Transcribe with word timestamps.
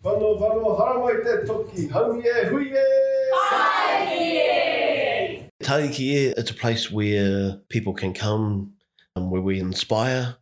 Whano 0.00 0.38
whano 0.38 0.78
haramai 0.78 1.24
te 1.24 1.44
toki, 1.44 1.88
haumi 1.88 2.24
e 2.24 2.44
hui 2.46 2.70
e! 2.70 2.78
Taiki 5.60 6.32
it's 6.38 6.52
a 6.52 6.54
place 6.54 6.88
where 6.88 7.56
people 7.68 7.94
can 7.94 8.14
come, 8.14 8.74
um, 9.16 9.28
where 9.28 9.42
we 9.42 9.58
inspire, 9.58 10.36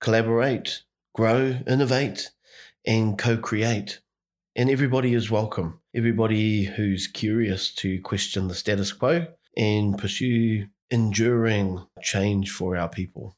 collaborate, 0.00 0.84
grow, 1.14 1.58
innovate, 1.66 2.30
and 2.86 3.18
co 3.18 3.36
create. 3.36 4.00
And 4.56 4.70
everybody 4.70 5.12
is 5.12 5.30
welcome. 5.30 5.80
Everybody 5.94 6.64
who's 6.64 7.06
curious 7.06 7.70
to 7.74 8.00
question 8.00 8.48
the 8.48 8.54
status 8.54 8.94
quo 8.94 9.26
and 9.54 9.98
pursue 9.98 10.68
enduring 10.90 11.84
change 12.00 12.50
for 12.50 12.78
our 12.78 12.88
people. 12.88 13.36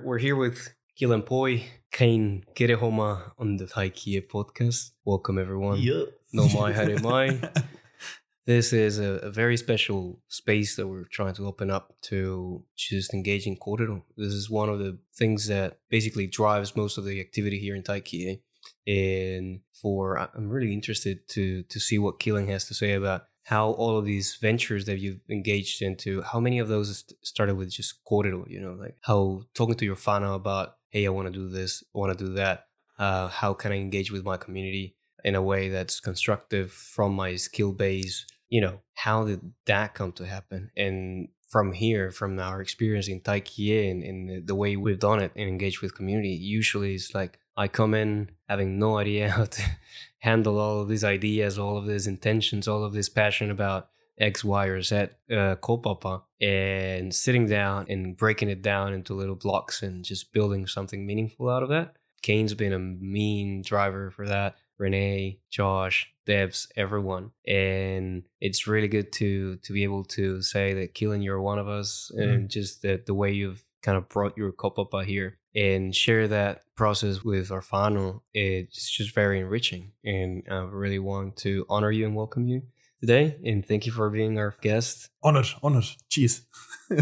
We're 0.00 0.18
here 0.18 0.36
with 0.36 0.72
Keelan 0.96 1.26
Poi, 1.26 1.64
Kane 1.94 2.44
Kirehoma 2.56 3.30
on 3.38 3.56
the 3.56 3.66
Taikia 3.66 4.26
podcast. 4.26 4.90
Welcome, 5.04 5.38
everyone. 5.38 5.78
Yeah. 5.78 6.06
No 6.32 6.48
mai, 6.48 6.72
hare 6.72 6.98
mai. 6.98 7.38
This 8.46 8.72
is 8.72 8.98
a, 8.98 9.20
a 9.28 9.30
very 9.30 9.56
special 9.56 10.20
space 10.28 10.74
that 10.76 10.88
we're 10.88 11.04
trying 11.04 11.34
to 11.34 11.46
open 11.46 11.70
up 11.70 11.94
to 12.10 12.64
just 12.76 13.14
engaging 13.14 13.54
in 13.54 13.58
kōrero. 13.58 14.02
This 14.18 14.34
is 14.34 14.50
one 14.50 14.68
of 14.68 14.80
the 14.80 14.98
things 15.14 15.46
that 15.46 15.78
basically 15.88 16.26
drives 16.26 16.76
most 16.76 16.98
of 16.98 17.04
the 17.04 17.20
activity 17.20 17.58
here 17.58 17.76
in 17.76 17.84
Taikie. 17.84 18.40
And 18.86 19.60
for 19.80 20.18
I'm 20.18 20.50
really 20.50 20.74
interested 20.74 21.28
to 21.28 21.62
to 21.62 21.78
see 21.78 21.98
what 21.98 22.18
Keelan 22.18 22.48
has 22.48 22.64
to 22.66 22.74
say 22.74 22.92
about 22.94 23.22
how 23.44 23.70
all 23.72 23.96
of 23.98 24.04
these 24.04 24.36
ventures 24.40 24.86
that 24.86 24.98
you've 24.98 25.20
engaged 25.30 25.80
into, 25.80 26.22
how 26.22 26.40
many 26.40 26.58
of 26.58 26.68
those 26.68 27.04
started 27.22 27.54
with 27.56 27.70
just 27.70 28.04
kōrero, 28.04 28.48
you 28.48 28.60
know, 28.60 28.72
like 28.72 28.96
how 29.02 29.42
talking 29.54 29.76
to 29.76 29.84
your 29.84 29.96
whānau 29.96 30.34
about, 30.34 30.76
hey, 30.94 31.06
I 31.06 31.10
want 31.10 31.26
to 31.26 31.32
do 31.32 31.48
this, 31.48 31.82
I 31.94 31.98
want 31.98 32.16
to 32.16 32.24
do 32.24 32.34
that. 32.34 32.66
Uh, 32.96 33.26
how 33.26 33.52
can 33.52 33.72
I 33.72 33.76
engage 33.78 34.12
with 34.12 34.24
my 34.24 34.36
community 34.36 34.94
in 35.24 35.34
a 35.34 35.42
way 35.42 35.68
that's 35.68 35.98
constructive 35.98 36.70
from 36.70 37.14
my 37.14 37.34
skill 37.34 37.72
base? 37.72 38.24
You 38.48 38.60
know, 38.60 38.80
how 38.94 39.24
did 39.24 39.40
that 39.66 39.94
come 39.94 40.12
to 40.12 40.24
happen? 40.24 40.70
And 40.76 41.28
from 41.48 41.72
here, 41.72 42.12
from 42.12 42.38
our 42.38 42.60
experience 42.60 43.08
in 43.08 43.20
Taikie 43.20 43.90
and, 43.90 44.04
and 44.04 44.30
the, 44.30 44.40
the 44.40 44.54
way 44.54 44.76
we've 44.76 45.00
done 45.00 45.20
it 45.20 45.32
and 45.34 45.48
engaged 45.48 45.82
with 45.82 45.96
community, 45.96 46.28
usually 46.28 46.94
it's 46.94 47.12
like 47.12 47.40
I 47.56 47.66
come 47.66 47.92
in 47.92 48.30
having 48.48 48.78
no 48.78 48.96
idea 49.04 49.30
how 49.30 49.46
to 49.46 49.62
handle 50.20 50.60
all 50.60 50.80
of 50.80 50.88
these 50.88 51.02
ideas, 51.02 51.58
all 51.58 51.76
of 51.76 51.86
these 51.86 52.06
intentions, 52.06 52.68
all 52.68 52.84
of 52.84 52.92
this 52.92 53.08
passion 53.08 53.50
about 53.50 53.88
X, 54.18 54.44
Y, 54.44 54.66
or 54.66 54.82
Z 54.82 54.96
uh, 54.96 55.56
kaupapa, 55.56 56.22
and 56.40 57.14
sitting 57.14 57.46
down 57.46 57.86
and 57.88 58.16
breaking 58.16 58.48
it 58.50 58.62
down 58.62 58.92
into 58.92 59.14
little 59.14 59.34
blocks 59.34 59.82
and 59.82 60.04
just 60.04 60.32
building 60.32 60.66
something 60.66 61.06
meaningful 61.06 61.48
out 61.48 61.62
of 61.62 61.68
that. 61.70 61.96
Kane's 62.22 62.54
been 62.54 62.72
a 62.72 62.78
mean 62.78 63.62
driver 63.62 64.10
for 64.10 64.26
that. 64.26 64.56
Renee, 64.78 65.38
Josh, 65.50 66.12
Debs, 66.26 66.66
everyone, 66.76 67.30
and 67.46 68.24
it's 68.40 68.66
really 68.66 68.88
good 68.88 69.12
to 69.12 69.56
to 69.56 69.72
be 69.72 69.84
able 69.84 70.04
to 70.04 70.42
say 70.42 70.74
that 70.74 70.94
Keelan, 70.94 71.22
you're 71.22 71.40
one 71.40 71.58
of 71.58 71.68
us, 71.68 72.10
and 72.14 72.48
just 72.48 72.82
that 72.82 73.06
the 73.06 73.14
way 73.14 73.30
you've 73.30 73.62
kind 73.82 73.96
of 73.98 74.08
brought 74.08 74.36
your 74.36 74.50
kaupapa 74.50 75.04
here 75.04 75.38
and 75.54 75.94
share 75.94 76.26
that 76.26 76.62
process 76.74 77.22
with 77.22 77.52
our 77.52 77.60
whānau, 77.60 78.22
it's 78.32 78.90
just 78.90 79.14
very 79.14 79.38
enriching. 79.38 79.92
And 80.04 80.42
I 80.50 80.60
really 80.64 80.98
want 80.98 81.36
to 81.38 81.66
honor 81.68 81.92
you 81.92 82.06
and 82.06 82.16
welcome 82.16 82.48
you 82.48 82.62
today. 83.04 83.36
And 83.44 83.66
thank 83.66 83.84
you 83.86 83.92
for 83.92 84.08
being 84.08 84.38
our 84.38 84.54
guest. 84.62 85.10
Honoured, 85.22 85.48
honoured. 85.62 85.88
Cheers. 86.08 86.42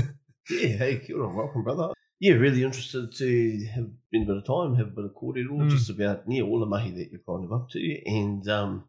Yeah, 0.50 0.76
hey, 0.76 0.98
kia 0.98 1.16
ora, 1.16 1.32
welcome, 1.32 1.62
brother. 1.62 1.92
Yeah, 2.18 2.34
really 2.34 2.64
interested 2.64 3.14
to 3.14 3.64
have 3.76 3.88
been 4.10 4.24
a 4.24 4.26
bit 4.26 4.36
of 4.38 4.44
time, 4.44 4.74
have 4.74 4.88
a 4.88 4.90
bit 4.90 5.04
of 5.04 5.12
kōrero, 5.12 5.54
Mm. 5.60 5.70
just 5.70 5.88
about 5.88 6.24
yeah, 6.26 6.42
all 6.42 6.58
the 6.58 6.66
mahi 6.66 6.90
that 6.90 7.10
you're 7.12 7.20
kind 7.24 7.44
of 7.44 7.52
up 7.52 7.70
to. 7.70 7.80
And, 8.06 8.46
um, 8.48 8.84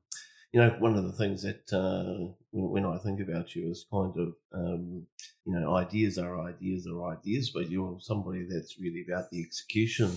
you 0.52 0.60
know, 0.60 0.72
one 0.80 0.96
of 0.98 1.04
the 1.04 1.12
things 1.12 1.44
that 1.44 1.72
uh, 1.72 2.34
when, 2.50 2.84
when 2.84 2.86
I 2.86 2.98
think 2.98 3.20
about 3.22 3.56
you 3.56 3.70
is 3.70 3.86
kind 3.92 4.16
of, 4.18 4.34
um, 4.52 5.06
you 5.46 5.54
know, 5.54 5.76
ideas 5.76 6.18
are 6.18 6.42
ideas 6.42 6.88
are 6.88 7.12
ideas, 7.16 7.52
but 7.52 7.70
you're 7.70 7.98
somebody 8.00 8.48
that's 8.50 8.80
really 8.80 9.06
about 9.08 9.30
the 9.30 9.40
execution 9.42 10.10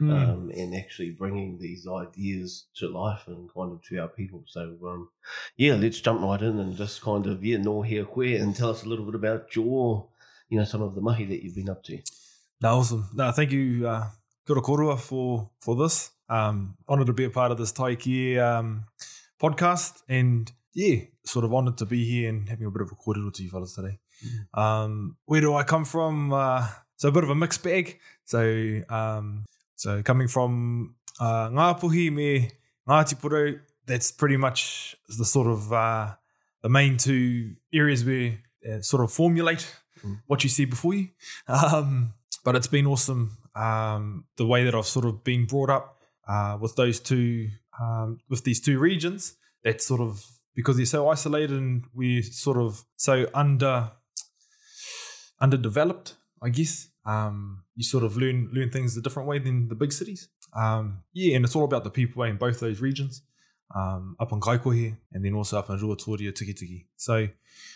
Mm. 0.00 0.10
um, 0.10 0.50
and 0.50 0.74
actually 0.74 1.12
bringing 1.12 1.56
these 1.56 1.86
ideas 1.86 2.64
to 2.74 2.88
life 2.88 3.28
and 3.28 3.48
kind 3.54 3.70
of 3.70 3.80
to 3.84 3.98
our 3.98 4.08
people. 4.08 4.42
So, 4.44 4.76
um, 4.84 5.08
yeah, 5.56 5.74
let's 5.74 6.00
jump 6.00 6.20
right 6.20 6.42
in 6.42 6.58
and 6.58 6.76
just 6.76 7.00
kind 7.00 7.28
of, 7.28 7.44
yeah, 7.44 7.58
no 7.58 7.80
here, 7.82 8.02
where, 8.02 8.42
and 8.42 8.56
tell 8.56 8.70
us 8.70 8.82
a 8.82 8.88
little 8.88 9.04
bit 9.04 9.14
about 9.14 9.54
your, 9.54 10.08
you 10.48 10.58
know, 10.58 10.64
some 10.64 10.82
of 10.82 10.96
the 10.96 11.00
mahi 11.00 11.26
that 11.26 11.44
you've 11.44 11.54
been 11.54 11.68
up 11.68 11.84
to. 11.84 12.00
No, 12.60 12.78
awesome. 12.78 13.08
No, 13.14 13.30
thank 13.30 13.52
you, 13.52 13.86
uh, 13.86 14.08
Korua, 14.48 14.98
for, 14.98 15.50
for 15.60 15.76
this. 15.76 16.10
Um, 16.28 16.76
honoured 16.88 17.06
to 17.06 17.12
be 17.12 17.24
a 17.24 17.30
part 17.30 17.52
of 17.52 17.58
this 17.58 17.72
Taiki 17.72 18.36
um, 18.38 18.86
podcast. 19.40 20.02
And 20.08 20.50
yeah, 20.72 21.02
sort 21.24 21.44
of 21.44 21.54
honoured 21.54 21.78
to 21.78 21.86
be 21.86 22.04
here 22.04 22.30
and 22.30 22.48
having 22.48 22.66
a 22.66 22.70
bit 22.70 22.82
of 22.82 22.90
a 22.90 22.96
kōrero 22.96 23.32
to 23.32 23.42
you 23.42 23.50
fellas 23.50 23.74
today. 23.74 24.00
Um, 24.54 25.16
where 25.26 25.40
do 25.40 25.54
I 25.54 25.62
come 25.62 25.84
from? 25.84 26.32
Uh, 26.32 26.66
so 26.96 27.10
a 27.10 27.12
bit 27.12 27.24
of 27.24 27.30
a 27.30 27.34
mixed 27.34 27.62
bag. 27.62 28.00
So 28.24 28.82
um, 28.88 29.44
so 29.76 30.02
coming 30.02 30.28
from 30.28 30.94
uh, 31.20 31.48
Ngāpuhi 31.50 32.12
me 32.12 32.50
Ngāti 32.88 33.14
Porou, 33.20 33.60
that's 33.86 34.10
pretty 34.12 34.36
much 34.36 34.94
the 35.18 35.24
sort 35.24 35.46
of 35.46 35.72
uh, 35.72 36.14
the 36.62 36.68
main 36.68 36.96
two 36.96 37.54
areas 37.72 38.04
where 38.04 38.38
uh, 38.70 38.80
sort 38.80 39.02
of 39.04 39.12
formulate 39.12 39.66
Mm. 40.04 40.20
what 40.26 40.42
you 40.44 40.50
see 40.50 40.66
before 40.66 40.92
you. 40.94 41.08
Um, 41.48 42.12
but 42.44 42.54
it's 42.56 42.66
been 42.66 42.86
awesome 42.86 43.38
um, 43.54 44.26
the 44.36 44.44
way 44.46 44.64
that 44.64 44.74
I've 44.74 44.84
sort 44.86 45.06
of 45.06 45.24
been 45.24 45.46
brought 45.46 45.70
up 45.70 45.96
uh, 46.28 46.58
with 46.60 46.76
those 46.76 47.00
two, 47.00 47.48
um, 47.80 48.18
with 48.28 48.44
these 48.44 48.60
two 48.60 48.78
regions. 48.78 49.34
That's 49.62 49.86
sort 49.86 50.02
of 50.02 50.22
because 50.54 50.76
they're 50.76 50.84
so 50.84 51.08
isolated 51.08 51.52
and 51.52 51.84
we're 51.94 52.22
sort 52.22 52.58
of 52.58 52.84
so 52.96 53.26
under 53.32 53.92
underdeveloped, 55.40 56.16
I 56.42 56.50
guess. 56.50 56.88
Um, 57.06 57.64
you 57.76 57.84
sort 57.84 58.04
of 58.04 58.16
learn 58.16 58.50
learn 58.52 58.70
things 58.70 58.96
a 58.96 59.02
different 59.02 59.28
way 59.28 59.38
than 59.38 59.68
the 59.68 59.74
big 59.74 59.92
cities. 59.92 60.28
Um, 60.54 61.00
yeah, 61.12 61.36
and 61.36 61.44
it's 61.44 61.56
all 61.56 61.64
about 61.64 61.84
the 61.84 61.90
people 61.90 62.22
in 62.22 62.36
both 62.36 62.60
those 62.60 62.80
regions. 62.80 63.22
Um, 63.74 64.14
up 64.20 64.32
on 64.32 64.40
Kaikohe 64.40 64.96
and 65.12 65.24
then 65.24 65.34
also 65.34 65.58
up 65.58 65.68
in 65.70 65.78
Ruatoria, 65.78 66.32
Tikitiki. 66.32 66.84
So 66.96 67.28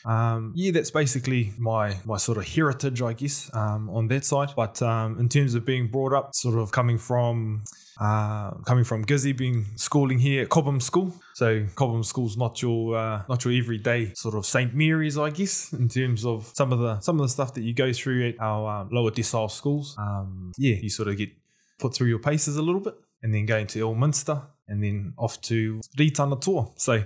um, 0.04 0.52
yeah, 0.54 0.70
that's 0.70 0.90
basically 0.90 1.52
my 1.58 1.96
my 2.04 2.16
sort 2.16 2.38
of 2.38 2.46
heritage, 2.46 3.02
I 3.02 3.12
guess, 3.12 3.50
um, 3.54 3.90
on 3.90 4.08
that 4.08 4.24
side. 4.24 4.50
But 4.56 4.80
um, 4.82 5.18
in 5.18 5.28
terms 5.28 5.54
of 5.54 5.64
being 5.64 5.88
brought 5.88 6.12
up, 6.12 6.34
sort 6.34 6.58
of 6.58 6.70
coming 6.70 6.98
from 6.98 7.64
uh, 8.00 8.50
coming 8.64 8.84
from 8.84 9.04
Gizzy, 9.04 9.36
being 9.36 9.66
schooling 9.76 10.18
here 10.18 10.42
at 10.42 10.48
Cobham 10.48 10.80
School. 10.80 11.12
So 11.34 11.66
Cobham 11.74 12.04
School's 12.04 12.36
not 12.36 12.62
your 12.62 12.96
uh, 12.96 13.22
not 13.28 13.44
your 13.44 13.54
everyday 13.54 14.12
sort 14.14 14.34
of 14.34 14.46
St 14.46 14.74
Mary's, 14.74 15.18
I 15.18 15.30
guess, 15.30 15.72
in 15.72 15.88
terms 15.88 16.24
of 16.24 16.52
some 16.54 16.72
of 16.72 16.78
the 16.78 17.00
some 17.00 17.18
of 17.18 17.22
the 17.22 17.28
stuff 17.28 17.54
that 17.54 17.62
you 17.62 17.74
go 17.74 17.92
through 17.92 18.28
at 18.28 18.34
our 18.40 18.82
um, 18.82 18.88
lower 18.92 19.10
decile 19.10 19.50
schools. 19.50 19.96
Um, 19.98 20.52
yeah, 20.58 20.76
you 20.76 20.90
sort 20.90 21.08
of 21.08 21.16
get 21.16 21.30
put 21.78 21.94
through 21.94 22.08
your 22.08 22.18
paces 22.18 22.56
a 22.56 22.62
little 22.62 22.80
bit, 22.80 22.94
and 23.22 23.34
then 23.34 23.46
going 23.46 23.66
to 23.68 23.80
Ilminster, 23.80 24.42
and 24.68 24.82
then 24.82 25.14
off 25.16 25.40
to 25.42 25.80
Ritana 25.96 26.40
Tour. 26.40 26.72
So 26.76 27.02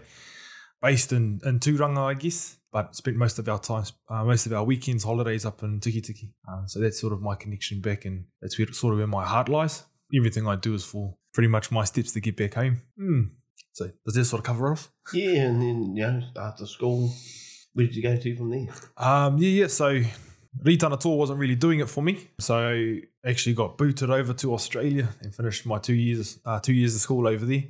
based 0.81 1.12
in 1.12 1.41
in 1.45 1.61
Turanga, 1.61 2.11
I 2.11 2.15
guess 2.15 2.59
but 2.73 2.97
spent 2.97 3.17
most 3.19 3.39
of 3.39 3.49
our 3.49 3.59
time, 3.59 3.84
uh, 4.09 4.25
most 4.25 4.47
of 4.47 4.53
our 4.53 4.65
weekends, 4.65 5.05
holidays 5.05 5.45
up 5.45 5.62
in 5.62 5.78
Tikitiki. 5.78 6.33
Uh, 6.50 6.67
so 6.67 6.81
that's 6.81 6.99
sort 6.99 7.12
of 7.12 7.21
my 7.21 7.34
connection 7.34 7.81
back, 7.81 8.06
and 8.06 8.25
that's 8.41 8.59
where, 8.59 8.73
sort 8.73 8.95
of 8.95 8.99
where 8.99 9.06
my 9.06 9.25
heart 9.25 9.49
lies. 9.49 9.84
Everything 10.17 10.49
I 10.49 10.56
do 10.56 10.75
is 10.75 10.84
for 10.84 11.15
pretty 11.34 11.49
much 11.49 11.71
my 11.71 11.84
steps 11.84 12.12
to 12.12 12.21
get 12.21 12.37
back 12.37 12.55
home. 12.55 12.81
Mm. 12.99 13.31
So 13.73 13.91
does 14.06 14.15
that 14.15 14.25
sort 14.25 14.41
of 14.41 14.44
cover 14.44 14.69
it 14.69 14.73
off? 14.73 14.91
Yeah, 15.12 15.43
and 15.43 15.61
then, 15.61 15.97
you 15.97 16.03
know, 16.03 16.23
after 16.37 16.67
school, 16.67 17.12
where 17.75 17.87
did 17.87 17.94
you 17.94 18.03
go 18.03 18.17
to 18.17 18.37
from 18.37 18.50
there? 18.50 18.67
Um, 18.97 19.39
yeah, 19.39 19.49
yeah. 19.49 19.67
So 19.67 20.00
Ritana 20.61 20.99
Tour 20.99 21.17
wasn't 21.17 21.39
really 21.39 21.55
doing 21.55 21.81
it 21.81 21.89
for 21.89 22.03
me, 22.03 22.29
so 22.39 22.57
I 22.57 23.03
actually 23.29 23.55
got 23.55 23.79
booted 23.79 24.11
over 24.11 24.33
to 24.35 24.55
Australia 24.55 25.09
and 25.21 25.35
finished 25.35 25.67
my 25.67 25.79
two 25.79 25.95
years, 25.95 26.39
uh, 26.45 26.61
two 26.61 26.75
years 26.75 26.95
of 26.95 27.01
school 27.01 27.27
over 27.27 27.45
there. 27.45 27.65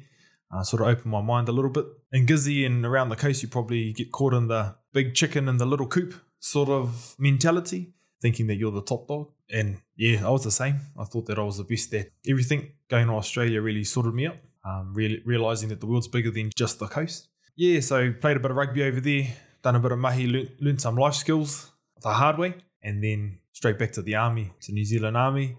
Uh, 0.55 0.63
sort 0.63 0.83
of 0.83 0.89
opened 0.89 1.11
my 1.11 1.23
mind 1.23 1.49
a 1.49 1.53
little 1.53 1.71
bit. 1.71 1.87
In 2.13 2.27
Gizzy 2.27 2.67
and 2.67 2.85
around 2.85 3.09
the 3.09 3.17
coast, 3.17 3.43
you 3.43 3.49
probably 3.49 3.93
get 3.95 4.13
caught 4.13 4.35
in 4.35 4.49
the 4.49 4.75
big 4.93 5.15
chicken 5.15 5.49
in 5.49 5.57
the 5.57 5.65
little 5.65 5.87
coop 5.87 6.15
sort 6.41 6.69
of 6.69 7.15
mentality, 7.19 7.95
thinking 8.21 8.49
that 8.49 8.57
you're 8.57 8.71
the 8.71 8.83
top 8.83 9.09
dog. 9.09 9.31
And 9.51 9.79
yeah, 9.97 10.27
I 10.27 10.31
was 10.31 10.45
the 10.45 10.51
same. 10.51 10.81
I 10.99 11.05
thought 11.05 11.25
that 11.27 11.39
I 11.39 11.43
was 11.43 11.57
the 11.57 11.65
best 11.65 11.91
there. 11.91 12.09
everything. 12.29 12.73
Going 12.89 13.07
to 13.07 13.15
Australia 13.15 13.63
really 13.63 13.85
sorted 13.85 14.13
me 14.13 14.27
up, 14.27 14.37
um, 14.67 14.93
really 14.93 15.23
realizing 15.25 15.71
that 15.71 15.81
the 15.81 15.87
world's 15.87 16.09
bigger 16.09 16.31
than 16.31 16.51
just 16.55 16.79
the 16.79 16.87
coast. 16.87 17.29
Yeah, 17.57 17.81
so 17.81 18.13
played 18.13 18.37
a 18.37 18.41
bit 18.41 18.51
of 18.51 18.57
rugby 18.59 18.83
over 18.83 19.01
there, 19.01 19.29
done 19.63 19.77
a 19.77 19.81
bit 19.81 19.93
of 19.93 19.99
mahi, 19.99 20.27
learned, 20.27 20.51
learnt 20.61 20.81
some 20.83 20.97
life 20.97 21.15
skills 21.15 21.71
the 22.03 22.13
hard 22.13 22.39
way, 22.39 22.55
and 22.83 23.03
then 23.03 23.39
straight 23.53 23.79
back 23.79 23.93
to 23.93 24.03
the 24.03 24.15
army, 24.15 24.53
to 24.63 24.73
New 24.73 24.85
Zealand 24.85 25.17
Army. 25.17 25.57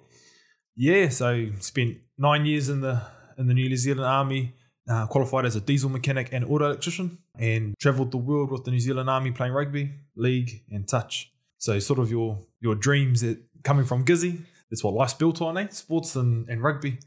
Yeah, 0.75 1.09
so 1.09 1.47
spent 1.59 1.97
nine 2.17 2.45
years 2.45 2.69
in 2.69 2.81
the 2.81 3.01
in 3.37 3.47
the 3.47 3.53
New 3.53 3.75
Zealand 3.75 4.05
Army, 4.05 4.53
uh, 4.89 5.07
qualified 5.07 5.45
as 5.45 5.55
a 5.55 5.61
diesel 5.61 5.89
mechanic 5.89 6.29
and 6.31 6.45
auto 6.45 6.65
electrician, 6.65 7.17
and 7.37 7.75
travelled 7.79 8.11
the 8.11 8.17
world 8.17 8.51
with 8.51 8.63
the 8.63 8.71
New 8.71 8.79
Zealand 8.79 9.09
Army 9.09 9.31
playing 9.31 9.53
rugby, 9.53 9.91
league, 10.15 10.63
and 10.69 10.87
touch. 10.87 11.31
So 11.57 11.79
sort 11.79 11.99
of 11.99 12.11
your 12.11 12.39
your 12.59 12.75
dreams 12.75 13.21
that 13.21 13.39
coming 13.63 13.85
from 13.85 14.05
Gizzy, 14.05 14.39
that's 14.69 14.83
what 14.83 14.93
life's 14.93 15.13
built 15.13 15.41
on, 15.41 15.57
eh? 15.57 15.67
Sports 15.69 16.15
and, 16.15 16.47
and 16.49 16.61
rugby. 16.61 16.97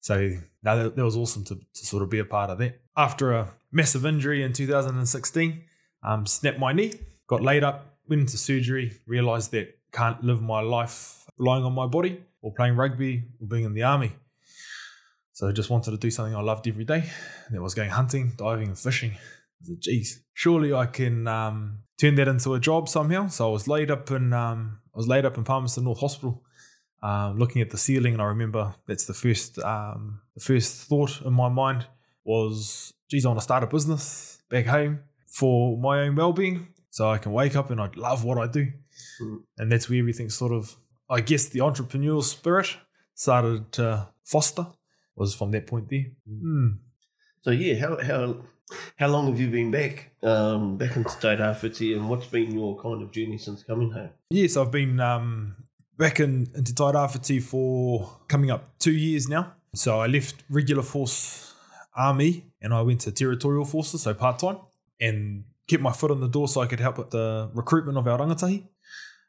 So 0.00 0.30
now 0.62 0.76
that, 0.76 0.96
that 0.96 1.04
was 1.04 1.16
awesome 1.16 1.44
to, 1.44 1.54
to 1.54 1.86
sort 1.86 2.02
of 2.02 2.10
be 2.10 2.18
a 2.18 2.24
part 2.24 2.50
of 2.50 2.58
that. 2.58 2.80
After 2.96 3.32
a 3.32 3.54
massive 3.70 4.04
injury 4.04 4.42
in 4.42 4.52
2016, 4.52 5.62
um, 6.02 6.26
snapped 6.26 6.58
my 6.58 6.72
knee, 6.72 6.94
got 7.28 7.40
laid 7.40 7.62
up, 7.62 7.91
went 8.08 8.20
into 8.20 8.36
surgery, 8.36 8.92
realized 9.06 9.50
that 9.52 9.78
can't 9.92 10.22
live 10.22 10.42
my 10.42 10.60
life 10.60 11.26
relying 11.38 11.64
on 11.64 11.72
my 11.72 11.86
body 11.86 12.22
or 12.40 12.52
playing 12.52 12.76
rugby 12.76 13.24
or 13.40 13.46
being 13.46 13.64
in 13.64 13.74
the 13.74 13.82
army. 13.82 14.12
So 15.32 15.48
I 15.48 15.52
just 15.52 15.70
wanted 15.70 15.92
to 15.92 15.96
do 15.96 16.10
something 16.10 16.34
I 16.34 16.40
loved 16.40 16.68
every 16.68 16.84
day. 16.84 17.04
And 17.46 17.56
that 17.56 17.62
was 17.62 17.74
going 17.74 17.90
hunting, 17.90 18.32
diving, 18.36 18.68
and 18.68 18.78
fishing. 18.78 19.12
I 19.12 19.64
said, 19.64 19.80
geez, 19.80 20.22
surely 20.34 20.72
I 20.74 20.86
can 20.86 21.26
um, 21.26 21.78
turn 21.98 22.14
that 22.16 22.28
into 22.28 22.54
a 22.54 22.60
job 22.60 22.88
somehow. 22.88 23.28
So 23.28 23.48
I 23.48 23.52
was 23.52 23.66
laid 23.68 23.90
up 23.90 24.10
in 24.10 24.32
um, 24.32 24.80
I 24.94 24.98
was 24.98 25.08
laid 25.08 25.24
up 25.24 25.38
in 25.38 25.44
Palmerston 25.44 25.84
North 25.84 26.00
Hospital, 26.00 26.42
um, 27.02 27.38
looking 27.38 27.62
at 27.62 27.70
the 27.70 27.78
ceiling, 27.78 28.12
and 28.12 28.22
I 28.22 28.26
remember 28.26 28.74
that's 28.86 29.06
the 29.06 29.14
first 29.14 29.58
um, 29.60 30.20
the 30.34 30.40
first 30.40 30.82
thought 30.88 31.22
in 31.22 31.32
my 31.32 31.48
mind 31.48 31.86
was, 32.24 32.92
geez, 33.08 33.24
I 33.24 33.28
want 33.28 33.40
to 33.40 33.44
start 33.44 33.64
a 33.64 33.66
business 33.66 34.42
back 34.50 34.66
home 34.66 35.00
for 35.26 35.78
my 35.78 36.00
own 36.00 36.14
well-being, 36.14 36.68
so 36.92 37.10
I 37.10 37.18
can 37.18 37.32
wake 37.32 37.56
up 37.56 37.70
and 37.70 37.80
I 37.80 37.88
love 37.96 38.22
what 38.24 38.38
I 38.38 38.46
do, 38.46 38.64
Mm. 39.20 39.38
and 39.58 39.72
that's 39.72 39.88
where 39.88 39.98
everything 39.98 40.30
sort 40.30 40.52
of, 40.52 40.76
I 41.10 41.20
guess, 41.22 41.48
the 41.48 41.60
entrepreneurial 41.60 42.22
spirit 42.22 42.68
started 43.14 43.72
to 43.72 44.08
foster 44.24 44.66
was 45.16 45.34
from 45.34 45.50
that 45.52 45.66
point 45.66 45.88
there. 45.88 46.06
Mm. 46.28 46.78
So 47.44 47.50
yeah, 47.50 47.74
how 47.82 47.92
how 48.10 48.22
how 49.00 49.08
long 49.08 49.26
have 49.28 49.40
you 49.40 49.48
been 49.50 49.70
back 49.70 50.10
um, 50.22 50.76
back 50.78 50.96
in 50.96 51.04
Te 51.04 51.28
Rāwhiti 51.42 51.96
and 51.96 52.08
what's 52.08 52.26
been 52.26 52.50
your 52.58 52.80
kind 52.80 53.02
of 53.02 53.10
journey 53.10 53.38
since 53.38 53.64
coming 53.64 53.90
home? 53.90 54.10
Yes, 54.30 54.56
I've 54.56 54.70
been 54.70 55.00
um, 55.00 55.56
back 55.98 56.20
in, 56.20 56.48
into 56.54 56.72
Rāwhiti 56.72 57.42
for 57.42 58.08
coming 58.28 58.50
up 58.50 58.62
two 58.78 58.92
years 59.06 59.28
now. 59.28 59.44
So 59.74 60.00
I 60.00 60.06
left 60.06 60.36
regular 60.50 60.82
force 60.82 61.54
army 61.96 62.44
and 62.62 62.72
I 62.72 62.82
went 62.82 63.00
to 63.02 63.12
territorial 63.12 63.64
forces, 63.64 64.02
so 64.02 64.14
part 64.14 64.38
time, 64.38 64.58
and 65.00 65.44
kept 65.68 65.82
my 65.82 65.92
foot 65.92 66.10
on 66.10 66.20
the 66.20 66.28
door 66.28 66.48
so 66.48 66.60
I 66.60 66.66
could 66.66 66.80
help 66.80 66.98
with 66.98 67.10
the 67.10 67.50
recruitment 67.54 67.98
of 67.98 68.06
our 68.06 68.18
rangatahi 68.18 68.64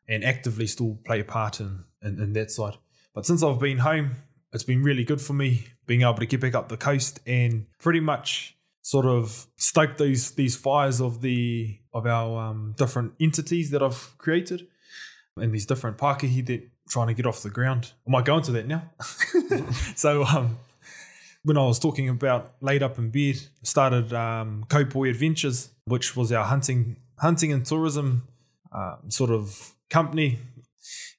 and 0.07 0.23
actively 0.23 0.67
still 0.67 0.99
play 1.05 1.19
a 1.19 1.23
part 1.23 1.59
in, 1.59 1.83
in, 2.01 2.19
in 2.19 2.33
that 2.33 2.51
side. 2.51 2.77
But 3.13 3.25
since 3.25 3.43
I've 3.43 3.59
been 3.59 3.79
home, 3.79 4.15
it's 4.51 4.63
been 4.63 4.83
really 4.83 5.03
good 5.03 5.21
for 5.21 5.33
me 5.33 5.67
being 5.85 6.01
able 6.01 6.15
to 6.15 6.25
get 6.25 6.39
back 6.41 6.55
up 6.55 6.69
the 6.69 6.77
coast 6.77 7.19
and 7.25 7.65
pretty 7.79 7.99
much 7.99 8.57
sort 8.81 9.05
of 9.05 9.47
stoke 9.55 9.97
these 9.97 10.31
these 10.31 10.55
fires 10.55 10.99
of 10.99 11.21
the 11.21 11.77
of 11.93 12.05
our 12.05 12.49
um, 12.49 12.75
different 12.77 13.13
entities 13.19 13.71
that 13.71 13.81
I've 13.81 14.15
created 14.17 14.67
and 15.37 15.51
these 15.51 15.65
different 15.65 15.97
Pākehī 15.97 16.45
that 16.47 16.69
trying 16.89 17.07
to 17.07 17.13
get 17.13 17.25
off 17.25 17.41
the 17.41 17.49
ground. 17.49 17.93
I 18.07 18.11
might 18.11 18.25
go 18.25 18.37
into 18.37 18.51
that 18.51 18.67
now. 18.67 18.91
so 19.95 20.23
um, 20.25 20.57
when 21.43 21.57
I 21.57 21.65
was 21.65 21.79
talking 21.79 22.09
about 22.09 22.55
laid 22.61 22.83
up 22.83 22.97
in 22.97 23.09
bed, 23.09 23.39
started 23.63 24.13
um, 24.13 24.65
Cowboy 24.69 25.09
Adventures, 25.09 25.69
which 25.85 26.15
was 26.15 26.31
our 26.31 26.45
hunting 26.45 26.97
hunting 27.19 27.53
and 27.53 27.65
tourism 27.65 28.27
uh, 28.71 28.95
sort 29.09 29.29
of 29.29 29.73
company 29.89 30.39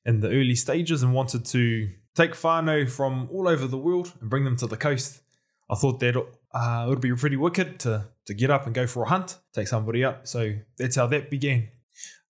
in 0.04 0.20
the 0.20 0.28
early 0.28 0.54
stages, 0.54 1.02
and 1.02 1.14
wanted 1.14 1.44
to 1.46 1.88
take 2.14 2.32
whānau 2.32 2.90
from 2.90 3.28
all 3.32 3.48
over 3.48 3.66
the 3.66 3.78
world 3.78 4.12
and 4.20 4.30
bring 4.30 4.44
them 4.44 4.56
to 4.56 4.66
the 4.66 4.76
coast. 4.76 5.20
I 5.70 5.74
thought 5.74 6.00
that 6.00 6.16
uh, 6.16 6.84
it 6.86 6.88
would 6.88 7.00
be 7.00 7.14
pretty 7.14 7.36
wicked 7.36 7.78
to 7.80 8.06
to 8.26 8.34
get 8.34 8.50
up 8.50 8.64
and 8.64 8.74
go 8.74 8.86
for 8.86 9.02
a 9.02 9.08
hunt, 9.08 9.38
take 9.52 9.68
somebody 9.68 10.02
up. 10.02 10.26
So 10.26 10.54
that's 10.78 10.96
how 10.96 11.06
that 11.08 11.30
began. 11.30 11.68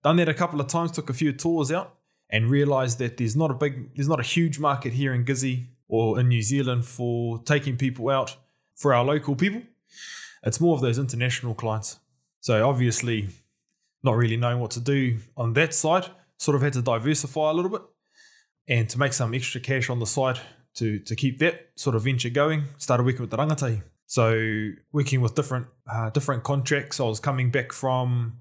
Done 0.02 0.17
that 0.17 0.29
a 0.29 0.35
couple 0.35 0.61
of 0.61 0.67
times, 0.67 0.91
took 0.91 1.08
a 1.08 1.14
few 1.14 1.32
tours 1.32 1.70
out, 1.70 1.94
and 2.29 2.50
realised 2.50 2.99
that 2.99 3.17
there's 3.17 3.37
not 3.37 3.52
a 3.52 3.55
big, 3.55 3.94
there's 3.94 4.08
not 4.08 4.19
a 4.19 4.25
huge 4.25 4.58
market 4.58 4.93
here 4.94 5.14
in 5.14 5.25
Gizzy 5.25 5.69
or 5.88 6.20
in 6.20 6.28
New 6.28 6.42
Zealand 6.42 6.86
for 6.86 7.42
taking 7.44 7.76
people 7.76 8.08
out 8.10 8.36
for 8.76 8.94
our 8.94 9.04
local 9.04 9.36
people. 9.36 9.62
It's 10.42 10.60
more 10.60 10.75
of 10.75 10.81
those 10.81 10.98
international 10.98 11.54
clients. 11.54 11.98
So 12.40 12.69
obviously, 12.69 13.28
not 14.02 14.16
really 14.16 14.36
knowing 14.36 14.60
what 14.60 14.72
to 14.72 14.81
do 14.81 15.19
on 15.36 15.54
that 15.54 15.72
side, 15.72 16.06
sort 16.36 16.54
of 16.54 16.62
had 16.62 16.75
to 16.75 16.82
diversify 16.82 17.50
a 17.50 17.54
little 17.54 17.70
bit, 17.70 17.82
and 18.69 18.88
to 18.90 18.98
make 18.98 19.12
some 19.12 19.34
extra 19.34 19.60
cash 19.60 19.88
on 19.88 19.98
the 19.98 20.06
side 20.06 20.40
to 20.75 20.98
to 20.98 21.16
keep 21.16 21.38
that 21.38 21.70
sort 21.76 21.96
of 21.96 22.04
venture 22.04 22.31
going, 22.31 22.64
started 22.78 23.04
working 23.04 23.22
with 23.22 23.31
the 23.31 23.36
rangatahi. 23.36 23.82
So 24.06 24.70
working 24.92 25.20
with 25.20 25.34
different 25.34 25.66
uh, 25.90 26.10
different 26.10 26.42
contracts. 26.44 27.00
I 27.00 27.04
was 27.04 27.20
coming 27.20 27.50
back 27.50 27.72
from 27.72 28.40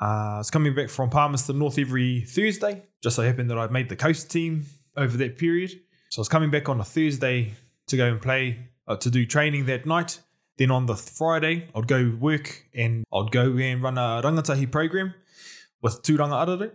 uh, 0.00 0.04
I 0.04 0.38
was 0.38 0.50
coming 0.50 0.74
back 0.74 0.88
from 0.88 1.10
Palmerston 1.10 1.58
North 1.58 1.78
every 1.78 2.20
Thursday. 2.22 2.84
Just 3.02 3.16
so 3.16 3.22
happened 3.22 3.50
that 3.50 3.58
I 3.58 3.66
made 3.66 3.88
the 3.88 3.96
coast 3.96 4.30
team 4.30 4.66
over 4.96 5.16
that 5.16 5.36
period. 5.38 5.72
So 6.12 6.20
I 6.20 6.20
was 6.20 6.28
coming 6.28 6.50
back 6.50 6.68
on 6.68 6.78
a 6.78 6.84
Thursday 6.84 7.54
to 7.86 7.96
go 7.96 8.06
and 8.06 8.20
play 8.20 8.68
uh, 8.86 8.96
to 8.96 9.10
do 9.10 9.24
training 9.24 9.64
that 9.64 9.86
night. 9.86 10.20
Then 10.58 10.70
on 10.70 10.84
the 10.84 10.94
Friday, 10.94 11.68
I'd 11.74 11.88
go 11.88 12.14
work 12.20 12.66
and 12.74 13.06
I'd 13.10 13.30
go 13.30 13.56
and 13.56 13.82
run 13.82 13.96
a 13.96 14.20
rangatahi 14.22 14.70
program 14.70 15.14
with 15.80 16.02
two 16.02 16.18
rangaarere. 16.18 16.72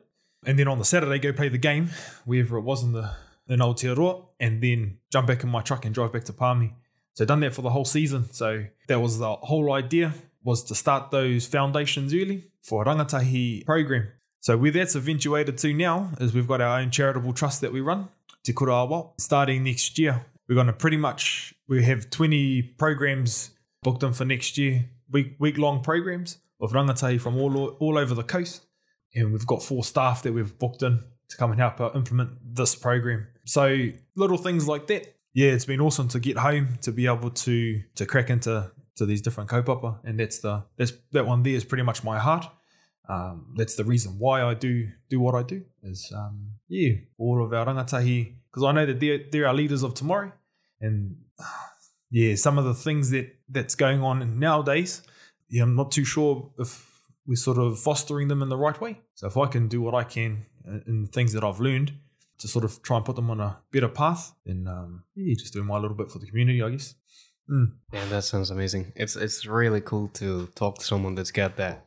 And 0.47 0.57
then 0.57 0.67
on 0.67 0.79
the 0.79 0.85
Saturday, 0.85 1.19
go 1.19 1.33
play 1.33 1.49
the 1.49 1.59
game 1.59 1.91
wherever 2.25 2.57
it 2.57 2.61
was 2.61 2.81
in 2.81 2.93
the 2.93 3.11
in 3.47 3.59
Aotearoa, 3.59 4.25
and 4.39 4.59
then 4.59 4.97
jump 5.11 5.27
back 5.27 5.43
in 5.43 5.49
my 5.49 5.61
truck 5.61 5.85
and 5.85 5.93
drive 5.93 6.13
back 6.13 6.23
to 6.23 6.33
Palmy. 6.33 6.73
So 7.13 7.23
done 7.23 7.41
that 7.41 7.53
for 7.53 7.61
the 7.61 7.69
whole 7.69 7.85
season. 7.85 8.33
So 8.33 8.65
that 8.87 8.99
was 8.99 9.19
the 9.19 9.35
whole 9.35 9.71
idea 9.71 10.15
was 10.43 10.63
to 10.63 10.73
start 10.73 11.11
those 11.11 11.45
foundations 11.45 12.11
early 12.11 12.45
for 12.63 12.81
a 12.81 12.85
rangatahi 12.87 13.67
program. 13.67 14.07
So 14.39 14.57
where 14.57 14.71
that's 14.71 14.95
eventuated 14.95 15.59
to 15.59 15.73
now 15.73 16.09
is 16.19 16.33
we've 16.33 16.47
got 16.47 16.59
our 16.59 16.79
own 16.79 16.89
charitable 16.89 17.33
trust 17.33 17.61
that 17.61 17.71
we 17.71 17.81
run, 17.81 18.09
Te 18.47 18.53
Kura 18.53 18.75
Awa. 18.75 19.09
Starting 19.17 19.65
next 19.65 19.99
year, 19.99 20.25
we're 20.47 20.55
going 20.55 20.67
to 20.67 20.73
pretty 20.73 20.95
much 20.95 21.53
we 21.67 21.83
have 21.83 22.09
20 22.09 22.61
programs 22.77 23.51
booked 23.83 24.03
in 24.03 24.13
for 24.13 24.23
next 24.23 24.57
year, 24.57 24.85
week 25.11 25.35
week 25.37 25.57
long 25.57 25.83
programs 25.83 26.37
of 26.61 26.71
rangatahi 26.71 27.19
from 27.19 27.35
all 27.35 27.57
all 27.81 27.97
over 27.97 28.15
the 28.15 28.23
coast, 28.23 28.65
and 29.13 29.33
we've 29.33 29.45
got 29.45 29.61
four 29.61 29.83
staff 29.83 30.23
that 30.23 30.31
we've 30.31 30.57
booked 30.57 30.81
in 30.81 31.03
to 31.27 31.35
come 31.35 31.51
and 31.51 31.59
help 31.59 31.81
out 31.81 31.93
implement 31.97 32.29
this 32.41 32.73
program. 32.73 33.27
So 33.43 33.89
little 34.15 34.37
things 34.37 34.65
like 34.65 34.87
that. 34.87 35.13
Yeah, 35.33 35.49
it's 35.49 35.65
been 35.65 35.81
awesome 35.81 36.07
to 36.07 36.19
get 36.21 36.37
home 36.37 36.79
to 36.83 36.93
be 36.93 37.05
able 37.05 37.31
to 37.31 37.81
to 37.95 38.05
crack 38.05 38.29
into 38.29 38.71
to 38.95 39.05
these 39.05 39.21
different 39.21 39.49
kaupapa, 39.49 39.99
and 40.05 40.17
that's 40.17 40.39
the 40.39 40.63
that's 40.77 40.93
that 41.11 41.25
one 41.25 41.43
there 41.43 41.53
is 41.53 41.65
pretty 41.65 41.83
much 41.83 42.01
my 42.01 42.17
heart. 42.17 42.47
Um, 43.09 43.53
that's 43.55 43.75
the 43.75 43.85
reason 43.85 44.19
why 44.19 44.43
I 44.43 44.53
do 44.53 44.89
do 45.09 45.19
what 45.19 45.33
I 45.35 45.43
do 45.43 45.63
is 45.83 46.11
um, 46.15 46.51
yeah 46.67 46.95
all 47.17 47.43
of 47.43 47.53
our 47.53 47.65
rangatahi 47.65 48.35
because 48.51 48.63
I 48.63 48.71
know 48.73 48.85
that 48.85 48.99
they're 48.99 49.21
they're 49.31 49.47
our 49.47 49.53
leaders 49.53 49.83
of 49.83 49.93
tomorrow, 49.93 50.31
and 50.81 51.15
yeah 52.11 52.35
some 52.35 52.57
of 52.57 52.65
the 52.65 52.73
things 52.73 53.11
that 53.11 53.35
that's 53.49 53.75
going 53.75 54.01
on 54.01 54.39
nowadays, 54.39 55.03
yeah 55.49 55.63
I'm 55.63 55.75
not 55.75 55.91
too 55.91 56.03
sure 56.03 56.51
if 56.59 56.85
we're 57.25 57.35
sort 57.35 57.57
of 57.57 57.79
fostering 57.79 58.29
them 58.29 58.41
in 58.41 58.49
the 58.49 58.57
right 58.57 58.79
way. 58.79 58.99
So 59.15 59.27
if 59.27 59.37
I 59.37 59.47
can 59.47 59.67
do 59.67 59.81
what 59.81 59.93
I 59.93 60.03
can 60.03 60.45
in 60.87 61.07
things 61.07 61.33
that 61.33 61.43
I've 61.43 61.59
learned 61.59 61.93
to 62.39 62.47
sort 62.47 62.65
of 62.65 62.81
try 62.81 62.97
and 62.97 63.05
put 63.05 63.15
them 63.15 63.29
on 63.29 63.39
a 63.39 63.57
better 63.71 63.87
path, 63.87 64.33
then 64.45 64.67
um, 64.67 65.03
yeah, 65.15 65.33
just 65.37 65.53
doing 65.53 65.65
my 65.65 65.77
little 65.77 65.97
bit 65.97 66.09
for 66.09 66.19
the 66.19 66.27
community, 66.27 66.61
I 66.61 66.69
guess. 66.69 66.95
Mm. 67.49 67.73
Yeah, 67.93 68.05
that 68.05 68.23
sounds 68.23 68.49
amazing. 68.51 68.91
It's 68.95 69.15
it's 69.15 69.45
really 69.45 69.81
cool 69.81 70.09
to 70.15 70.47
talk 70.55 70.79
to 70.79 70.85
someone 70.85 71.15
that's 71.15 71.31
got 71.31 71.55
that 71.57 71.85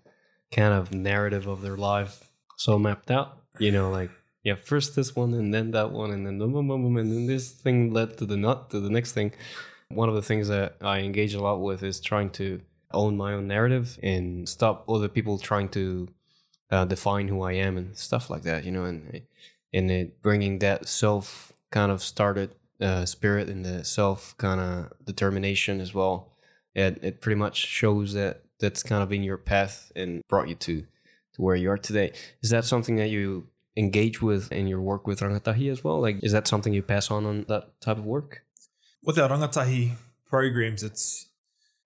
kind 0.53 0.75
of 0.75 0.93
narrative 0.93 1.47
of 1.47 1.63
their 1.63 1.77
life 1.77 2.31
so 2.57 2.79
mapped 2.79 3.11
out. 3.11 3.39
You 3.59 3.73
know, 3.73 3.91
like 3.91 4.11
yeah, 4.43 4.55
first 4.55 4.97
this 4.97 5.15
one 5.15 5.35
and 5.35 5.53
then 5.53 5.71
that 5.73 5.93
one 5.93 6.11
and 6.11 6.27
then 6.27 6.39
boom, 6.39 6.53
boom, 6.53 6.69
boom, 6.69 6.97
and 6.97 7.11
then 7.11 7.27
this 7.27 7.51
thing 7.51 7.93
led 7.93 8.17
to 8.19 8.27
the 8.27 8.37
nut 8.37 8.71
to 8.71 8.81
the 8.81 8.91
next 8.91 9.13
thing. 9.13 9.33
One 9.89 10.09
of 10.09 10.15
the 10.15 10.23
things 10.23 10.49
that 10.49 10.77
I 10.81 11.01
engage 11.01 11.35
a 11.35 11.43
lot 11.43 11.61
with 11.61 11.83
is 11.83 12.01
trying 12.01 12.31
to 12.31 12.61
own 12.93 13.17
my 13.17 13.35
own 13.35 13.49
narrative 13.49 13.99
and 14.03 14.49
stop 14.49 14.85
other 14.89 15.09
people 15.09 15.39
trying 15.39 15.69
to 15.71 16.09
uh, 16.71 16.85
define 16.85 17.29
who 17.29 17.43
I 17.43 17.53
am 17.53 17.77
and 17.77 17.97
stuff 17.97 18.31
like 18.31 18.43
that. 18.43 18.65
You 18.65 18.73
know, 18.73 18.85
and 18.85 19.23
and 19.73 19.91
it 19.91 20.23
bringing 20.23 20.59
that 20.61 20.89
self 20.89 21.53
kind 21.71 21.93
of 21.93 22.03
started 22.03 22.55
uh, 22.81 23.05
spirit 23.05 23.49
and 23.49 23.65
the 23.65 23.85
self 23.85 24.37
kind 24.39 24.61
of 24.61 24.93
determination 25.05 25.81
as 25.81 25.93
well. 25.93 26.33
It 26.75 26.99
it 27.03 27.21
pretty 27.21 27.39
much 27.39 27.57
shows 27.57 28.15
that 28.15 28.43
that's 28.61 28.83
kind 28.83 29.03
of 29.03 29.09
been 29.09 29.23
your 29.23 29.39
path 29.39 29.91
and 29.97 30.23
brought 30.29 30.49
you 30.49 30.55
to 30.55 30.85
to 31.35 31.43
where 31.43 31.57
you 31.57 31.71
are 31.71 31.79
today. 31.79 32.13
Is 32.43 32.51
that 32.51 32.65
something 32.65 32.97
that 32.97 33.09
you 33.09 33.49
engage 33.77 34.21
with 34.21 34.51
in 34.53 34.67
your 34.67 34.81
work 34.81 35.07
with 35.07 35.21
rangatahi 35.21 35.71
as 35.71 35.85
well? 35.85 36.01
Like, 36.01 36.23
is 36.23 36.33
that 36.33 36.47
something 36.47 36.73
you 36.73 36.83
pass 36.83 37.11
on 37.11 37.25
on 37.25 37.45
that 37.49 37.81
type 37.81 37.99
of 37.99 38.05
work? 38.05 38.43
With 39.03 39.19
our 39.19 39.29
rangatahi 39.29 39.93
programs, 40.27 40.83
it's 40.83 41.29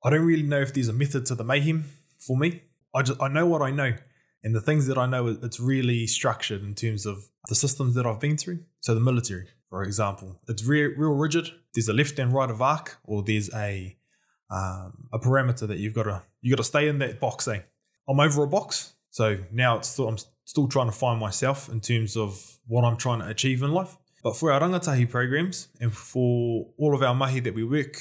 I 0.03 0.11
don't 0.11 0.27
really 0.27 0.43
know 0.43 0.61
if 0.61 0.75
there's 0.75 0.89
a 0.89 0.93
method 0.93 1.27
to 1.27 1.35
the 1.35 1.45
mayhem 1.45 1.85
for 2.19 2.37
me. 2.37 2.63
I 2.95 3.03
just 3.03 3.21
I 3.21 3.29
know 3.29 3.47
what 3.47 3.63
I 3.63 3.71
know, 3.71 3.95
and 4.43 4.55
the 4.55 4.61
things 4.61 4.87
that 4.87 4.99
I 4.99 5.07
know, 5.07 5.27
it's 5.29 5.61
really 5.61 6.07
structured 6.07 6.63
in 6.63 6.75
terms 6.75 7.07
of 7.07 7.29
the 7.49 7.55
systems 7.55 7.95
that 7.95 8.07
I've 8.07 8.21
been 8.21 8.37
through. 8.37 8.61
So 8.81 8.95
the 8.95 9.01
military, 9.01 9.49
for 9.71 9.83
example, 9.83 10.41
it's 10.49 10.65
real, 10.65 10.91
real 10.97 11.13
rigid. 11.13 11.49
There's 11.75 11.89
a 11.89 11.93
left 11.93 12.19
and 12.19 12.33
right 12.33 12.51
of 12.51 12.61
arc, 12.61 12.99
or 13.05 13.23
there's 13.23 13.53
a 13.55 13.97
um, 14.51 15.09
a 15.13 15.19
parameter 15.19 15.67
that 15.67 15.79
you've 15.79 15.95
got 15.95 16.05
to 16.05 16.23
you 16.45 16.51
got 16.51 16.59
to 16.59 16.65
stay 16.65 16.89
in 16.89 16.99
that 16.99 17.19
boxing. 17.19 17.61
Eh? 17.61 17.63
I'm 18.07 18.21
over 18.21 18.43
a 18.43 18.47
box, 18.47 18.93
so 19.11 19.39
now 19.51 19.79
it's 19.79 19.89
still 19.89 20.09
I'm 20.09 20.19
still 20.45 20.69
trying 20.69 20.87
to 20.87 20.93
find 20.93 21.19
myself 21.19 21.71
in 21.71 21.81
terms 21.81 22.19
of 22.19 22.59
what 22.67 22.85
I'm 22.85 22.99
trying 22.99 23.21
to 23.21 23.29
achieve 23.29 23.63
in 23.63 23.73
life. 23.73 23.97
But 24.23 24.37
for 24.37 24.53
our 24.53 24.61
rangatahi 24.61 25.09
programs 25.09 25.69
and 25.81 25.93
for 25.93 26.67
all 26.77 26.95
of 26.95 27.03
our 27.03 27.15
mahi 27.15 27.41
that 27.41 27.55
we 27.55 27.65
work 27.65 27.97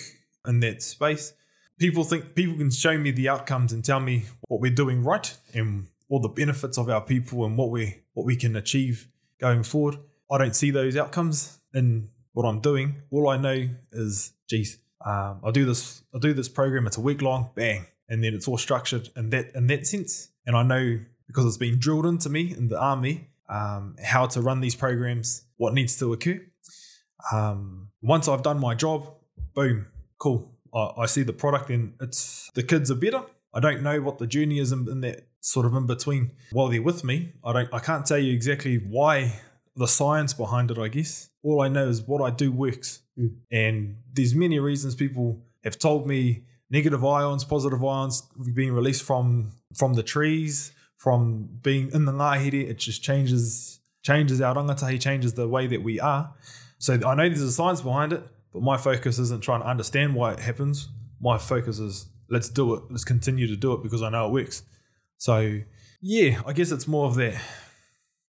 in 0.46 0.60
that 0.60 0.82
space, 0.82 1.34
people 1.80 2.04
think 2.04 2.36
people 2.36 2.58
can 2.58 2.70
show 2.70 2.98
me 2.98 3.12
the 3.12 3.30
outcomes 3.30 3.72
and 3.72 3.84
tell 3.84 4.02
me 4.02 4.26
what 4.50 4.60
we're 4.60 4.72
doing 4.72 5.04
right 5.06 5.36
and 5.54 5.88
all 6.10 6.20
the 6.20 6.28
benefits 6.28 6.78
of 6.78 6.90
our 6.90 7.02
people 7.02 7.46
and 7.46 7.58
what 7.58 7.70
we 7.70 8.02
what 8.14 8.26
we 8.26 8.36
can 8.36 8.58
achieve 8.58 9.08
going 9.40 9.64
forward. 9.64 9.98
I 10.30 10.38
don't 10.38 10.56
see 10.56 10.70
those 10.70 10.98
outcomes 10.98 11.60
in 11.74 12.10
what 12.34 12.44
I'm 12.44 12.60
doing. 12.60 13.04
All 13.10 13.30
I 13.30 13.38
know 13.38 13.70
is, 13.94 14.34
geez, 14.50 14.80
um, 15.06 15.40
I 15.46 15.52
do 15.52 15.64
this. 15.64 16.04
I 16.14 16.20
do 16.20 16.34
this 16.34 16.50
program. 16.50 16.88
It's 16.88 16.98
a 16.98 17.02
week 17.02 17.22
long, 17.22 17.52
bang, 17.56 17.86
and 18.10 18.24
then 18.24 18.34
it's 18.34 18.48
all 18.48 18.58
structured 18.58 19.10
in 19.16 19.30
that 19.32 19.52
in 19.56 19.68
that 19.68 19.88
sense. 19.88 20.30
And 20.46 20.56
I 20.56 20.64
know 20.64 21.00
because 21.28 21.46
it's 21.46 21.58
been 21.58 21.80
drilled 21.80 22.06
into 22.06 22.30
me 22.30 22.54
in 22.56 22.68
the 22.68 22.80
army 22.80 23.30
um, 23.50 23.96
how 24.04 24.26
to 24.28 24.42
run 24.42 24.60
these 24.62 24.76
programs, 24.76 25.46
what 25.58 25.74
needs 25.74 25.98
to 26.00 26.12
occur. 26.14 26.42
Um, 27.32 27.90
once 28.02 28.28
I've 28.28 28.44
done 28.44 28.60
my 28.60 28.76
job, 28.76 29.08
boom, 29.54 29.88
cool. 30.18 30.52
I, 30.74 30.90
I 31.04 31.06
see 31.06 31.24
the 31.24 31.34
product 31.34 31.70
and 31.70 31.94
it's 32.02 32.50
the 32.54 32.64
kids 32.64 32.92
are 32.92 32.96
better. 32.96 33.24
I 33.54 33.60
don't 33.60 33.84
know 33.84 34.02
what 34.02 34.18
the 34.18 34.28
journey 34.28 34.60
is 34.60 34.72
in, 34.72 34.88
in 34.90 35.02
that 35.02 35.28
sort 35.40 35.66
of 35.66 35.76
in 35.76 35.86
between 35.86 36.32
while 36.52 36.70
they're 36.70 36.82
with 36.82 37.04
me. 37.04 37.34
I 37.44 37.54
don't. 37.54 37.70
I 37.74 37.80
can't 37.80 38.06
tell 38.06 38.18
you 38.18 38.34
exactly 38.34 38.78
why 38.78 39.40
the 39.76 39.88
science 39.88 40.34
behind 40.34 40.72
it. 40.72 40.78
I 40.78 40.88
guess 40.88 41.30
all 41.44 41.62
I 41.62 41.68
know 41.68 41.88
is 41.88 42.02
what 42.02 42.22
I 42.22 42.30
do 42.36 42.52
works, 42.52 43.00
Mm. 43.16 43.36
and 43.52 43.98
there's 44.12 44.34
many 44.34 44.58
reasons 44.58 44.96
people 44.96 45.40
have 45.64 45.78
told 45.78 46.08
me 46.08 46.46
negative 46.74 47.06
ions, 47.06 47.44
positive 47.46 47.84
ions 47.86 48.24
being 48.54 48.74
released 48.74 49.04
from 49.04 49.54
from 49.78 49.94
the 49.94 50.04
trees, 50.04 50.74
from 50.98 51.48
being 51.62 51.92
in 51.94 52.06
the 52.06 52.12
ngahere. 52.12 52.68
It 52.72 52.80
just 52.80 53.04
changes 53.04 53.80
changes 54.02 54.42
our 54.42 54.56
rangatahi, 54.56 55.00
changes 55.00 55.36
the 55.36 55.48
way 55.48 55.68
that 55.68 55.84
we 55.84 56.00
are. 56.00 56.34
So 56.80 56.96
I 56.96 57.16
know 57.16 57.30
there's 57.30 57.42
a 57.42 57.52
science 57.52 57.80
behind 57.80 58.12
it, 58.12 58.24
but 58.52 58.62
my 58.62 58.76
focus 58.76 59.20
isn't 59.20 59.42
trying 59.42 59.62
to 59.62 59.68
understand 59.68 60.16
why 60.16 60.34
it 60.34 60.40
happens. 60.40 60.90
My 61.22 61.38
focus 61.38 61.80
is 61.80 62.08
let's 62.30 62.50
do 62.50 62.74
it. 62.74 62.84
Let's 62.90 63.06
continue 63.06 63.48
to 63.48 63.56
do 63.56 63.74
it 63.74 63.84
because 63.84 64.02
I 64.02 64.10
know 64.10 64.26
it 64.28 64.32
works. 64.32 64.64
So 65.18 65.62
yeah, 66.02 66.42
I 66.46 66.54
guess 66.54 66.72
it's 66.72 66.88
more 66.88 67.06
of 67.06 67.16
that. 67.16 67.40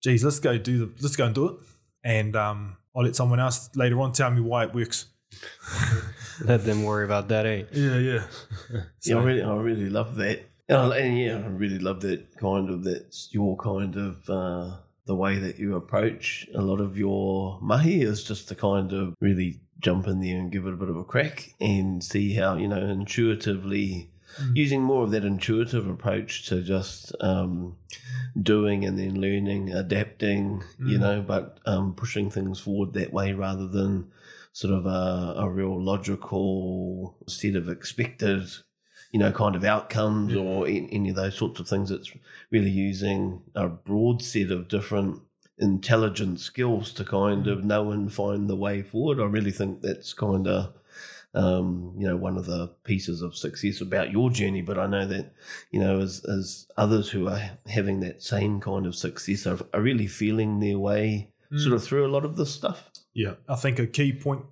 Geez, 0.03 0.23
let's 0.23 0.39
go 0.39 0.57
do 0.57 0.77
the 0.85 0.91
let's 1.01 1.15
go 1.15 1.25
and 1.25 1.33
do 1.33 1.47
it, 1.47 1.55
and 2.03 2.35
um, 2.35 2.75
I'll 2.93 3.03
let 3.03 3.15
someone 3.15 3.39
else 3.39 3.69
later 3.73 3.99
on 4.01 4.11
tell 4.11 4.29
me 4.31 4.41
why 4.41 4.65
it 4.65 4.75
works. 4.75 5.05
Let 6.43 6.65
them 6.65 6.83
worry 6.83 7.05
about 7.05 7.27
that, 7.29 7.45
eh? 7.45 7.63
Yeah, 7.71 7.97
yeah. 7.97 8.23
yeah, 9.03 9.17
I 9.17 9.23
really, 9.23 9.41
I 9.43 9.55
really 9.55 9.89
love 9.89 10.15
that. 10.17 10.41
And, 10.69 10.77
I, 10.77 10.97
and 10.97 11.17
yeah, 11.19 11.37
I 11.43 11.47
really 11.47 11.79
love 11.79 12.01
that 12.01 12.37
kind 12.37 12.69
of 12.69 12.83
that's 12.83 13.29
your 13.31 13.57
kind 13.57 13.95
of 13.97 14.29
uh, 14.29 14.77
the 15.05 15.15
way 15.15 15.37
that 15.39 15.59
you 15.59 15.75
approach 15.75 16.47
a 16.55 16.61
lot 16.61 16.79
of 16.79 16.97
your 16.97 17.59
mahi 17.61 18.01
is 18.01 18.23
just 18.23 18.47
to 18.49 18.55
kind 18.55 18.93
of 18.93 19.15
really 19.19 19.59
jump 19.79 20.07
in 20.07 20.21
there 20.21 20.39
and 20.39 20.51
give 20.51 20.65
it 20.65 20.73
a 20.73 20.77
bit 20.77 20.87
of 20.87 20.95
a 20.95 21.03
crack 21.03 21.53
and 21.59 22.01
see 22.03 22.33
how 22.35 22.55
you 22.55 22.67
know 22.67 22.77
intuitively 22.87 24.09
Mm. 24.41 24.55
using 24.55 24.81
more 24.81 25.03
of 25.03 25.11
that 25.11 25.23
intuitive 25.23 25.87
approach 25.87 26.47
to 26.47 26.63
just 26.63 27.13
um, 27.21 27.75
doing 28.41 28.83
and 28.83 28.97
then 28.97 29.21
learning, 29.21 29.71
adapting, 29.71 30.63
you 30.79 30.97
Mm. 30.97 31.01
know, 31.01 31.21
but 31.21 31.59
um, 31.67 31.93
pushing 31.93 32.31
things 32.31 32.59
forward 32.59 32.93
that 32.93 33.13
way 33.13 33.33
rather 33.33 33.67
than 33.67 34.07
sort 34.53 34.73
of 34.73 34.85
a, 34.85 35.33
a 35.39 35.49
real 35.49 35.83
logical 35.83 37.17
set 37.27 37.55
of 37.55 37.67
expected, 37.67 38.47
you 39.11 39.19
know, 39.19 39.31
kind 39.31 39.55
of 39.55 39.63
outcomes 39.63 40.35
or 40.35 40.67
in, 40.67 40.87
any 40.89 41.09
of 41.09 41.15
those 41.15 41.35
sorts 41.35 41.59
of 41.59 41.67
things. 41.67 41.91
It's 41.91 42.11
really 42.51 42.69
using 42.69 43.41
a 43.55 43.67
broad 43.67 44.21
set 44.21 44.51
of 44.51 44.67
different 44.67 45.21
intelligent 45.57 46.39
skills 46.39 46.93
to 46.93 47.03
kind 47.03 47.47
of 47.47 47.65
know 47.65 47.91
and 47.91 48.13
find 48.13 48.49
the 48.49 48.55
way 48.55 48.81
forward. 48.83 49.19
I 49.19 49.25
really 49.25 49.51
think 49.51 49.81
that's 49.81 50.13
kind 50.13 50.47
of 50.47 50.73
um, 51.35 51.95
you 51.97 52.07
know, 52.07 52.15
one 52.15 52.37
of 52.37 52.45
the 52.45 52.67
pieces 52.83 53.23
of 53.23 53.35
success 53.35 53.81
about 53.81 54.11
your 54.11 54.29
journey. 54.29 54.61
But 54.61 54.77
I 54.77 54.85
know 54.85 55.07
that, 55.07 55.33
you 55.71 55.79
know, 55.79 55.99
as, 55.99 56.23
as 56.25 56.67
others 56.77 57.09
who 57.09 57.27
are 57.27 57.57
having 57.67 58.01
that 58.01 58.21
same 58.21 58.59
kind 58.59 58.85
of 58.85 58.95
success 58.95 59.47
are, 59.47 59.59
are 59.73 59.81
really 59.81 60.07
feeling 60.07 60.59
their 60.59 60.77
way 60.77 61.32
sort 61.57 61.73
of 61.73 61.83
through 61.83 62.05
a 62.05 62.11
lot 62.11 62.25
of 62.25 62.35
this 62.35 62.53
stuff. 62.53 62.89
Yeah, 63.13 63.35
I 63.47 63.55
think 63.55 63.79
a 63.79 63.87
key 63.87 64.13
point 64.13 64.43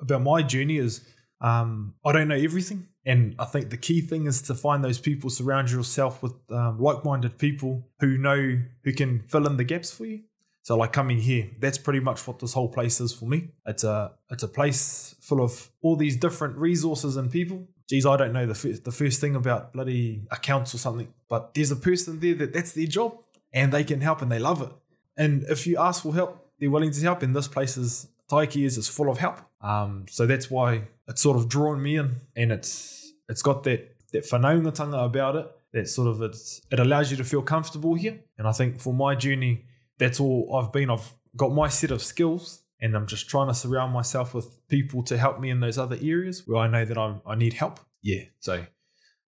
about 0.00 0.22
my 0.22 0.42
journey 0.42 0.78
is 0.78 1.06
um, 1.40 1.94
I 2.04 2.12
don't 2.12 2.28
know 2.28 2.36
everything. 2.36 2.88
And 3.06 3.34
I 3.38 3.44
think 3.44 3.68
the 3.68 3.76
key 3.76 4.00
thing 4.00 4.26
is 4.26 4.40
to 4.42 4.54
find 4.54 4.82
those 4.82 4.98
people, 4.98 5.28
surround 5.28 5.70
yourself 5.70 6.22
with 6.22 6.32
um, 6.50 6.80
like 6.80 7.04
minded 7.04 7.38
people 7.38 7.86
who 8.00 8.16
know, 8.16 8.60
who 8.82 8.92
can 8.94 9.24
fill 9.28 9.46
in 9.46 9.58
the 9.58 9.64
gaps 9.64 9.90
for 9.90 10.06
you. 10.06 10.22
So, 10.62 10.78
like 10.78 10.94
coming 10.94 11.18
here, 11.18 11.50
that's 11.60 11.76
pretty 11.76 12.00
much 12.00 12.26
what 12.26 12.38
this 12.38 12.54
whole 12.54 12.68
place 12.68 12.98
is 12.98 13.12
for 13.12 13.26
me. 13.26 13.50
It's 13.66 13.84
a 13.84 14.12
it's 14.30 14.42
a 14.42 14.48
place 14.48 15.14
full 15.20 15.42
of 15.42 15.70
all 15.82 15.96
these 15.96 16.16
different 16.16 16.56
resources 16.56 17.18
and 17.18 17.30
people. 17.30 17.66
Geez, 17.90 18.06
I 18.06 18.16
don't 18.16 18.32
know 18.32 18.46
the 18.46 18.54
first, 18.54 18.84
the 18.84 18.90
first 18.90 19.20
thing 19.20 19.36
about 19.36 19.74
bloody 19.74 20.26
accounts 20.30 20.74
or 20.74 20.78
something, 20.78 21.12
but 21.28 21.52
there's 21.52 21.70
a 21.70 21.76
person 21.76 22.20
there 22.20 22.34
that 22.36 22.54
that's 22.54 22.72
their 22.72 22.86
job 22.86 23.18
and 23.52 23.70
they 23.70 23.84
can 23.84 24.00
help 24.00 24.22
and 24.22 24.32
they 24.32 24.38
love 24.38 24.62
it. 24.62 24.70
And 25.18 25.44
if 25.50 25.66
you 25.66 25.76
ask 25.76 26.02
for 26.02 26.14
help, 26.14 26.43
they're 26.58 26.70
willing 26.70 26.90
to 26.90 27.00
help. 27.00 27.22
And 27.22 27.34
this 27.34 27.48
place 27.48 27.76
is 27.76 28.08
Taiki 28.30 28.64
is 28.64 28.78
is 28.78 28.88
full 28.88 29.10
of 29.10 29.18
help. 29.18 29.40
Um, 29.60 30.06
so 30.08 30.26
that's 30.26 30.50
why 30.50 30.88
it's 31.08 31.22
sort 31.22 31.36
of 31.36 31.48
drawn 31.48 31.82
me 31.82 31.96
in, 31.96 32.16
and 32.36 32.52
it's 32.52 33.12
it's 33.28 33.42
got 33.42 33.64
that 33.64 33.96
that 34.12 34.24
whanaungatanga 34.24 35.04
about 35.04 35.36
it. 35.36 35.46
That 35.72 35.88
sort 35.88 36.08
of 36.08 36.22
it's 36.22 36.60
it 36.70 36.78
allows 36.78 37.10
you 37.10 37.16
to 37.16 37.24
feel 37.24 37.42
comfortable 37.42 37.94
here. 37.94 38.20
And 38.38 38.46
I 38.46 38.52
think 38.52 38.80
for 38.80 38.94
my 38.94 39.14
journey, 39.14 39.64
that's 39.98 40.20
all 40.20 40.54
I've 40.56 40.72
been. 40.72 40.90
I've 40.90 41.12
got 41.36 41.52
my 41.52 41.68
set 41.68 41.90
of 41.90 42.02
skills, 42.02 42.62
and 42.80 42.96
I'm 42.96 43.06
just 43.06 43.28
trying 43.28 43.48
to 43.48 43.54
surround 43.54 43.92
myself 43.92 44.34
with 44.34 44.66
people 44.68 45.02
to 45.04 45.18
help 45.18 45.40
me 45.40 45.50
in 45.50 45.60
those 45.60 45.78
other 45.78 45.98
areas 46.00 46.42
where 46.46 46.58
I 46.58 46.68
know 46.68 46.84
that 46.84 46.98
I'm, 46.98 47.20
I 47.26 47.34
need 47.34 47.54
help. 47.54 47.80
Yeah. 48.02 48.22
So 48.38 48.66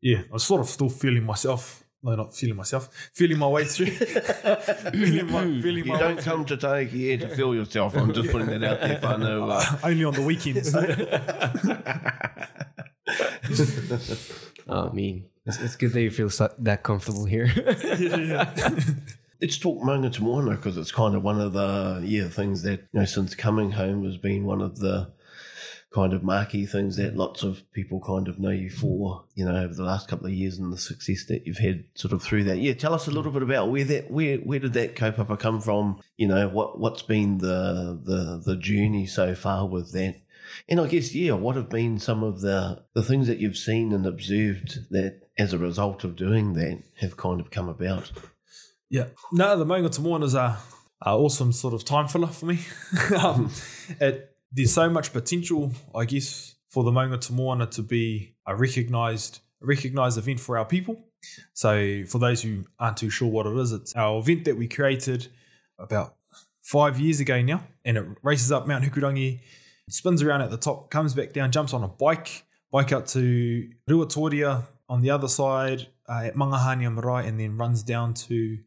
yeah, 0.01 0.23
I'm 0.33 0.39
sort 0.39 0.61
of 0.61 0.69
still 0.69 0.89
feeling 0.89 1.25
myself. 1.25 1.83
No, 2.03 2.15
not 2.15 2.37
feeling 2.37 2.57
myself. 2.57 2.89
Feeling 3.15 3.39
my 3.39 3.49
way 3.49 3.65
through. 3.65 3.87
feeling 3.87 5.31
my, 5.31 5.43
feeling 5.61 5.85
you 5.85 5.93
my 5.93 5.99
don't 5.99 6.17
way 6.17 6.23
come 6.23 6.45
to 6.45 6.57
take 6.57 6.91
here 6.91 7.17
to 7.19 7.29
feel 7.35 7.55
yourself. 7.55 7.97
I'm 7.97 8.13
just 8.13 8.31
putting 8.31 8.47
that 8.49 8.63
out 8.63 8.81
there. 8.81 9.05
I 9.05 9.17
know. 9.17 9.47
Uh, 9.57 9.79
Only 9.85 10.05
on 10.05 10.13
the 10.15 10.23
weekends. 10.23 10.75
Oh, 14.69 14.89
I 14.89 14.93
mean, 14.93 15.27
it's, 15.45 15.61
it's 15.61 15.77
good 15.77 15.93
that 15.93 16.03
you 16.03 16.11
feel 16.11 16.29
so, 16.29 16.53
that 16.59 16.83
comfortable 16.83 17.25
here. 17.25 17.47
yeah, 18.01 18.17
yeah. 18.17 18.55
Let's 19.41 19.59
talk 19.59 19.81
Maunga 19.81 20.13
to 20.15 20.23
Moana 20.25 20.57
because 20.57 20.77
it's 20.77 20.91
kind 20.91 21.15
of 21.15 21.23
one 21.23 21.41
of 21.41 21.53
the 21.53 22.03
yeah 22.05 22.27
things 22.29 22.63
that 22.63 22.81
you 22.93 22.99
know 23.01 23.05
since 23.05 23.37
coming 23.37 23.71
home 23.71 24.05
has 24.05 24.17
been 24.17 24.45
one 24.45 24.61
of 24.61 24.81
the 24.81 25.13
kind 25.93 26.13
of 26.13 26.23
marquee 26.23 26.67
things 26.67 26.97
that 26.97 27.15
mm. 27.15 27.17
lots 27.17 27.43
of 27.43 27.63
people 27.73 28.01
kind 28.01 28.29
of 28.29 28.39
know 28.39 28.51
you 28.51 28.71
mm. 28.71 28.73
for 28.73 29.25
you 29.35 29.45
know 29.45 29.57
over 29.57 29.75
the 29.75 29.83
last 29.83 30.09
couple 30.09 30.27
of 30.27 30.33
years 30.33 30.59
and 30.59 30.73
the 30.73 30.79
success 30.79 31.25
that 31.27 31.47
you've 31.47 31.59
had 31.59 31.85
sort 31.95 32.13
of 32.13 32.23
through 32.23 32.45
that. 32.45 32.59
Yeah, 32.59 32.75
tell 32.75 32.95
us 32.95 33.07
a 33.07 33.11
little 33.11 33.31
mm. 33.31 33.35
bit 33.35 33.43
about 33.43 33.71
where 33.71 33.85
that 33.85 34.11
where 34.11 34.39
where 34.39 34.59
did 34.59 34.75
that 34.75 34.97
kaupapa 34.97 35.39
come 35.39 35.61
from? 35.61 36.01
You 36.17 36.29
know 36.29 36.49
what 36.49 36.79
what's 36.79 37.03
been 37.03 37.39
the 37.39 37.99
the 38.03 38.43
the 38.45 38.57
journey 38.57 39.07
so 39.07 39.35
far 39.35 39.67
with 39.67 39.93
that. 39.93 40.17
And 40.69 40.81
I 40.81 40.87
guess, 40.87 41.15
yeah, 41.15 41.33
what 41.33 41.57
have 41.57 41.69
been 41.69 41.99
some 41.99 42.23
of 42.23 42.41
the, 42.41 42.85
the 42.95 43.03
things 43.03 43.27
that 43.27 43.39
you've 43.39 43.57
seen 43.57 43.93
and 43.93 44.07
observed 44.07 44.91
that 44.91 45.23
as 45.37 45.53
a 45.53 45.59
result 45.59 46.05
of 46.05 46.15
doing 46.15 46.55
that 46.55 46.83
have 47.01 47.17
kind 47.17 47.41
of 47.41 47.51
come 47.51 47.69
about? 47.69 48.13
Yeah. 48.89 49.07
No, 49.33 49.57
the 49.57 49.89
Te 49.89 50.03
Moana 50.03 50.27
is 50.27 50.35
a, 50.35 50.57
a 51.03 51.17
awesome 51.17 51.53
sort 51.53 51.75
of 51.75 51.85
time 51.85 52.09
filler 52.09 52.29
for 52.29 52.47
me. 52.47 52.61
um, 53.19 53.51
it, 54.01 54.36
there's 54.57 54.73
so 54.73 54.89
much 54.89 55.13
potential, 55.13 55.71
I 55.95 56.07
guess, 56.07 56.55
for 56.71 56.83
the 56.83 56.91
Maunga 56.91 57.21
Te 57.21 57.77
to 57.77 57.83
be 57.83 58.35
a 58.47 58.57
recognised 58.57 59.41
recognised 59.61 60.19
event 60.19 60.41
for 60.41 60.57
our 60.59 60.65
people. 60.65 60.97
So 61.53 62.05
for 62.07 62.19
those 62.19 62.43
who 62.43 62.65
aren't 62.79 62.97
too 62.97 63.11
sure 63.11 63.29
what 63.29 63.47
it 63.47 63.57
is, 63.57 63.73
it's 63.73 63.95
our 63.95 64.19
event 64.19 64.45
that 64.45 64.57
we 64.57 64.69
created 64.69 65.29
about 65.79 66.17
five 66.63 66.99
years 66.99 67.21
ago 67.21 67.43
now, 67.43 67.65
and 67.85 67.97
it 67.97 68.07
races 68.23 68.51
up 68.51 68.67
Mount 68.67 68.85
Hikurangi, 68.85 69.41
spins 69.89 70.23
around 70.23 70.43
at 70.43 70.51
the 70.51 70.57
top, 70.57 70.91
comes 70.91 71.15
back 71.15 71.33
down, 71.33 71.53
jumps 71.53 71.73
on 71.73 71.83
a 71.83 71.89
bike, 71.89 72.45
bike 72.71 72.93
up 72.93 73.07
to 73.09 73.69
Ruatoria 73.89 74.65
on 74.89 75.03
the 75.03 75.11
other 75.11 75.29
side 75.29 75.89
uh, 76.09 76.23
at 76.25 76.35
Mangahanea 76.35 76.93
Marae, 76.93 77.27
and 77.27 77.39
then 77.41 77.57
runs 77.57 77.83
down 77.83 78.15
to 78.15 78.59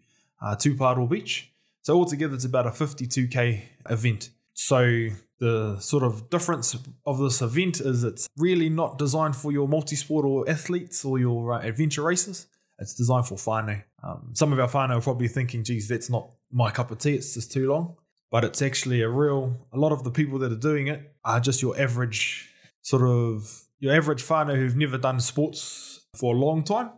uh, 0.42 0.56
Tuparoa 0.56 1.10
Beach. 1.10 1.52
So 1.82 1.96
altogether, 1.96 2.36
it's 2.36 2.46
about 2.46 2.68
a 2.68 2.72
52k 2.72 3.62
event. 3.90 4.30
So 4.54 5.10
the 5.40 5.80
sort 5.80 6.04
of 6.04 6.30
difference 6.30 6.76
of 7.06 7.18
this 7.18 7.42
event 7.42 7.80
is 7.80 8.04
it's 8.04 8.30
really 8.38 8.70
not 8.70 8.98
designed 8.98 9.36
for 9.36 9.52
your 9.52 9.68
multi-sport 9.68 10.26
or 10.26 10.50
athletes 10.50 11.06
or 11.06 11.18
your 11.18 11.54
uh, 11.54 11.60
adventure 11.62 12.04
races. 12.04 12.48
It's 12.78 12.94
designed 12.94 13.28
for 13.28 13.36
whānau. 13.36 13.84
Um, 14.04 14.32
some 14.34 14.54
of 14.54 14.60
our 14.60 14.68
whānau 14.68 14.98
are 14.98 15.02
probably 15.02 15.28
thinking, 15.28 15.64
geez, 15.64 15.88
that's 15.88 16.10
not 16.10 16.30
my 16.52 16.72
cup 16.72 16.92
of 16.92 17.00
tea, 17.00 17.16
it's 17.16 17.34
just 17.34 17.52
too 17.52 17.70
long. 17.70 17.96
But 18.32 18.44
it's 18.44 18.62
actually 18.62 19.02
a 19.02 19.10
real, 19.10 19.68
a 19.74 19.78
lot 19.78 19.92
of 19.92 20.04
the 20.04 20.12
people 20.12 20.40
that 20.40 20.52
are 20.52 20.58
doing 20.58 20.88
it 20.88 21.14
are 21.26 21.40
just 21.40 21.62
your 21.62 21.80
average, 21.80 22.50
sort 22.82 23.04
of, 23.04 23.64
your 23.80 23.94
average 23.94 24.24
whānau 24.24 24.56
who've 24.56 24.76
never 24.76 24.98
done 24.98 25.20
sports 25.20 26.02
for 26.16 26.36
a 26.36 26.38
long 26.38 26.64
time. 26.64 26.92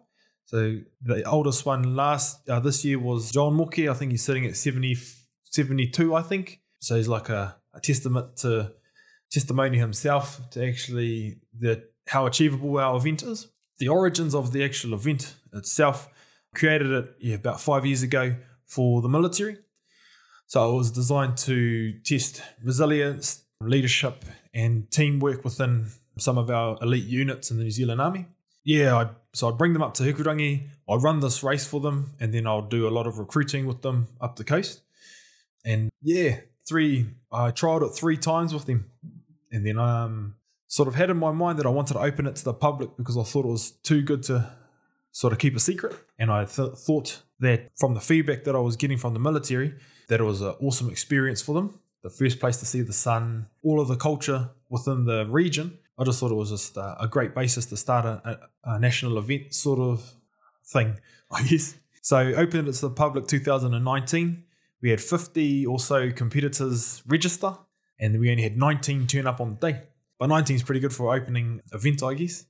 So 0.46 0.80
the 1.02 1.24
oldest 1.24 1.66
one 1.66 1.96
last, 1.96 2.50
uh, 2.50 2.60
this 2.60 2.84
year 2.84 3.00
was 3.00 3.32
John 3.32 3.54
Moke. 3.54 3.80
I 3.80 3.94
think 3.94 4.12
he's 4.12 4.24
sitting 4.24 4.46
at 4.46 4.58
70, 4.58 4.98
72, 5.44 6.14
I 6.16 6.22
think. 6.22 6.60
So 6.80 6.96
he's 6.98 7.08
like 7.08 7.30
a 7.30 7.56
a 7.74 7.80
testament 7.80 8.38
to 8.38 8.74
testimony 9.32 9.78
himself 9.78 10.42
to 10.52 10.68
actually 10.68 11.38
the 11.58 11.84
how 12.08 12.26
achievable 12.26 12.78
our 12.78 12.98
event 12.98 13.24
is. 13.24 13.48
The 13.80 13.88
origins 13.88 14.36
of 14.36 14.52
the 14.52 14.64
actual 14.64 14.94
event 14.94 15.34
itself 15.54 16.10
created 16.54 16.92
it 16.92 17.16
yeah, 17.20 17.36
about 17.36 17.62
five 17.62 17.86
years 17.86 18.04
ago 18.04 18.36
for 18.66 19.02
the 19.02 19.10
military. 19.10 19.58
So 20.48 20.74
it 20.74 20.78
was 20.78 20.92
designed 20.92 21.38
to 21.38 21.94
test 22.00 22.42
resilience, 22.64 23.44
leadership, 23.62 24.26
and 24.54 24.92
teamwork 24.92 25.44
within 25.46 25.88
some 26.18 26.38
of 26.38 26.50
our 26.50 26.78
elite 26.82 27.06
units 27.06 27.52
in 27.52 27.58
the 27.58 27.64
New 27.64 27.72
Zealand 27.72 28.02
Army. 28.02 28.26
Yeah, 28.64 28.96
I, 28.98 29.10
so 29.34 29.48
I'd 29.48 29.58
bring 29.58 29.74
them 29.74 29.82
up 29.82 29.94
to 29.96 30.04
Hikurangi, 30.04 30.68
I'd 30.90 31.02
run 31.02 31.20
this 31.22 31.42
race 31.42 31.66
for 31.66 31.80
them, 31.80 32.12
and 32.20 32.34
then 32.34 32.46
I'll 32.46 32.62
do 32.62 32.88
a 32.88 32.90
lot 32.92 33.08
of 33.08 33.18
recruiting 33.18 33.66
with 33.66 33.82
them 33.82 34.08
up 34.20 34.36
the 34.36 34.44
coast. 34.44 34.82
And 35.66 35.90
yeah, 36.02 36.42
three, 36.68 37.08
I 37.32 37.52
tried 37.52 37.82
it 37.82 37.90
three 37.90 38.18
times 38.18 38.54
with 38.54 38.66
them. 38.66 38.90
And 39.52 39.66
then 39.66 39.78
um, 39.78 40.36
sort 40.68 40.88
of 40.88 40.96
had 40.96 41.10
in 41.10 41.18
my 41.18 41.32
mind 41.32 41.60
that 41.60 41.66
I 41.66 41.70
wanted 41.70 41.94
to 41.94 42.00
open 42.00 42.26
it 42.26 42.36
to 42.38 42.44
the 42.46 42.54
public 42.54 42.96
because 42.98 43.18
I 43.18 43.24
thought 43.24 43.46
it 43.46 43.50
was 43.50 43.72
too 43.72 44.02
good 44.02 44.24
to 44.24 44.52
sort 45.12 45.34
of 45.34 45.40
keep 45.40 45.56
a 45.56 45.60
secret. 45.60 45.94
And 46.18 46.32
I 46.32 46.46
th- 46.46 46.74
thought 46.76 47.22
that 47.40 47.72
from 47.78 47.94
the 47.94 48.00
feedback 48.00 48.46
that 48.46 48.56
I 48.56 48.60
was 48.60 48.78
getting 48.78 48.98
from 48.98 49.14
the 49.14 49.20
military, 49.20 49.74
that 50.08 50.20
it 50.20 50.24
was 50.24 50.42
an 50.42 50.56
awesome 50.62 50.90
experience 50.90 51.42
for 51.42 51.54
them. 51.54 51.80
The 52.04 52.10
first 52.10 52.40
place 52.40 52.58
to 52.58 52.66
see 52.66 52.82
the 52.82 52.94
sun, 52.94 53.48
all 53.64 53.80
of 53.80 53.88
the 53.88 53.98
culture 53.98 54.50
within 54.70 55.06
the 55.06 55.26
region. 55.26 55.78
I 56.00 56.04
just 56.04 56.20
thought 56.20 56.32
it 56.32 56.36
was 56.36 56.50
just 56.50 56.78
a, 56.78 57.04
a 57.04 57.08
great 57.08 57.36
basis 57.36 57.66
to 57.68 57.78
start 57.78 58.06
a, 58.06 58.40
a, 58.66 58.76
a 58.76 58.80
national 58.80 59.18
event 59.18 59.54
sort 59.54 59.80
of 59.80 60.14
thing, 60.66 61.00
I 61.32 61.44
guess. 61.44 61.76
So 62.02 62.18
opened 62.18 62.68
it 62.68 62.74
to 62.74 62.82
the 62.82 62.90
public 62.90 63.28
2019. 63.28 64.44
We 64.82 64.90
had 64.90 65.02
50 65.02 65.66
or 65.66 65.80
so 65.80 66.12
competitors 66.12 67.04
register, 67.08 67.56
and 68.00 68.20
we 68.20 68.32
only 68.32 68.44
had 68.44 68.58
19 68.58 69.08
turn 69.08 69.28
up 69.28 69.40
on 69.40 69.58
the 69.60 69.72
day. 69.72 69.82
But 70.18 70.28
19 70.28 70.56
is 70.56 70.64
pretty 70.64 70.80
good 70.80 70.94
for 70.94 71.16
opening 71.16 71.62
event, 71.72 72.04
I 72.04 72.14
guess. 72.14 72.46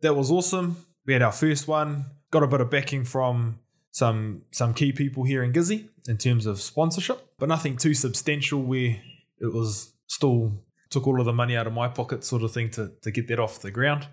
That 0.00 0.14
was 0.14 0.30
awesome. 0.30 0.76
We 1.06 1.12
had 1.12 1.22
our 1.22 1.32
first 1.32 1.68
one, 1.68 2.06
got 2.30 2.42
a 2.42 2.46
bit 2.46 2.60
of 2.60 2.70
backing 2.70 3.04
from 3.04 3.60
some 3.92 4.42
some 4.50 4.74
key 4.74 4.92
people 4.92 5.24
here 5.24 5.42
in 5.42 5.52
Gizzy 5.52 5.88
in 6.06 6.18
terms 6.18 6.44
of 6.44 6.60
sponsorship, 6.60 7.32
but 7.38 7.48
nothing 7.48 7.76
too 7.76 7.94
substantial 7.94 8.62
where 8.62 9.00
it 9.40 9.52
was 9.52 9.94
still 10.06 10.52
took 10.90 11.06
all 11.06 11.18
of 11.18 11.26
the 11.26 11.32
money 11.32 11.56
out 11.56 11.66
of 11.66 11.72
my 11.72 11.88
pocket 11.88 12.24
sort 12.24 12.42
of 12.42 12.52
thing 12.52 12.70
to, 12.70 12.92
to 13.02 13.10
get 13.10 13.28
that 13.28 13.38
off 13.38 13.60
the 13.60 13.70
ground. 13.70 14.06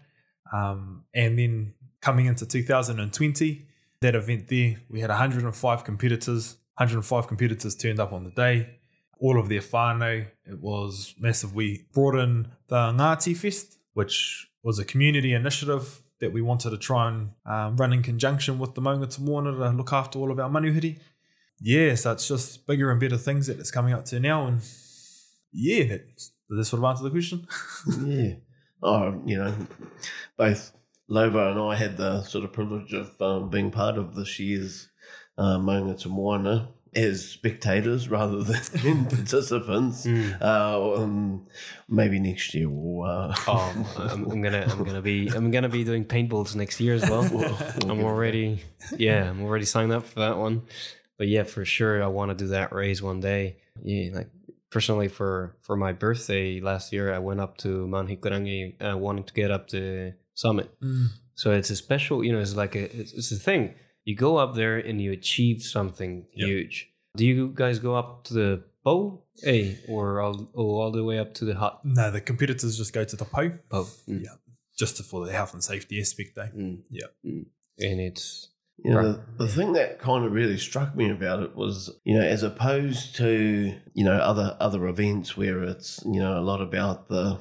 Um, 0.51 1.03
and 1.13 1.38
then 1.38 1.74
coming 2.01 2.25
into 2.25 2.46
2020, 2.46 3.65
that 4.01 4.15
event 4.15 4.48
there, 4.48 4.77
we 4.89 5.00
had 5.01 5.10
105 5.10 5.84
competitors. 5.84 6.58
105 6.75 7.27
competitors 7.27 7.75
turned 7.75 8.00
up 8.00 8.13
on 8.13 8.24
the 8.24 8.32
day. 8.32 8.80
All 9.20 9.39
of 9.39 9.48
their 9.50 9.62
whānau. 9.62 10.25
It 10.46 10.60
was 10.60 11.15
massive. 11.20 11.53
We 11.53 11.86
brought 11.94 12.15
in 12.15 12.48
the 12.68 12.92
Ngāti 12.92 13.36
Fest, 13.38 13.77
which 13.94 14.48
was 14.63 14.80
a 14.80 14.86
community 14.86 15.34
initiative 15.34 16.01
that 16.20 16.32
we 16.32 16.42
wanted 16.42 16.72
to 16.72 16.77
try 16.77 17.10
and 17.10 17.32
um, 17.46 17.77
run 17.77 17.94
in 17.94 18.01
conjunction 18.01 18.58
with 18.58 18.75
the 18.75 18.82
Maunga 18.82 19.13
Te 19.13 19.22
Moana 19.22 19.51
to 19.51 19.70
look 19.72 19.92
after 19.94 20.20
all 20.20 20.32
of 20.32 20.39
our 20.39 20.50
manuhiri. 20.50 20.98
Yeah, 21.60 21.96
so 21.96 22.12
it's 22.13 22.27
just 22.27 22.65
bigger 22.65 22.92
and 22.92 23.00
better 23.00 23.18
things 23.18 23.48
that 23.48 23.60
it's 23.60 23.72
coming 23.72 23.94
up 23.94 24.06
to 24.06 24.20
now. 24.20 24.48
And 24.48 24.62
yeah, 25.51 25.84
that, 25.86 26.08
does 26.50 26.58
this 26.58 26.70
sort 26.70 26.80
of 26.82 26.86
answer 26.86 27.03
the 27.03 27.10
question? 27.10 27.48
yeah. 28.06 28.36
Oh, 28.82 29.22
you 29.25 29.38
know, 29.38 29.53
both 30.38 30.74
Lobo 31.08 31.51
and 31.51 31.60
I 31.60 31.75
had 31.75 31.98
the 31.98 32.24
sort 32.24 32.44
of 32.44 32.53
privilege 32.53 32.94
of 32.94 33.22
um, 33.22 33.50
being 33.50 33.72
part 33.72 33.98
of 33.98 34.15
this 34.15 34.39
year's 34.39 34.89
uh, 35.38 35.58
Maunga 35.58 36.00
Te 36.00 36.10
Moana 36.10 36.70
as 36.96 37.28
spectators 37.28 38.08
rather 38.08 38.44
than 38.44 39.06
participants. 39.10 40.06
Mm. 40.06 40.40
Uh, 40.42 40.94
um, 41.02 41.48
maybe 41.90 42.20
next 42.20 42.54
year 42.54 42.70
we'll. 42.70 43.04
Uh, 43.10 43.36
Oh, 43.48 43.86
I'm, 44.00 44.25
I'm 44.30 44.42
gonna 44.42 44.66
I'm 44.70 44.84
gonna 44.84 45.02
be 45.02 45.28
I'm 45.30 45.50
gonna 45.52 45.70
be 45.70 45.84
doing 45.84 46.06
paintballs 46.06 46.56
next 46.56 46.80
year 46.80 46.94
as 46.94 47.10
well. 47.10 47.22
we'll- 47.32 47.58
we'll 47.82 47.92
I'm 47.92 47.98
get- 47.98 48.06
already 48.06 48.60
yeah 48.98 49.30
I'm 49.30 49.42
already 49.44 49.66
signed 49.66 49.92
up 49.92 50.06
for 50.06 50.20
that 50.20 50.38
one. 50.38 50.63
But 51.17 51.28
yeah, 51.28 51.43
for 51.43 51.63
sure 51.65 52.04
I 52.04 52.08
want 52.08 52.30
to 52.30 52.36
do 52.36 52.50
that 52.50 52.72
race 52.74 53.02
one 53.02 53.19
day. 53.19 53.58
Yeah, 53.84 54.10
like 54.15 54.30
personally 54.69 55.08
for 55.08 55.56
for 55.62 55.76
my 55.76 55.93
birthday 55.93 56.60
last 56.60 56.93
year 56.93 57.13
I 57.13 57.19
went 57.19 57.39
up 57.39 57.58
to 57.60 57.88
Mount 57.88 58.10
Hikurangi 58.10 58.93
uh, 58.93 58.98
wanting 58.98 59.24
to 59.26 59.34
get 59.34 59.50
up 59.52 59.69
the 59.69 60.13
summit. 60.36 60.69
Mm. 60.82 61.08
So 61.36 61.52
it's 61.52 61.72
a 61.72 61.76
special, 61.76 62.24
you 62.24 62.32
know, 62.32 62.39
it's 62.39 62.56
like 62.56 62.76
a 62.76 62.84
it's, 63.00 63.13
it's 63.13 63.32
a 63.32 63.36
thing. 63.36 63.74
You 64.06 64.16
go 64.16 64.38
up 64.38 64.56
there 64.56 64.78
and 64.78 65.02
you 65.02 65.12
achieve 65.12 65.62
something 65.63 66.26
Yep. 66.36 66.48
huge. 66.48 66.89
Do 67.16 67.26
you 67.26 67.52
guys 67.54 67.80
go 67.80 67.96
up 67.96 68.24
to 68.26 68.34
the 68.34 68.63
bow, 68.84 69.24
hey, 69.42 69.78
or 69.88 70.20
all, 70.22 70.50
oh, 70.56 70.76
all 70.82 70.92
the 70.92 71.04
way 71.04 71.20
up 71.20 71.34
to 71.36 71.46
the 71.46 71.56
hut? 71.56 71.80
No, 71.84 72.12
the 72.12 72.20
competitors 72.22 72.78
just 72.78 72.92
go 72.94 73.04
to 73.04 73.16
the 73.16 73.26
PO 73.26 73.50
Bow. 73.70 73.84
Mm. 74.10 74.24
Yeah. 74.24 74.32
just 74.78 75.02
for 75.06 75.26
the 75.26 75.32
health 75.32 75.54
and 75.54 75.63
safety 75.63 76.00
aspect. 76.02 76.36
Though. 76.36 76.50
Mm. 76.56 76.82
Yeah. 76.89 77.06
Mm. 77.26 77.46
And 77.80 78.02
it's 78.02 78.50
You 78.84 78.92
know, 78.92 79.12
the, 79.13 79.46
the 79.46 79.48
thing 79.48 79.74
that 79.74 80.00
kind 80.00 80.26
of 80.26 80.32
really 80.32 80.58
struck 80.58 80.96
me 80.96 81.10
about 81.12 81.44
it 81.44 81.56
was, 81.56 81.92
you 82.04 82.16
know, 82.16 82.26
as 82.26 82.42
opposed 82.42 83.16
to, 83.18 83.76
you 83.94 84.04
know, 84.04 84.16
other 84.18 84.58
other 84.60 84.88
events 84.88 85.38
where 85.38 85.62
it's, 85.63 86.02
you 86.06 86.20
know, 86.20 86.38
a 86.39 86.42
lot 86.42 86.60
about 86.60 87.08
the 87.08 87.38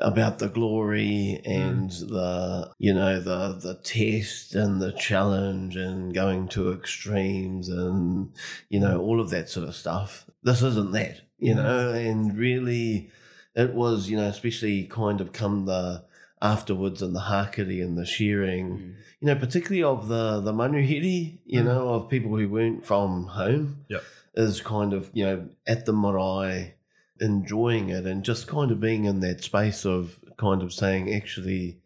about 0.00 0.38
the 0.38 0.48
glory 0.48 1.40
hmm. 1.44 1.50
and 1.50 1.90
the 1.90 2.70
you 2.78 2.92
know 2.94 3.20
the 3.20 3.58
the 3.60 3.74
test 3.82 4.54
and 4.54 4.80
the 4.80 4.92
challenge 4.92 5.76
and 5.76 6.14
going 6.14 6.48
to 6.48 6.72
extremes 6.72 7.68
and 7.68 8.32
you 8.68 8.80
know 8.80 9.00
all 9.00 9.20
of 9.20 9.30
that 9.30 9.48
sort 9.48 9.68
of 9.68 9.74
stuff 9.74 10.26
this 10.42 10.62
isn't 10.62 10.92
that 10.92 11.20
you 11.38 11.52
hmm. 11.54 11.60
know 11.62 11.90
and 11.92 12.36
really 12.36 13.10
it 13.54 13.74
was 13.74 14.08
you 14.10 14.16
know 14.16 14.28
especially 14.28 14.84
kind 14.84 15.20
of 15.20 15.32
come 15.32 15.66
the 15.66 16.04
afterwards 16.42 17.00
and 17.00 17.16
the 17.16 17.20
hakari 17.20 17.82
and 17.82 17.96
the 17.96 18.04
sharing 18.06 18.78
hmm. 18.78 18.90
you 19.20 19.26
know, 19.28 19.34
particularly 19.34 19.82
of 19.82 20.08
the 20.08 20.40
the 20.42 20.52
manuhiri, 20.52 21.38
you 21.46 21.62
Mm. 21.62 21.64
know, 21.64 21.88
of 21.94 22.10
people 22.10 22.36
who 22.36 22.46
weren't 22.50 22.84
from 22.84 23.28
home, 23.28 23.84
Yep. 23.88 24.02
is 24.34 24.60
kind 24.60 24.92
of 24.92 25.10
you 25.14 25.24
know 25.24 25.48
at 25.66 25.86
the 25.86 25.92
marae, 25.94 26.74
enjoying 27.20 27.90
it 27.90 28.06
and 28.06 28.24
just 28.24 28.46
kind 28.46 28.70
of 28.70 28.80
being 28.80 29.04
in 29.04 29.20
that 29.20 29.42
space 29.42 29.84
of 29.84 30.18
kind 30.36 30.62
of 30.62 30.72
saying, 30.72 31.14
actually, 31.14 31.78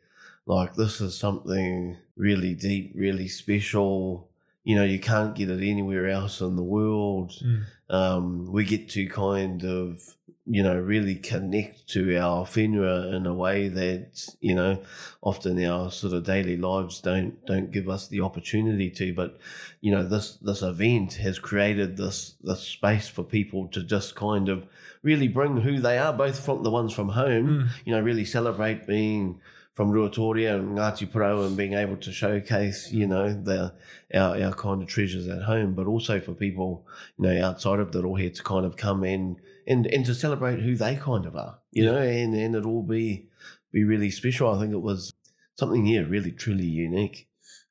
like 0.47 0.75
this 0.75 1.01
is 1.01 1.17
something 1.17 1.97
really 2.17 2.55
deep, 2.55 2.93
really 2.95 3.29
special. 3.29 4.29
You 4.65 4.77
know, 4.77 4.85
you 4.85 4.99
can't 4.99 5.35
get 5.35 5.51
it 5.51 5.67
anywhere 5.67 6.09
else 6.09 6.41
in 6.41 6.57
the 6.57 6.63
world. 6.63 7.33
Mm. 7.43 7.65
Um, 7.89 8.53
we 8.53 8.65
get 8.65 8.89
to 8.91 9.07
kind 9.09 9.65
of 9.65 10.03
you 10.53 10.65
know 10.65 10.77
really 10.77 11.15
connect 11.15 11.87
to 11.87 12.17
our 12.19 12.45
whenua 12.45 13.15
in 13.15 13.25
a 13.25 13.33
way 13.33 13.69
that 13.69 14.29
you 14.41 14.53
know 14.53 14.83
often 15.23 15.65
our 15.65 15.93
sort 15.93 16.13
of 16.13 16.25
daily 16.25 16.57
lives 16.57 17.01
don't 17.01 17.47
don't 17.47 17.71
give 17.71 17.89
us 17.89 18.09
the 18.09 18.21
opportunity 18.21 18.91
to 18.91 19.15
but 19.15 19.39
you 19.81 19.93
know 19.93 20.03
this 20.03 20.37
this 20.43 20.63
event 20.63 21.13
has 21.15 21.39
created 21.39 21.97
this 21.97 22.35
this 22.43 22.63
space 22.63 23.07
for 23.09 23.23
people 23.23 23.69
to 23.69 23.81
just 23.85 24.17
kind 24.17 24.49
of 24.49 24.67
really 25.03 25.29
bring 25.29 25.57
who 25.59 25.79
they 25.79 25.97
are 25.99 26.13
both 26.13 26.45
from 26.45 26.65
the 26.65 26.71
ones 26.71 26.93
from 26.93 27.11
home 27.11 27.47
Mm. 27.49 27.69
you 27.85 27.93
know 27.95 28.01
really 28.01 28.25
celebrate 28.25 28.87
being 28.89 29.41
from 29.81 29.93
Ruatoria 29.93 30.57
and 30.57 30.77
Ngāti 30.77 31.11
Porou 31.11 31.47
and 31.47 31.57
being 31.57 31.73
able 31.73 31.97
to 31.97 32.13
showcase 32.13 32.93
you 32.93 33.07
know 33.07 33.33
the 33.33 33.73
our, 34.13 34.39
our 34.39 34.53
kind 34.53 34.83
of 34.83 34.89
treasures 34.89 35.27
at 35.27 35.45
home 35.45 35.73
but 35.73 35.87
also 35.87 36.21
for 36.21 36.35
people 36.35 36.87
you 37.17 37.27
know 37.27 37.47
outside 37.47 37.81
of 37.81 37.91
the 37.91 38.03
rohe 38.03 38.35
to 38.35 38.43
kind 38.43 38.67
of 38.67 38.77
come 38.77 39.05
in 39.05 39.41
and 39.67 39.87
and 39.87 40.05
to 40.05 40.15
celebrate 40.15 40.61
who 40.61 40.77
they 40.77 40.97
kind 40.97 41.25
of 41.25 41.35
are 41.35 41.61
you 41.71 41.83
know 41.83 41.97
and 41.97 42.35
and 42.35 42.55
it 42.55 42.67
all 42.67 42.83
be 42.83 43.27
be 43.73 43.83
really 43.83 44.11
special 44.11 44.55
i 44.55 44.61
think 44.61 44.75
it 44.75 44.83
was 44.83 45.15
something 45.59 45.87
yeah 45.87 46.03
really 46.07 46.31
truly 46.31 46.67
unique 46.67 47.27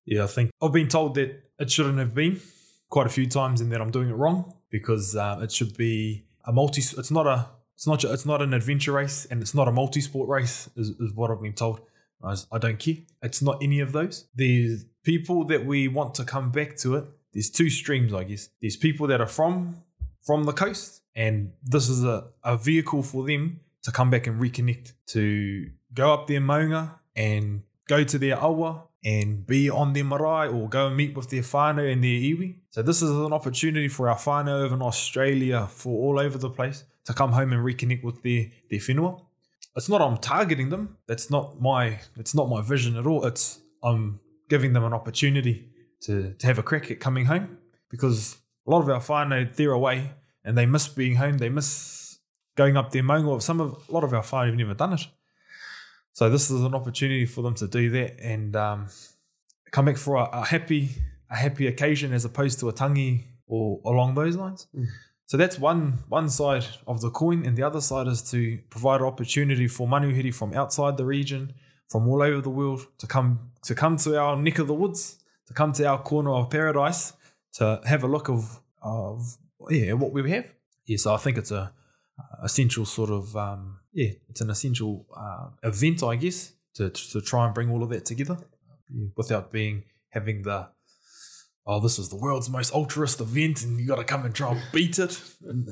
Yeah, 0.08 0.24
I 0.24 0.28
think 0.28 0.50
I've 0.63 0.74
been 0.74 0.88
told 0.88 1.13
that 1.13 1.43
it 1.60 1.69
shouldn't 1.69 2.00
have 2.00 2.15
been 2.15 2.41
quite 2.89 3.06
a 3.06 3.10
few 3.10 3.28
times, 3.28 3.62
and 3.62 3.72
that 3.72 3.82
I'm 3.82 3.91
doing 3.91 4.10
it 4.10 4.15
wrong 4.15 4.56
because 4.72 5.15
uh, 5.15 5.41
it 5.43 5.52
should 5.52 5.78
be 5.78 6.26
a 6.43 6.52
multi. 6.52 6.82
It's 6.82 7.12
not 7.12 7.28
a. 7.28 7.50
It's 7.76 7.86
not. 7.86 8.04
It's 8.04 8.26
not 8.26 8.41
an 8.41 8.56
adventure 8.56 8.93
race, 8.93 9.28
and 9.30 9.43
it's 9.43 9.54
not 9.54 9.67
a 9.67 9.72
multi-sport 9.72 10.28
race. 10.28 10.67
Is, 10.76 10.89
is 10.89 11.13
what 11.13 11.30
I've 11.30 11.43
been 11.43 11.54
told. 11.54 11.82
I, 12.23 12.32
s- 12.34 12.47
I 12.51 12.58
don't 12.58 12.79
care. 12.79 12.95
It's 13.21 13.41
not 13.41 13.62
any 13.63 13.79
of 13.79 13.91
those. 13.91 14.27
There's 14.36 14.86
people 15.03 15.45
that 15.45 15.65
we 15.65 15.88
want 15.88 16.15
to 16.15 16.23
come 16.25 16.51
back 16.51 16.75
to 16.77 16.95
it. 16.95 17.05
There's 17.34 17.49
two 17.49 17.69
streams, 17.69 18.13
I 18.13 18.23
guess. 18.23 18.49
There's 18.62 18.75
people 18.77 19.08
that 19.08 19.21
are 19.21 19.27
from 19.27 19.84
from 20.25 20.43
the 20.43 20.51
coast, 20.53 21.01
and 21.15 21.53
this 21.63 21.89
is 21.89 22.03
a, 22.03 22.27
a 22.43 22.58
vehicle 22.58 23.01
for 23.03 23.23
them 23.25 23.62
to 23.84 23.91
come 23.91 24.10
back 24.12 24.27
and 24.27 24.39
reconnect, 24.39 24.93
to 25.08 25.69
go 25.93 26.13
up 26.13 26.27
their 26.27 26.41
maunga 26.41 26.91
and 27.15 27.63
go 27.88 28.03
to 28.03 28.17
their 28.19 28.38
awa 28.43 28.84
and 29.03 29.47
be 29.47 29.69
on 29.69 29.93
their 29.93 30.03
marae 30.03 30.47
or 30.49 30.67
go 30.67 30.88
and 30.88 30.97
meet 30.97 31.15
with 31.15 31.29
their 31.29 31.41
whānau 31.41 31.89
and 31.91 32.03
their 32.03 32.12
iwi. 32.12 32.55
So 32.69 32.82
this 32.82 33.01
is 33.01 33.10
an 33.10 33.32
opportunity 33.32 33.88
for 33.88 34.10
our 34.10 34.17
whānau 34.17 34.63
over 34.65 34.75
in 34.75 34.82
Australia, 34.82 35.67
for 35.71 35.89
all 36.05 36.19
over 36.19 36.38
the 36.38 36.49
place, 36.49 36.84
to 37.05 37.13
come 37.13 37.32
home 37.32 37.53
and 37.53 37.63
reconnect 37.65 38.03
with 38.03 38.21
their, 38.21 38.47
their 38.69 38.79
whenua. 38.79 39.21
It's 39.80 39.88
not 39.88 40.02
I'm 40.02 40.18
targeting 40.18 40.70
them. 40.70 40.98
That's 41.08 41.30
not 41.30 41.62
my 41.62 42.02
it's 42.18 42.36
not 42.36 42.50
my 42.50 42.62
vision 42.62 42.98
at 42.98 43.08
all. 43.08 43.26
It's 43.26 43.62
I'm 43.82 44.20
giving 44.50 44.74
them 44.74 44.84
an 44.84 44.94
opportunity 44.94 45.70
to, 46.02 46.34
to 46.34 46.48
have 46.48 46.60
a 46.60 46.63
crack 46.63 46.92
at 46.92 47.00
coming 47.00 47.26
home 47.26 47.58
because 47.89 48.36
a 48.68 48.72
lot 48.72 48.82
of 48.82 48.89
our 48.89 49.00
whānau, 49.00 49.56
they're 49.56 49.72
away 49.72 50.12
and 50.44 50.58
they 50.58 50.65
miss 50.65 50.89
being 50.89 51.15
home. 51.15 51.38
They 51.38 51.48
miss 51.48 52.20
going 52.58 52.76
up 52.76 52.92
there 52.92 53.04
maunga. 53.04 53.42
Some 53.42 53.62
of 53.62 53.82
a 53.88 53.92
lot 53.94 54.04
of 54.04 54.13
our 54.13 54.22
whānau 54.22 54.48
have 54.48 54.56
never 54.56 54.74
done 54.74 54.92
it, 54.92 55.08
so 56.12 56.30
this 56.30 56.52
is 56.52 56.62
an 56.62 56.76
opportunity 56.76 57.26
for 57.26 57.42
them 57.42 57.56
to 57.56 57.65
do 57.65 57.89
that 57.92 58.20
and 58.20 58.58
um, 58.58 58.88
come 59.72 59.86
back 59.86 59.96
for 59.96 60.18
a, 60.18 60.24
a 60.42 60.46
happy 60.46 60.89
a 61.32 61.38
happy 61.38 61.68
occasion 61.68 62.12
as 62.12 62.26
opposed 62.26 62.60
to 62.60 62.68
a 62.68 62.74
tangi 62.74 63.28
or 63.48 63.80
along 63.86 64.15
those 64.15 64.36
lines. 64.36 64.68
Mm. 64.76 64.88
So 65.30 65.38
that's 65.38 65.60
one 65.60 66.00
one 66.10 66.28
side 66.28 66.65
of 66.88 67.02
the 67.02 67.12
coin, 67.12 67.46
and 67.46 67.56
the 67.56 67.62
other 67.62 67.82
side 67.82 68.08
is 68.08 68.24
to 68.32 68.58
provide 68.72 69.00
opportunity 69.04 69.68
for 69.68 69.88
manuhiri 69.88 70.34
from 70.34 70.56
outside 70.56 70.98
the 70.98 71.06
region, 71.06 71.54
from 71.88 72.08
all 72.08 72.24
over 72.24 72.42
the 72.42 72.50
world, 72.50 72.88
to 72.98 73.06
come 73.06 73.52
to 73.62 73.76
come 73.76 73.96
to 73.98 74.20
our 74.20 74.36
neck 74.36 74.58
of 74.58 74.65
the 74.65 74.74
woods, 74.74 75.20
to 75.46 75.54
come 75.54 75.72
to 75.74 75.86
our 75.86 76.02
corner 76.02 76.32
of 76.32 76.50
paradise, 76.50 77.13
to 77.54 77.80
have 77.86 78.04
a 78.04 78.08
look 78.08 78.28
of 78.28 78.60
of 78.82 79.38
yeah 79.70 79.94
what 79.94 80.13
we 80.13 80.32
have. 80.32 80.52
Yeah, 80.88 80.98
so 80.98 81.13
I 81.13 81.18
think 81.18 81.38
it's 81.38 81.52
a 81.52 81.74
essential 82.44 82.86
sort 82.86 83.12
of 83.12 83.36
um, 83.36 83.82
yeah, 83.94 84.13
it's 84.30 84.42
an 84.42 84.50
essential 84.50 85.06
uh, 85.15 85.50
event, 85.62 86.02
I 86.02 86.15
guess, 86.15 86.54
to 86.74 86.89
to 86.89 87.22
try 87.22 87.46
and 87.46 87.54
bring 87.54 87.70
all 87.70 87.84
of 87.84 87.89
that 87.89 88.04
together 88.04 88.38
without 89.15 89.52
being 89.52 89.84
having 90.10 90.42
the 90.42 90.70
oh, 91.69 91.79
this 91.79 91.99
is 91.99 92.10
the 92.10 92.15
world's 92.15 92.49
most 92.49 92.71
altruist 92.73 93.21
event 93.21 93.63
and 93.63 93.79
you 93.79 93.86
got 93.88 93.97
to 93.97 94.03
come 94.03 94.25
and 94.25 94.34
try 94.34 94.51
and 94.51 94.62
beat 94.73 94.97
it. 94.97 95.21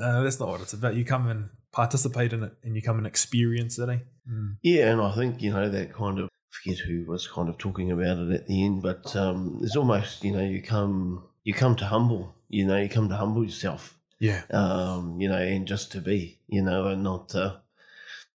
Uh, 0.01 0.21
that's 0.21 0.39
not 0.39 0.49
what 0.49 0.61
it's 0.61 0.73
about. 0.73 0.95
You 0.95 1.03
come 1.03 1.27
and 1.27 1.49
participate 1.71 2.33
in 2.33 2.43
it 2.43 2.53
and 2.63 2.75
you 2.75 2.81
come 2.83 2.97
and 2.99 3.07
experience 3.07 3.79
it. 3.79 3.89
Eh? 3.89 3.99
Mm. 4.31 4.57
Yeah, 4.61 4.91
and 4.91 5.01
I 5.01 5.13
think 5.15 5.41
you 5.41 5.51
know 5.51 5.67
that 5.69 5.93
kind 5.93 6.19
of 6.19 6.29
forget 6.51 6.79
who 6.87 7.05
was 7.07 7.27
kind 7.27 7.49
of 7.49 7.57
talking 7.57 7.91
about 7.91 8.17
it 8.19 8.31
at 8.31 8.47
the 8.47 8.63
end, 8.65 8.81
but 8.83 9.15
um, 9.15 9.59
it's 9.63 9.75
almost 9.75 10.23
you 10.23 10.31
know 10.31 10.43
you 10.43 10.61
come 10.61 11.23
you 11.43 11.53
come 11.53 11.75
to 11.77 11.85
humble, 11.85 12.35
you 12.49 12.65
know, 12.67 12.77
you 12.77 12.89
come 12.89 13.07
to 13.09 13.15
humble 13.15 13.43
yourself, 13.43 13.97
Yeah. 14.19 14.41
um, 14.51 15.19
you 15.21 15.29
know, 15.29 15.37
and 15.37 15.65
just 15.65 15.91
to 15.93 16.01
be, 16.01 16.41
you 16.47 16.61
know, 16.61 16.87
and 16.87 17.03
not 17.03 17.29
to, 17.29 17.61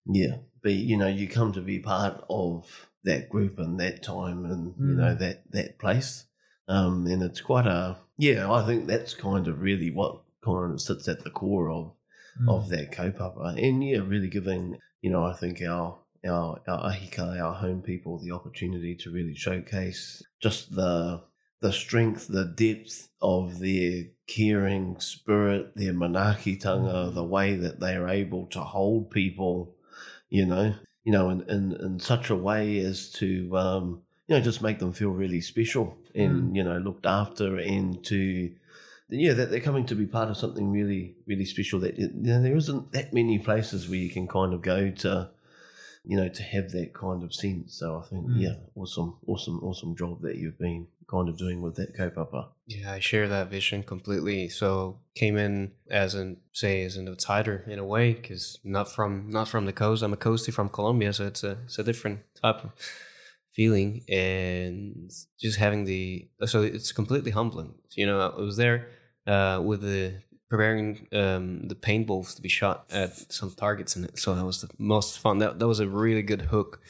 yeah, 0.07 0.37
be, 0.62 0.72
you 0.72 0.96
know, 0.96 1.09
you 1.09 1.29
come 1.29 1.53
to 1.53 1.61
be 1.61 1.79
part 1.79 2.25
of 2.31 2.88
that 3.05 3.29
group 3.29 3.59
and 3.59 3.79
that 3.81 4.03
time 4.03 4.46
and 4.46 4.75
you 4.79 4.94
Mm. 4.94 4.96
know 4.96 5.14
that 5.14 5.51
that 5.53 5.79
place, 5.79 6.25
um, 6.68 7.07
and 7.07 7.22
it's 7.22 7.40
quite 7.40 7.66
a 7.66 7.96
yeah. 8.18 8.51
I 8.51 8.64
think 8.64 8.87
that's 8.87 9.14
kind 9.14 9.48
of 9.48 9.61
really 9.61 9.90
what 9.90 10.20
kind 10.44 10.72
of 10.72 10.81
sits 10.81 11.09
at 11.09 11.25
the 11.25 11.31
core 11.31 11.70
of 11.70 11.92
Mm. 12.40 12.48
of 12.48 12.68
that 12.70 12.92
kaupapa. 12.92 13.62
And 13.62 13.85
yeah, 13.85 13.98
really 13.98 14.29
giving, 14.29 14.79
you 15.03 15.11
know, 15.11 15.25
I 15.25 15.35
think 15.35 15.61
our 15.61 15.98
our 16.25 16.61
our 16.66 16.85
ahi 16.87 17.11
kā, 17.11 17.38
our 17.38 17.55
home 17.55 17.83
people, 17.83 18.18
the 18.18 18.33
opportunity 18.33 18.94
to 18.96 19.11
really 19.11 19.35
showcase 19.35 20.22
just 20.40 20.75
the 20.75 21.22
the 21.61 21.72
strength, 21.72 22.29
the 22.29 22.44
depth 22.44 23.09
of 23.20 23.59
their 23.61 24.05
caring 24.27 24.98
spirit, 24.98 25.77
their 25.77 25.92
manaakitanga, 25.92 27.14
the 27.14 27.22
way 27.22 27.55
that 27.55 27.81
they 27.81 27.94
are 27.94 28.09
able 28.09 28.46
to 28.46 28.61
hold 28.61 29.11
people, 29.11 29.77
you 30.29 30.46
know, 30.46 30.75
you 31.05 31.12
know, 31.12 31.29
in 31.31 31.42
in, 31.51 31.72
in 31.85 32.01
such 32.01 32.31
a 32.31 32.37
way 32.37 32.79
as 32.79 33.11
to 33.11 33.57
um, 33.57 34.03
you 34.27 34.37
know, 34.37 34.40
just 34.40 34.62
make 34.62 34.79
them 34.79 34.92
feel 34.92 35.11
really 35.11 35.40
special 35.40 35.98
and, 36.14 36.55
you 36.57 36.62
know, 36.64 36.79
looked 36.79 37.07
after 37.07 37.57
and 37.59 38.05
to 38.05 38.53
yeah, 39.09 39.35
that 39.35 39.51
they're 39.51 39.61
coming 39.61 39.85
to 39.87 39.94
be 39.94 40.07
part 40.07 40.31
of 40.31 40.38
something 40.38 40.70
really, 40.70 41.16
really 41.27 41.44
special. 41.44 41.81
That 41.81 41.98
you 41.98 42.09
know, 42.14 42.40
there 42.40 42.57
isn't 42.57 42.92
that 42.92 43.12
many 43.12 43.38
places 43.38 43.87
where 43.88 43.98
you 43.98 44.09
can 44.09 44.27
kind 44.27 44.55
of 44.55 44.62
go 44.62 44.90
to, 44.90 45.29
you 46.05 46.16
know, 46.16 46.29
to 46.31 46.42
have 46.42 46.70
that 46.70 46.94
kind 46.94 47.22
of 47.22 47.35
sense. 47.35 47.75
So 47.75 47.98
I 48.03 48.09
think, 48.09 48.27
Mm. 48.27 48.40
yeah, 48.40 48.55
awesome, 48.75 49.16
awesome, 49.27 49.61
awesome 49.62 49.94
job 49.96 50.22
that 50.22 50.37
you've 50.37 50.59
been 50.59 50.87
kind 51.11 51.29
of 51.29 51.37
doing 51.37 51.61
with 51.61 51.75
that 51.77 51.94
kaupapa. 51.94 52.48
Yeah, 52.66 52.90
I 52.92 53.01
share 53.01 53.29
that 53.29 53.51
vision 53.51 53.83
completely. 53.83 54.48
So 54.48 54.98
came 55.14 55.37
in 55.37 55.72
as 55.90 56.14
an 56.14 56.38
say 56.53 56.83
as 56.83 56.96
an 56.96 57.07
outsider 57.07 57.64
in 57.66 57.79
a 57.79 57.85
way 57.85 58.14
because 58.14 58.59
not 58.64 58.90
from 58.90 59.29
not 59.29 59.46
from 59.46 59.66
the 59.66 59.75
coast. 59.75 60.03
I'm 60.03 60.14
a 60.14 60.16
coastie 60.16 60.55
from 60.55 60.70
Colombia, 60.70 61.12
so 61.12 61.27
it's 61.27 61.44
a 61.44 61.59
it's 61.66 61.79
a 61.79 61.85
different 61.85 62.20
type 62.42 62.64
of 62.64 62.70
feeling 63.53 64.03
and 64.09 65.11
just 65.41 65.59
having 65.59 65.85
the 65.85 66.29
so 66.47 66.62
it's 66.62 66.93
completely 66.93 67.31
humbling. 67.31 67.75
You 67.95 68.07
know, 68.07 68.19
I 68.21 68.41
was 68.41 68.57
there 68.57 68.88
uh, 69.27 69.61
with 69.65 69.83
the 69.83 70.15
preparing 70.49 71.07
um, 71.12 71.69
the 71.69 71.75
paintballs 71.75 72.35
to 72.37 72.43
be 72.43 72.49
shot 72.49 72.85
at 72.91 73.11
some 73.33 73.51
targets 73.65 73.97
and. 73.97 74.11
So 74.19 74.35
that 74.35 74.45
was 74.45 74.61
the 74.62 74.69
most 74.79 75.19
fun. 75.19 75.38
That 75.38 75.59
that 75.59 75.69
was 75.69 75.81
a 75.81 75.87
really 75.88 76.23
good 76.23 76.43
hook 76.43 76.81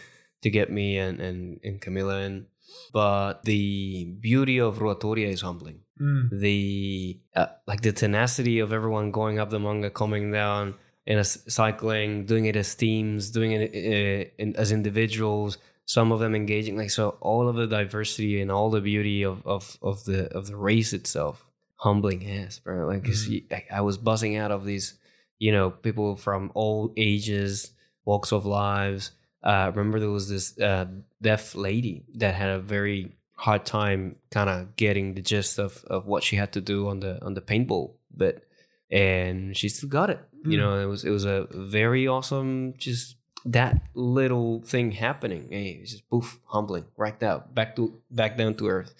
to 0.43 0.51
get 0.51 0.71
me 0.71 0.99
and 0.99 1.21
and, 1.21 1.61
and 1.65 1.81
Camilla 1.81 2.21
in. 2.23 2.47
But 2.93 3.45
the 3.45 4.05
beauty 4.21 4.59
of 4.61 4.79
Ruatoria 4.79 5.29
is 5.29 5.43
humbling 5.43 5.81
Mm. 6.01 6.31
the 6.41 7.21
uh, 7.37 7.47
like 7.67 7.83
the 7.83 7.93
tenacity 7.93 8.59
of 8.61 8.73
everyone 8.73 9.11
going 9.13 9.39
up 9.39 9.51
the 9.51 9.59
maunga, 9.59 9.93
coming 9.93 10.33
down 10.33 10.75
in 11.07 11.19
a 11.19 11.21
s- 11.21 11.39
cycling, 11.49 12.25
doing 12.27 12.47
it 12.47 12.57
as 12.57 12.75
teams, 12.75 13.31
doing 13.31 13.53
it 13.53 13.71
uh, 13.75 14.31
in, 14.43 14.57
as 14.57 14.73
individuals. 14.73 15.59
Some 15.85 16.13
of 16.13 16.21
them 16.21 16.35
engaging, 16.35 16.77
like 16.77 16.91
so, 16.91 17.17
all 17.21 17.49
of 17.49 17.57
the 17.57 17.67
diversity 17.67 18.41
and 18.41 18.51
all 18.53 18.71
the 18.71 18.81
beauty 18.81 19.25
of 19.25 19.47
of 19.47 19.77
of 19.83 20.05
the 20.05 20.29
of 20.37 20.47
the 20.47 20.57
race 20.57 20.93
itself, 20.93 21.45
humbling 21.77 22.29
ass, 22.31 22.59
bro. 22.61 22.87
Like 22.87 23.03
Mhm. 23.05 23.29
you- 23.31 23.45
I, 23.51 23.65
I 23.79 23.81
was 23.81 23.99
buzzing 23.99 24.37
out 24.37 24.53
of 24.53 24.65
these, 24.65 24.95
you 25.39 25.53
know, 25.53 25.71
people 25.71 26.17
from 26.17 26.51
all 26.55 26.93
ages, 26.97 27.73
walks 28.05 28.33
of 28.33 28.47
lives. 28.47 29.11
Uh, 29.43 29.73
remember 29.75 29.99
there 29.99 30.09
was 30.11 30.29
this 30.29 30.57
uh, 30.61 30.87
deaf 31.21 31.55
lady 31.57 32.05
that 32.15 32.35
had 32.37 32.51
a 32.51 32.61
very 32.61 33.17
hard 33.35 33.65
time 33.67 34.15
kind 34.31 34.49
of 34.49 34.77
getting 34.77 35.15
the 35.15 35.23
gist 35.23 35.59
of, 35.59 35.85
of 35.87 36.07
what 36.07 36.23
she 36.23 36.37
had 36.37 36.53
to 36.53 36.61
do 36.61 36.87
on 36.89 37.01
the 37.01 37.21
on 37.25 37.35
the 37.35 37.41
paintball 37.41 37.91
bit 38.17 38.47
and 38.89 39.57
she 39.57 39.69
still 39.69 39.89
got 39.89 40.11
it 40.11 40.21
you 40.45 40.57
Mm. 40.59 40.61
know 40.61 40.79
it 40.79 40.85
was 40.87 41.05
it 41.05 41.11
was 41.11 41.25
a 41.25 41.49
very 41.51 42.07
awesome 42.07 42.75
just 42.79 43.17
that 43.45 43.83
little 43.95 44.63
thing 44.63 44.93
happening. 44.93 45.49
Hey, 45.51 45.81
it's 45.83 45.93
just 45.93 46.09
poof 46.09 46.39
humbling 46.47 46.85
right 46.97 47.19
down 47.19 47.43
back 47.53 47.77
to 47.77 48.01
back 48.11 48.37
down 48.37 48.55
to 48.57 48.69
earth. 48.69 48.95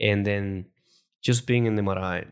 And 0.00 0.26
then 0.26 0.66
just 1.20 1.46
being 1.46 1.66
in 1.66 1.74
the 1.74 1.82
marae 1.82 2.26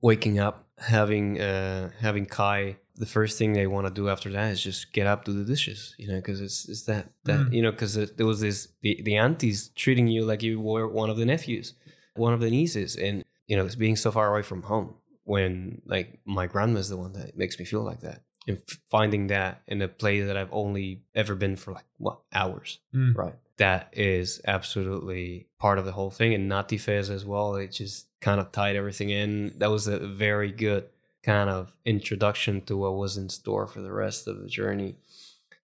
waking 0.00 0.38
up 0.38 0.66
having 0.78 1.40
uh 1.40 1.90
having 2.00 2.26
kai 2.26 2.76
the 2.96 3.06
first 3.06 3.38
thing 3.38 3.52
they 3.52 3.66
want 3.66 3.86
to 3.86 3.92
do 3.92 4.08
after 4.08 4.30
that 4.30 4.50
is 4.52 4.60
just 4.62 4.92
get 4.92 5.06
up 5.06 5.24
do 5.24 5.32
the 5.32 5.44
dishes 5.44 5.94
you 5.98 6.06
know 6.08 6.16
because 6.16 6.40
it's 6.40 6.68
it's 6.68 6.82
that 6.82 7.10
that 7.24 7.40
Mm. 7.46 7.52
you 7.54 7.62
know 7.62 7.70
because 7.70 7.94
there 7.94 8.26
was 8.26 8.40
this 8.40 8.68
the, 8.82 9.00
the 9.04 9.16
aunties 9.16 9.68
treating 9.74 10.08
you 10.08 10.24
like 10.24 10.42
you 10.42 10.60
were 10.60 10.86
one 10.88 11.10
of 11.10 11.16
the 11.16 11.24
nephews 11.24 11.74
one 12.16 12.32
of 12.34 12.40
the 12.40 12.50
nieces. 12.50 12.96
And 12.96 13.24
you 13.46 13.56
know 13.56 13.64
it's 13.64 13.76
being 13.76 13.96
so 13.96 14.10
far 14.10 14.30
away 14.32 14.42
from 14.42 14.62
home 14.62 14.94
when 15.24 15.80
like 15.86 16.18
my 16.24 16.46
grandma's 16.46 16.88
the 16.88 16.96
one 16.96 17.12
that 17.14 17.36
makes 17.36 17.58
me 17.58 17.64
feel 17.64 17.82
like 17.82 18.00
that 18.00 18.20
and 18.46 18.58
finding 18.90 19.28
that 19.28 19.62
in 19.66 19.80
a 19.82 19.88
place 19.88 20.26
that 20.26 20.36
i've 20.36 20.52
only 20.52 21.02
ever 21.14 21.34
been 21.34 21.56
for 21.56 21.72
like 21.72 21.86
what 21.98 22.18
hours. 22.32 22.78
Mm. 22.94 23.16
right. 23.16 23.34
That 23.58 23.90
is 23.92 24.40
absolutely 24.46 25.46
part 25.60 25.78
of 25.78 25.84
the 25.84 25.92
whole 25.92 26.10
thing 26.10 26.34
and 26.34 26.50
Ngāti 26.50 26.80
Fest 26.80 27.08
as 27.08 27.24
well. 27.24 27.54
It 27.54 27.68
just 27.70 28.08
kind 28.20 28.40
of 28.40 28.50
tied 28.50 28.74
everything 28.74 29.10
in. 29.10 29.54
That 29.58 29.70
was 29.70 29.86
a 29.86 29.98
very 30.00 30.50
good 30.50 30.86
kind 31.22 31.48
of 31.48 31.72
introduction 31.84 32.62
to 32.62 32.76
what 32.76 32.96
was 32.96 33.16
in 33.16 33.28
store 33.28 33.66
for 33.68 33.80
the 33.80 33.92
rest 33.92 34.26
of 34.26 34.40
the 34.42 34.48
journey. 34.48 34.96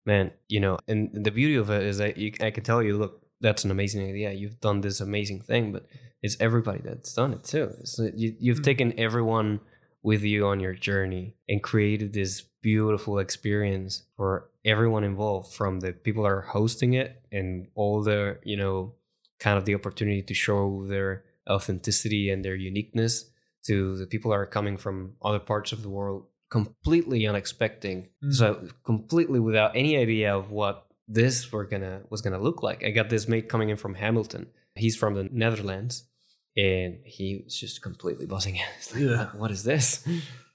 Man 0.06 0.30
you 0.48 0.60
know 0.60 0.78
and 0.88 1.10
the 1.12 1.30
beauty 1.32 1.56
of 1.56 1.68
it 1.70 1.82
is 1.82 1.98
that 1.98 2.16
you, 2.16 2.32
i 2.40 2.50
can 2.50 2.62
tell 2.64 2.82
you 2.82 2.96
look 2.96 3.20
that's 3.40 3.64
an 3.64 3.70
amazing 3.70 4.08
idea. 4.08 4.30
You've 4.32 4.60
done 4.60 4.80
this 4.82 5.00
amazing 5.00 5.40
thing 5.40 5.72
but 5.72 5.86
it's 6.22 6.36
everybody 6.40 6.80
that's 6.84 7.12
done 7.14 7.32
it 7.32 7.42
too. 7.44 7.72
So 7.84 8.08
you, 8.14 8.36
you've 8.38 8.60
Mm. 8.60 8.64
taken 8.64 9.00
everyone 9.00 9.60
with 10.02 10.22
you 10.22 10.46
on 10.46 10.60
your 10.60 10.74
journey 10.74 11.34
and 11.48 11.62
created 11.62 12.12
this 12.12 12.44
beautiful 12.62 13.18
experience 13.18 14.02
for 14.16 14.48
everyone 14.64 15.04
involved 15.04 15.52
from 15.54 15.80
the 15.80 15.92
people 15.92 16.22
that 16.24 16.28
are 16.30 16.42
hosting 16.42 16.92
it 16.94 17.22
and 17.32 17.66
all 17.74 18.02
the 18.02 18.38
you 18.44 18.56
know 18.56 18.92
kind 19.38 19.56
of 19.58 19.64
the 19.64 19.74
opportunity 19.74 20.22
to 20.22 20.34
show 20.34 20.84
their 20.86 21.24
authenticity 21.48 22.30
and 22.30 22.44
their 22.44 22.54
uniqueness 22.54 23.30
to 23.66 23.96
the 23.96 24.06
people 24.06 24.30
that 24.30 24.36
are 24.38 24.46
coming 24.46 24.76
from 24.76 25.14
other 25.22 25.38
parts 25.38 25.72
of 25.72 25.82
the 25.82 25.88
world 25.88 26.26
completely 26.50 27.26
unexpected 27.26 28.08
Mm. 28.24 28.32
so 28.34 28.68
completely 28.84 29.40
without 29.40 29.72
any 29.74 29.96
idea 29.96 30.34
of 30.36 30.50
what 30.50 30.86
this 31.08 31.50
were 31.52 31.64
gonna 31.64 32.02
was 32.10 32.20
gonna 32.22 32.38
look 32.40 32.62
like 32.62 32.84
i 32.84 32.90
got 32.90 33.08
this 33.08 33.26
mate 33.28 33.48
coming 33.48 33.68
in 33.70 33.76
from 33.76 33.94
hamilton 33.94 34.46
he's 34.74 34.96
from 34.96 35.14
the 35.14 35.28
netherlands 35.32 36.04
and 36.56 36.98
he 37.04 37.40
was 37.44 37.54
just 37.58 37.80
completely 37.80 38.26
buzzing. 38.26 38.56
Like, 38.92 39.02
Yeah. 39.02 39.26
what 39.36 39.50
is 39.52 39.62
this 39.62 40.04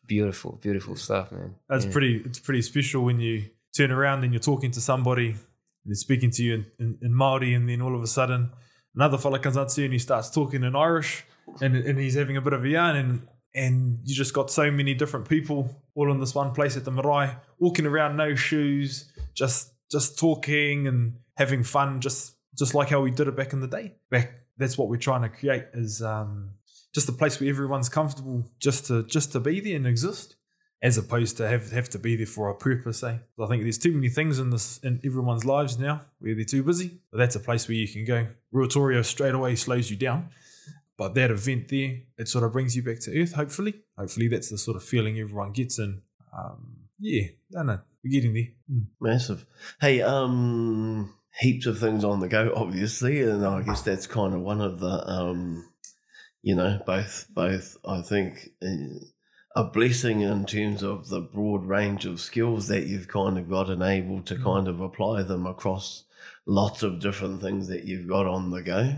beautiful 0.08 0.60
beautiful 0.62 0.96
stuff 0.96 1.32
man 1.32 1.56
That's 1.70 1.86
Yeah. 1.86 1.92
pretty. 1.92 2.16
It's 2.26 2.40
pretty 2.40 2.62
special 2.62 3.04
when 3.04 3.20
you 3.20 3.50
turn 3.78 3.92
around 3.92 4.24
and 4.24 4.34
you're 4.34 4.40
talking 4.40 4.72
to 4.72 4.82
somebody, 4.82 5.30
and 5.32 5.38
they're 5.86 5.96
speaking 5.96 6.32
to 6.32 6.44
you 6.44 6.54
in, 6.56 6.66
in, 6.80 6.98
in 7.02 7.14
Maori, 7.14 7.54
and 7.54 7.68
then 7.70 7.82
all 7.82 7.96
of 7.96 8.02
a 8.02 8.08
sudden 8.08 8.52
another 8.96 9.18
fella 9.18 9.40
comes 9.40 9.58
up 9.58 9.68
to 9.70 9.82
you 9.82 9.86
and 9.86 9.94
he 9.94 10.00
starts 10.00 10.30
talking 10.30 10.64
in 10.64 10.76
Irish, 10.76 11.26
and 11.62 11.76
and 11.76 12.00
he's 12.00 12.16
having 12.16 12.38
a 12.38 12.42
bit 12.42 12.54
of 12.54 12.64
a 12.64 12.70
yarn, 12.70 12.96
and 12.96 13.28
and 13.54 14.00
you 14.04 14.14
just 14.16 14.34
got 14.34 14.52
so 14.52 14.70
many 14.72 14.94
different 14.94 15.28
people 15.30 15.82
all 15.96 16.12
in 16.12 16.20
this 16.20 16.36
one 16.36 16.52
place 16.54 16.76
at 16.78 16.84
the 16.86 16.92
marae, 16.92 17.36
walking 17.60 17.86
around 17.86 18.16
no 18.18 18.36
shoes, 18.36 19.12
just 19.34 19.72
just 19.92 20.18
talking 20.20 20.88
and 20.88 21.14
having 21.38 21.64
fun, 21.64 22.02
just 22.02 22.36
just 22.58 22.74
like 22.74 22.90
how 22.90 23.02
we 23.02 23.12
did 23.12 23.28
it 23.28 23.36
back 23.36 23.54
in 23.54 23.60
the 23.62 23.68
day. 23.68 23.96
Back 24.10 24.32
that's 24.58 24.78
what 24.78 24.88
we're 24.88 24.98
trying 24.98 25.22
to 25.24 25.30
create 25.30 25.66
is 25.74 26.02
um, 26.02 26.52
just 26.96 27.10
a 27.10 27.12
place 27.12 27.42
where 27.42 27.50
everyone's 27.50 27.90
comfortable 27.90 28.46
just 28.58 28.86
to 28.86 29.04
just 29.04 29.34
to 29.34 29.40
be 29.42 29.60
there 29.60 29.76
and 29.76 29.86
exist 29.86 30.38
as 30.82 30.98
opposed 30.98 31.36
to 31.36 31.48
have 31.48 31.72
have 31.72 31.90
to 31.90 32.00
be 32.00 32.16
there 32.16 32.26
for 32.26 32.50
a 32.50 32.56
purpose. 32.56 33.04
Eh? 33.04 33.18
I 33.38 33.46
think 33.48 33.64
there's 33.64 33.78
too 33.78 33.92
many 33.92 34.08
things 34.08 34.40
in 34.40 34.50
this 34.50 34.78
in 34.78 35.02
everyone's 35.04 35.44
lives 35.44 35.78
now 35.78 36.06
where 36.20 36.34
they're 36.34 36.46
too 36.46 36.64
busy. 36.64 37.02
But 37.12 37.18
that's 37.18 37.36
a 37.36 37.42
place 37.42 37.68
where 37.68 37.76
you 37.76 37.88
can 37.88 38.06
go. 38.06 38.28
Ruatoria 38.54 39.04
straight 39.04 39.36
away 39.36 39.56
slows 39.56 39.92
you 39.92 39.98
down. 39.98 40.30
But 40.98 41.14
that 41.16 41.32
event 41.32 41.68
there, 41.68 41.98
it 42.18 42.30
sort 42.30 42.46
of 42.46 42.54
brings 42.54 42.78
you 42.78 42.82
back 42.82 43.02
to 43.02 43.22
earth, 43.22 43.34
hopefully. 43.34 43.74
Hopefully 43.98 44.30
that's 44.30 44.50
the 44.50 44.58
sort 44.58 44.78
of 44.78 44.84
feeling 44.84 45.20
everyone 45.20 45.52
gets 45.52 45.78
and 45.78 46.02
um, 46.34 46.78
yeah, 47.00 47.24
I 47.58 47.64
know. 47.64 47.80
We're 48.04 48.12
getting 48.12 48.34
there. 48.34 48.48
Mm. 48.72 48.86
Massive. 49.02 49.46
Hey, 49.82 50.02
um, 50.02 51.14
heaps 51.38 51.66
of 51.66 51.80
things 51.80 52.06
on 52.06 52.22
the 52.22 52.30
go, 52.30 52.54
obviously, 52.56 53.22
and 53.22 53.46
I 53.46 53.62
guess 53.64 53.82
that's 53.82 54.08
kind 54.08 54.34
of 54.34 54.40
one 54.40 54.62
of 54.62 54.80
the, 54.80 55.10
um, 55.10 55.68
you 56.46 56.54
know, 56.54 56.80
both, 56.86 57.26
both. 57.34 57.76
I 57.84 58.02
think 58.02 58.52
uh, 58.64 59.00
a 59.56 59.64
blessing 59.64 60.22
in 60.22 60.46
terms 60.46 60.84
of 60.84 61.10
the 61.10 61.20
broad 61.20 61.66
range 61.66 62.06
of 62.06 62.22
skills 62.22 62.68
that 62.68 62.86
you've 62.86 63.08
kind 63.08 63.40
of 63.40 63.50
got 63.50 63.68
and 63.68 63.82
able 63.82 64.22
to 64.22 64.36
Mm. 64.36 64.44
kind 64.44 64.68
of 64.68 64.80
apply 64.80 65.24
them 65.24 65.48
across 65.48 66.04
lots 66.46 66.84
of 66.84 67.00
different 67.00 67.42
things 67.42 67.68
that 67.68 67.86
you've 67.86 68.08
got 68.08 68.28
on 68.28 68.52
the 68.52 68.62
go. 68.62 68.96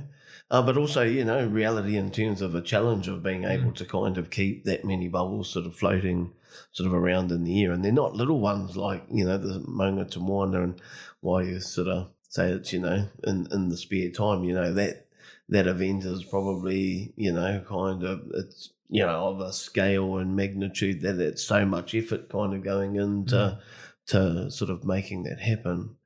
Uh, 0.51 0.61
but 0.61 0.75
also, 0.75 1.03
you 1.03 1.23
know, 1.23 1.45
reality 1.45 1.95
in 1.95 2.11
terms 2.11 2.41
of 2.41 2.53
a 2.53 2.61
challenge 2.61 3.07
of 3.07 3.23
being 3.23 3.45
able 3.45 3.71
to 3.71 3.85
kind 3.85 4.17
of 4.17 4.29
keep 4.29 4.65
that 4.65 4.83
many 4.83 5.07
bubbles 5.07 5.49
sort 5.49 5.65
of 5.65 5.73
floating 5.73 6.33
sort 6.73 6.87
of 6.87 6.93
around 6.93 7.31
in 7.31 7.45
the 7.45 7.63
air. 7.63 7.71
And 7.71 7.83
they're 7.83 7.93
not 7.93 8.15
little 8.15 8.41
ones 8.41 8.75
like, 8.75 9.05
you 9.09 9.23
know, 9.23 9.37
the 9.37 9.61
Maunga 9.61 10.09
to 10.11 10.19
Moana 10.19 10.63
and 10.63 10.81
why 11.21 11.43
you 11.43 11.61
sort 11.61 11.87
of 11.87 12.09
say 12.27 12.49
it's, 12.51 12.73
you 12.73 12.79
know, 12.79 13.07
in, 13.23 13.47
in 13.51 13.69
the 13.69 13.77
spare 13.77 14.11
time, 14.11 14.43
you 14.43 14.53
know, 14.53 14.73
that 14.73 15.06
that 15.49 15.67
event 15.67 16.05
is 16.05 16.23
probably, 16.23 17.13
you 17.15 17.33
know, 17.33 17.63
kind 17.67 18.03
of 18.03 18.29
it's 18.33 18.71
you 18.89 19.05
know, 19.05 19.27
of 19.27 19.41
a 19.41 19.51
scale 19.51 20.17
and 20.17 20.33
magnitude 20.35 21.01
that 21.01 21.19
it's 21.19 21.43
so 21.43 21.65
much 21.65 21.93
effort 21.93 22.29
kind 22.29 22.53
of 22.53 22.63
going 22.63 22.95
into 22.95 23.35
Mm. 23.35 23.59
to 24.07 24.49
sort 24.51 24.71
of 24.71 24.85
making 24.85 25.23
that 25.23 25.41
happen. 25.41 25.96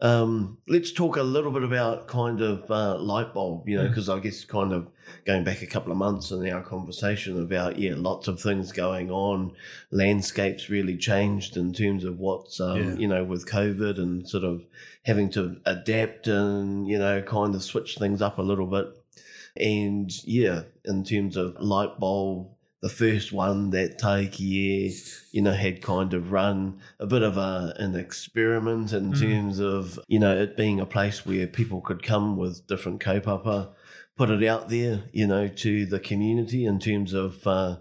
Um, 0.00 0.58
let's 0.68 0.92
talk 0.92 1.16
a 1.16 1.22
little 1.22 1.50
bit 1.50 1.62
about 1.62 2.06
kind 2.06 2.42
of 2.42 2.70
uh, 2.70 2.98
light 2.98 3.32
bulb, 3.32 3.66
you 3.66 3.78
know, 3.78 3.84
Mm. 3.86 3.88
because 3.88 4.10
I 4.10 4.18
guess 4.18 4.44
kind 4.44 4.72
of 4.74 4.88
going 5.24 5.42
back 5.42 5.62
a 5.62 5.66
couple 5.66 5.90
of 5.90 5.96
months 5.96 6.30
in 6.30 6.46
our 6.52 6.62
conversation 6.62 7.40
about 7.40 7.78
yeah, 7.78 7.94
lots 7.96 8.28
of 8.28 8.38
things 8.38 8.72
going 8.72 9.10
on, 9.10 9.52
landscapes 9.90 10.68
really 10.68 10.98
changed 10.98 11.56
in 11.56 11.72
terms 11.72 12.04
of 12.04 12.18
what's 12.18 12.60
um, 12.60 12.76
Yeah. 12.82 12.94
you 12.96 13.08
know 13.08 13.24
with 13.24 13.48
COVID 13.48 13.98
and 13.98 14.28
sort 14.28 14.44
of 14.44 14.62
having 15.04 15.30
to 15.30 15.56
adapt 15.64 16.26
and 16.28 16.86
you 16.86 16.98
know 16.98 17.22
kind 17.22 17.54
of 17.54 17.62
switch 17.62 17.96
things 17.96 18.20
up 18.20 18.38
a 18.38 18.42
little 18.42 18.66
bit. 18.66 18.88
And 19.58 20.10
yeah, 20.26 20.64
in 20.84 21.04
terms 21.04 21.38
of 21.38 21.56
light 21.58 21.98
bulb, 21.98 22.48
the 22.82 22.88
first 22.88 23.32
one 23.32 23.70
that 23.70 23.98
Taiki, 23.98 25.02
you 25.32 25.42
know, 25.42 25.52
had 25.52 25.82
kind 25.82 26.12
of 26.14 26.30
run 26.30 26.78
a 27.00 27.06
bit 27.06 27.22
of 27.22 27.36
a, 27.36 27.74
an 27.78 27.94
experiment 27.96 28.92
in 28.92 29.12
Mm. 29.12 29.20
terms 29.20 29.58
of, 29.60 29.98
you 30.08 30.18
know, 30.18 30.36
it 30.36 30.56
being 30.56 30.78
a 30.80 30.86
place 30.86 31.24
where 31.24 31.46
people 31.46 31.80
could 31.80 32.02
come 32.02 32.36
with 32.36 32.66
different 32.66 33.00
kaupapa, 33.00 33.70
put 34.16 34.30
it 34.30 34.44
out 34.46 34.68
there, 34.68 35.04
you 35.12 35.26
know, 35.26 35.48
to 35.48 35.86
the 35.86 35.98
community 35.98 36.64
in 36.66 36.78
terms 36.78 37.12
of, 37.14 37.46
uh, 37.46 37.76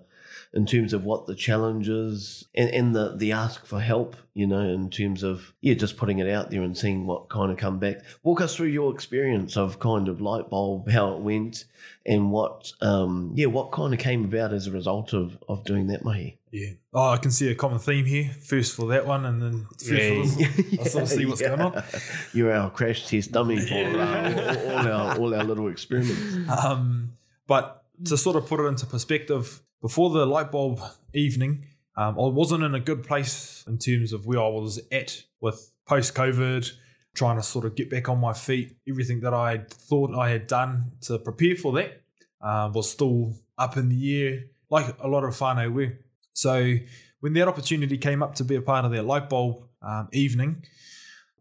in 0.56 0.66
terms 0.66 0.94
of 0.94 1.04
what 1.04 1.26
the 1.28 1.36
challenges 1.36 2.46
and, 2.56 2.70
and 2.70 2.96
the, 2.96 3.14
the 3.18 3.32
ask 3.34 3.66
for 3.66 3.82
help, 3.82 4.16
you 4.34 4.48
know, 4.48 4.62
in 4.62 4.90
terms 4.90 5.22
of, 5.22 5.54
yeah, 5.62 5.74
just 5.74 5.98
putting 5.98 6.20
it 6.20 6.30
out 6.30 6.50
there 6.50 6.62
and 6.62 6.78
seeing 6.78 7.06
what 7.06 7.28
kind 7.30 7.52
of 7.52 7.58
come 7.58 7.78
back. 7.78 7.98
Walk 8.24 8.40
us 8.42 8.56
through 8.56 8.68
your 8.68 8.94
experience 8.94 9.58
of 9.58 9.80
kind 9.80 10.08
of 10.08 10.22
light 10.22 10.50
bulb, 10.50 10.90
how 10.90 11.14
it 11.14 11.20
went 11.20 11.66
and 12.06 12.32
what, 12.32 12.72
um, 12.82 13.34
yeah, 13.36 13.48
what 13.48 13.72
kind 13.72 13.94
of 13.94 14.00
came 14.00 14.24
about 14.24 14.54
as 14.54 14.66
a 14.68 14.72
result 14.72 15.14
of, 15.14 15.38
of 15.50 15.64
doing 15.66 15.88
that, 15.88 16.06
Mahi. 16.06 16.40
Yeah. 16.52 16.70
Oh, 16.94 17.10
I 17.10 17.18
can 17.18 17.32
see 17.32 17.50
a 17.52 17.56
common 17.56 17.80
theme 17.80 18.06
here. 18.06 18.32
First 18.42 18.76
for 18.76 18.88
that 18.88 19.06
one, 19.06 19.26
and 19.26 19.42
then 19.42 19.68
first 19.78 20.40
Yeah. 20.40 20.48
for 20.48 20.62
this 20.62 20.72
one. 20.72 20.80
I'll 20.80 20.86
sort 20.86 21.04
of 21.04 21.10
see 21.10 21.26
what's 21.26 21.42
going 21.42 21.60
on. 21.60 21.84
You're 22.34 22.54
our 22.54 22.70
crash 22.70 23.10
test 23.10 23.34
dummy 23.34 23.60
for 23.60 23.74
uh, 23.76 24.72
all, 24.72 24.78
all 24.78 24.88
our 24.88 25.18
all 25.20 25.36
our 25.36 25.44
little 25.44 25.68
experiments. 25.68 26.22
Um, 26.66 27.18
but 27.46 27.84
to 28.06 28.18
sort 28.18 28.36
of 28.36 28.48
put 28.48 28.60
it 28.60 28.64
into 28.64 28.86
perspective, 28.86 29.62
before 29.82 30.10
the 30.10 30.26
light 30.26 30.52
bulb 30.52 30.80
evening, 31.14 31.68
um, 31.98 32.20
I 32.20 32.28
wasn't 32.28 32.64
in 32.64 32.76
a 32.76 32.80
good 32.80 33.04
place 33.04 33.64
in 33.68 33.78
terms 33.78 34.14
of 34.14 34.26
where 34.26 34.40
I 34.40 34.48
was 34.48 34.82
at 34.92 35.24
with 35.40 35.72
post 35.88 36.14
COVID, 36.16 36.70
trying 37.16 37.38
to 37.38 37.44
sort 37.44 37.66
of 37.66 37.76
get 37.76 37.90
back 37.90 38.10
on 38.10 38.20
my 38.20 38.34
feet. 38.34 38.78
Everything 38.90 39.22
that 39.22 39.34
I 39.34 39.66
thought 39.70 40.14
I 40.14 40.30
had 40.30 40.48
done 40.48 40.92
to 41.02 41.20
prepare 41.20 41.56
for 41.56 41.72
that 41.74 42.02
uh, 42.42 42.70
was 42.74 42.92
still 42.92 43.36
up 43.58 43.78
in 43.78 43.90
the 43.90 44.22
air, 44.22 44.40
like 44.70 44.96
a 45.00 45.08
lot 45.08 45.24
of 45.24 45.32
whānau 45.36 45.72
were. 45.72 46.00
So 46.34 46.76
when 47.22 47.34
that 47.34 47.48
opportunity 47.48 47.98
came 47.98 48.22
up 48.22 48.36
to 48.36 48.44
be 48.44 48.56
a 48.56 48.62
part 48.62 48.86
of 48.86 48.92
that 48.92 49.06
light 49.06 49.30
bulb 49.30 49.64
um, 49.82 50.10
evening, 50.12 50.64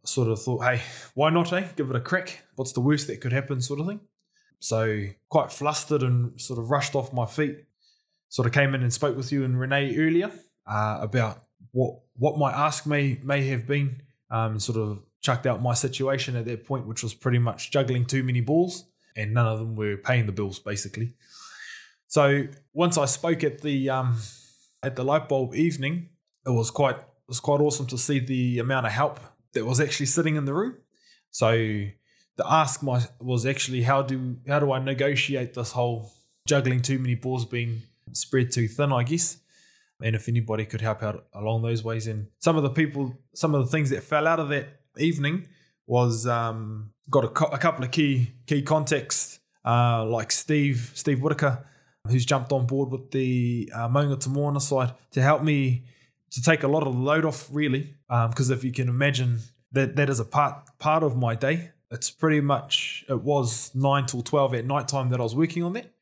I 0.04 0.08
sort 0.08 0.28
of 0.28 0.40
thought, 0.40 0.62
hey, 0.64 0.82
why 1.14 1.30
not, 1.30 1.52
eh? 1.52 1.68
Give 1.76 1.90
it 1.90 1.96
a 1.96 2.00
crack. 2.00 2.44
What's 2.54 2.72
the 2.72 2.80
worst 2.80 3.06
that 3.08 3.20
could 3.20 3.32
happen, 3.32 3.60
sort 3.60 3.80
of 3.80 3.86
thing. 3.86 4.00
So 4.60 5.06
quite 5.28 5.52
flustered 5.52 6.02
and 6.02 6.40
sort 6.40 6.58
of 6.58 6.70
rushed 6.70 6.94
off 6.94 7.12
my 7.12 7.26
feet. 7.26 7.64
Sort 8.28 8.46
of 8.46 8.52
came 8.52 8.74
in 8.74 8.82
and 8.82 8.92
spoke 8.92 9.16
with 9.16 9.30
you 9.30 9.44
and 9.44 9.58
Renee 9.58 9.96
earlier 9.96 10.30
uh, 10.66 10.98
about 11.00 11.44
what 11.72 12.00
what 12.16 12.38
my 12.38 12.50
ask 12.52 12.86
may 12.86 13.18
may 13.22 13.46
have 13.48 13.66
been. 13.66 14.02
Um, 14.30 14.58
sort 14.58 14.78
of 14.78 15.02
chucked 15.20 15.46
out 15.46 15.62
my 15.62 15.74
situation 15.74 16.36
at 16.36 16.44
that 16.44 16.66
point, 16.66 16.86
which 16.86 17.02
was 17.02 17.14
pretty 17.14 17.38
much 17.38 17.70
juggling 17.70 18.04
too 18.04 18.22
many 18.22 18.40
balls, 18.40 18.84
and 19.16 19.32
none 19.32 19.46
of 19.46 19.58
them 19.58 19.74
were 19.76 19.96
paying 19.96 20.26
the 20.26 20.32
bills, 20.32 20.58
basically. 20.58 21.14
So 22.08 22.46
once 22.72 22.98
I 22.98 23.06
spoke 23.06 23.42
at 23.42 23.62
the 23.62 23.90
um, 23.90 24.18
at 24.82 24.96
the 24.96 25.04
light 25.04 25.28
bulb 25.28 25.54
evening, 25.54 26.10
it 26.46 26.50
was 26.50 26.70
quite 26.70 26.96
it 26.96 27.28
was 27.28 27.40
quite 27.40 27.60
awesome 27.60 27.86
to 27.86 27.98
see 27.98 28.18
the 28.18 28.58
amount 28.58 28.86
of 28.86 28.92
help 28.92 29.20
that 29.54 29.64
was 29.64 29.80
actually 29.80 30.06
sitting 30.06 30.36
in 30.36 30.44
the 30.44 30.54
room. 30.54 30.76
So 31.30 31.50
the 32.36 32.44
ask 32.50 32.82
my 32.82 33.02
was 33.20 33.46
actually 33.46 33.82
how 33.82 34.02
do 34.02 34.36
how 34.48 34.58
do 34.58 34.72
I 34.72 34.78
negotiate 34.78 35.54
this 35.54 35.72
whole 35.72 36.12
juggling 36.46 36.82
too 36.82 36.98
many 36.98 37.14
balls 37.14 37.44
being 37.44 37.82
spread 38.12 38.50
too 38.50 38.68
thin, 38.68 38.92
I 38.92 39.02
guess. 39.02 39.38
And 40.02 40.14
if 40.14 40.28
anybody 40.28 40.66
could 40.66 40.80
help 40.80 41.02
out 41.02 41.26
along 41.32 41.62
those 41.62 41.84
ways, 41.84 42.06
and 42.06 42.26
some 42.40 42.56
of 42.56 42.62
the 42.62 42.70
people, 42.70 43.16
some 43.34 43.54
of 43.54 43.64
the 43.64 43.70
things 43.70 43.90
that 43.90 44.02
fell 44.02 44.26
out 44.26 44.40
of 44.40 44.48
that 44.48 44.80
evening 44.98 45.46
was 45.86 46.26
um, 46.26 46.90
got 47.08 47.24
a, 47.24 47.28
co- 47.28 47.46
a 47.46 47.58
couple 47.58 47.84
of 47.84 47.90
key 47.90 48.32
key 48.46 48.62
contacts 48.62 49.38
uh, 49.64 50.04
like 50.04 50.32
Steve 50.32 50.90
Steve 50.94 51.22
Whitaker, 51.22 51.64
who's 52.08 52.26
jumped 52.26 52.52
on 52.52 52.66
board 52.66 52.90
with 52.90 53.12
the 53.12 53.70
uh, 53.74 53.88
Maunga 53.88 54.20
Te 54.20 54.30
Moana 54.30 54.60
side 54.60 54.92
to 55.12 55.22
help 55.22 55.42
me 55.42 55.84
to 56.32 56.42
take 56.42 56.64
a 56.64 56.68
lot 56.68 56.84
of 56.86 56.92
the 56.92 57.00
load 57.00 57.24
off, 57.24 57.48
really. 57.52 57.94
Because 58.08 58.50
if 58.50 58.64
you 58.64 58.72
can 58.72 58.88
imagine 58.88 59.38
that 59.72 59.96
that 59.96 60.10
is 60.10 60.20
a 60.20 60.24
part 60.24 60.68
part 60.78 61.02
of 61.02 61.16
my 61.16 61.34
day. 61.34 61.70
It's 61.94 62.10
pretty 62.10 62.40
much 62.40 63.04
it 63.08 63.22
was 63.22 63.70
nine 63.74 64.06
till 64.06 64.22
twelve 64.22 64.52
at 64.54 64.66
night 64.66 64.88
time 64.88 65.08
that 65.10 65.20
I 65.20 65.22
was 65.22 65.34
working 65.34 65.62
on 65.62 65.72
that. 65.74 65.92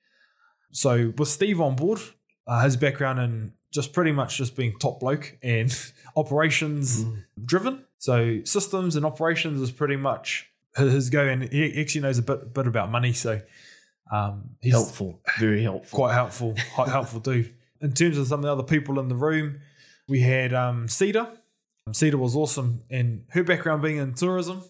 So 0.72 1.12
with 1.18 1.28
Steve 1.28 1.60
on 1.60 1.76
board, 1.76 2.00
uh, 2.46 2.62
his 2.64 2.76
background 2.76 3.20
in 3.20 3.52
just 3.72 3.92
pretty 3.92 4.12
much 4.12 4.38
just 4.38 4.56
being 4.56 4.78
top 4.78 5.00
bloke 5.00 5.36
and 5.42 5.70
operations 6.16 7.04
driven. 7.44 7.84
So 7.98 8.40
systems 8.44 8.96
and 8.96 9.04
operations 9.06 9.60
is 9.60 9.70
pretty 9.70 9.96
much 9.96 10.50
his 10.76 11.10
go, 11.10 11.26
and 11.28 11.42
he 11.52 11.80
actually 11.80 12.00
knows 12.00 12.18
a 12.18 12.22
bit 12.22 12.54
bit 12.54 12.66
about 12.66 12.90
money. 12.90 13.12
So 13.12 13.40
um, 14.10 14.56
he's 14.62 14.72
Helpful, 14.72 15.20
very 15.38 15.62
helpful. 15.62 15.96
quite 15.96 16.14
helpful, 16.14 16.54
quite 16.74 16.88
helpful 16.96 17.20
dude. 17.20 17.54
In 17.82 17.92
terms 17.92 18.16
of 18.16 18.26
some 18.28 18.40
of 18.40 18.44
the 18.44 18.52
other 18.52 18.62
people 18.62 18.98
in 18.98 19.08
the 19.08 19.14
room, 19.14 19.60
we 20.08 20.20
had 20.20 20.54
um, 20.54 20.88
Cedar. 20.88 21.28
Cedar 21.92 22.16
was 22.16 22.34
awesome, 22.36 22.82
and 22.90 23.24
her 23.30 23.42
background 23.42 23.82
being 23.82 23.96
in 23.98 24.14
tourism 24.14 24.62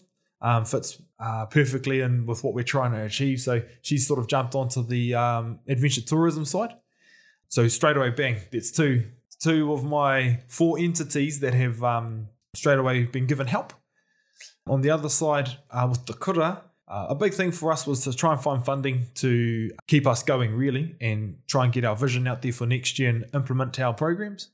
um, 0.43 0.65
fits 0.65 1.01
uh, 1.19 1.45
perfectly 1.47 2.01
in 2.01 2.25
with 2.25 2.43
what 2.43 2.53
we're 2.53 2.63
trying 2.63 2.91
to 2.91 3.01
achieve. 3.03 3.39
So 3.41 3.63
she's 3.81 4.05
sort 4.05 4.19
of 4.19 4.27
jumped 4.27 4.53
onto 4.53 4.85
the 4.85 5.15
um, 5.15 5.59
adventure 5.67 6.01
tourism 6.01 6.45
side. 6.45 6.75
So 7.47 7.67
straight 7.67 7.97
away, 7.97 8.11
bang! 8.11 8.37
That's 8.51 8.71
two 8.71 9.05
two 9.39 9.73
of 9.73 9.83
my 9.83 10.39
four 10.47 10.77
entities 10.79 11.39
that 11.41 11.53
have 11.53 11.83
um, 11.83 12.27
straight 12.55 12.79
away 12.79 13.03
been 13.05 13.25
given 13.25 13.47
help. 13.47 13.73
On 14.67 14.81
the 14.81 14.89
other 14.89 15.09
side, 15.09 15.57
uh, 15.69 15.87
with 15.89 16.05
the 16.05 16.13
kura, 16.13 16.63
uh, 16.87 17.07
a 17.09 17.15
big 17.15 17.33
thing 17.33 17.51
for 17.51 17.71
us 17.71 17.85
was 17.85 18.03
to 18.03 18.13
try 18.13 18.31
and 18.31 18.41
find 18.41 18.63
funding 18.63 19.07
to 19.15 19.71
keep 19.87 20.07
us 20.07 20.23
going, 20.23 20.55
really, 20.55 20.95
and 21.01 21.37
try 21.47 21.65
and 21.65 21.73
get 21.73 21.83
our 21.83 21.95
vision 21.95 22.27
out 22.27 22.41
there 22.41 22.53
for 22.53 22.65
next 22.65 22.99
year 22.99 23.09
and 23.09 23.25
implement 23.33 23.79
our 23.79 23.93
programs. 23.93 24.49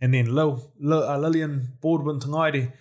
And 0.00 0.12
then 0.12 0.34
Lil, 0.34 0.70
Lil, 0.78 1.02
uh, 1.02 1.16
Lillian 1.16 1.68
Boardman 1.80 2.20
Tangaire, 2.20 2.74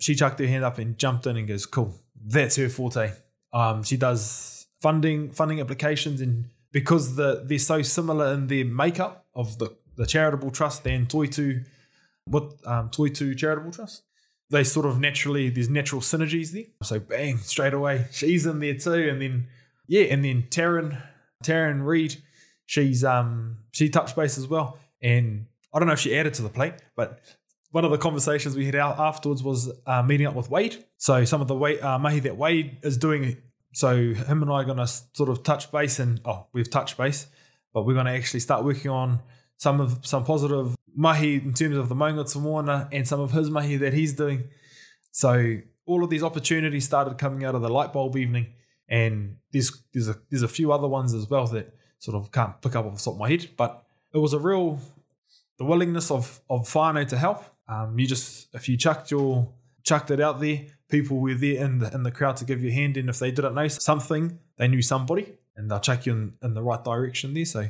she 0.00 0.14
chucked 0.14 0.40
her 0.40 0.46
hand 0.46 0.64
up 0.64 0.78
and 0.78 0.98
jumped 0.98 1.26
in 1.26 1.36
and 1.36 1.46
goes, 1.46 1.66
"Cool, 1.66 1.94
that's 2.20 2.56
her 2.56 2.68
forte." 2.68 3.12
Um, 3.52 3.82
she 3.82 3.96
does 3.96 4.66
funding 4.80 5.30
funding 5.30 5.60
applications, 5.60 6.20
and 6.20 6.46
because 6.72 7.16
the 7.16 7.42
they're 7.44 7.58
so 7.58 7.82
similar 7.82 8.32
in 8.32 8.48
their 8.48 8.64
makeup 8.64 9.26
of 9.34 9.58
the 9.58 9.76
the 9.96 10.06
charitable 10.06 10.50
trust 10.50 10.86
and 10.86 11.08
Toitu, 11.08 11.64
what 12.24 12.54
um, 12.64 12.88
Toitu 12.90 13.36
charitable 13.36 13.72
trust, 13.72 14.02
they 14.50 14.64
sort 14.64 14.86
of 14.86 14.98
naturally 14.98 15.50
there's 15.50 15.68
natural 15.68 16.00
synergies 16.00 16.52
there. 16.52 16.64
So 16.82 16.98
bang, 16.98 17.38
straight 17.38 17.74
away, 17.74 18.06
she's 18.10 18.46
in 18.46 18.60
there 18.60 18.74
too, 18.74 19.08
and 19.10 19.20
then 19.20 19.48
yeah, 19.86 20.04
and 20.04 20.24
then 20.24 20.44
Taryn, 20.50 21.02
Taryn 21.44 21.84
Reed, 21.84 22.16
she's 22.66 23.04
um 23.04 23.58
she 23.72 23.88
touched 23.88 24.16
base 24.16 24.38
as 24.38 24.48
well, 24.48 24.78
and 25.02 25.46
I 25.74 25.78
don't 25.78 25.86
know 25.86 25.94
if 25.94 26.00
she 26.00 26.16
added 26.16 26.34
to 26.34 26.42
the 26.42 26.48
plate, 26.48 26.74
but 26.96 27.20
one 27.70 27.84
of 27.84 27.90
the 27.90 27.98
conversations 27.98 28.56
we 28.56 28.66
had 28.66 28.74
out 28.74 28.98
afterwards 28.98 29.42
was 29.42 29.70
uh, 29.86 30.02
meeting 30.02 30.26
up 30.26 30.34
with 30.34 30.50
Wade. 30.50 30.84
So 30.96 31.24
some 31.24 31.40
of 31.40 31.48
the 31.48 31.54
Wade, 31.54 31.80
uh, 31.80 31.98
mahi 31.98 32.20
that 32.20 32.36
Wade 32.36 32.78
is 32.82 32.96
doing. 32.96 33.36
So 33.72 33.94
him 34.12 34.42
and 34.42 34.50
I 34.50 34.54
are 34.54 34.64
going 34.64 34.78
to 34.78 34.86
sort 34.86 35.28
of 35.28 35.42
touch 35.42 35.70
base, 35.70 35.98
and 35.98 36.20
oh, 36.24 36.46
we've 36.52 36.68
touched 36.68 36.96
base, 36.96 37.26
but 37.72 37.86
we're 37.86 37.94
going 37.94 38.06
to 38.06 38.12
actually 38.12 38.40
start 38.40 38.64
working 38.64 38.90
on 38.90 39.20
some 39.56 39.80
of 39.80 40.04
some 40.04 40.24
positive 40.24 40.74
mahi 40.96 41.36
in 41.36 41.54
terms 41.54 41.76
of 41.76 41.88
the 41.88 41.94
Maunga 41.94 42.30
Te 42.30 42.40
Moana 42.40 42.88
and 42.90 43.06
some 43.06 43.20
of 43.20 43.30
his 43.30 43.48
mahi 43.50 43.76
that 43.76 43.92
he's 43.92 44.14
doing. 44.14 44.48
So 45.12 45.58
all 45.86 46.02
of 46.02 46.10
these 46.10 46.22
opportunities 46.22 46.84
started 46.84 47.18
coming 47.18 47.44
out 47.44 47.54
of 47.54 47.62
the 47.62 47.68
light 47.68 47.92
bulb 47.92 48.16
evening, 48.16 48.54
and 48.88 49.36
there's 49.52 49.82
there's 49.92 50.08
a 50.08 50.16
there's 50.30 50.42
a 50.42 50.48
few 50.48 50.72
other 50.72 50.88
ones 50.88 51.14
as 51.14 51.30
well 51.30 51.46
that 51.48 51.72
sort 52.00 52.16
of 52.16 52.32
can't 52.32 52.60
pick 52.62 52.74
up 52.74 52.86
off 52.86 52.96
the 52.96 53.02
top 53.02 53.14
of 53.14 53.20
my 53.20 53.28
head, 53.28 53.50
but 53.56 53.84
it 54.12 54.18
was 54.18 54.32
a 54.32 54.38
real 54.38 54.80
the 55.58 55.64
willingness 55.64 56.10
of 56.10 56.40
of 56.50 56.62
whānau 56.62 57.06
to 57.06 57.16
help. 57.16 57.44
Um, 57.70 57.98
you 57.98 58.06
just 58.06 58.48
if 58.54 58.68
you 58.68 58.76
chucked 58.76 59.10
your 59.10 59.52
chucked 59.84 60.10
it 60.10 60.20
out 60.20 60.40
there, 60.40 60.66
people 60.88 61.18
were 61.18 61.34
there 61.34 61.64
in 61.64 61.78
the 61.78 61.92
in 61.94 62.02
the 62.02 62.10
crowd 62.10 62.36
to 62.38 62.44
give 62.44 62.62
you 62.62 62.70
a 62.70 62.72
hand, 62.72 62.96
and 62.96 63.08
if 63.08 63.18
they 63.18 63.30
didn't 63.30 63.54
know 63.54 63.68
something, 63.68 64.38
they 64.56 64.68
knew 64.68 64.82
somebody, 64.82 65.38
and 65.56 65.70
they'll 65.70 65.80
chuck 65.80 66.06
you 66.06 66.12
in, 66.12 66.32
in 66.42 66.54
the 66.54 66.62
right 66.62 66.82
direction 66.82 67.32
there. 67.32 67.44
So 67.44 67.68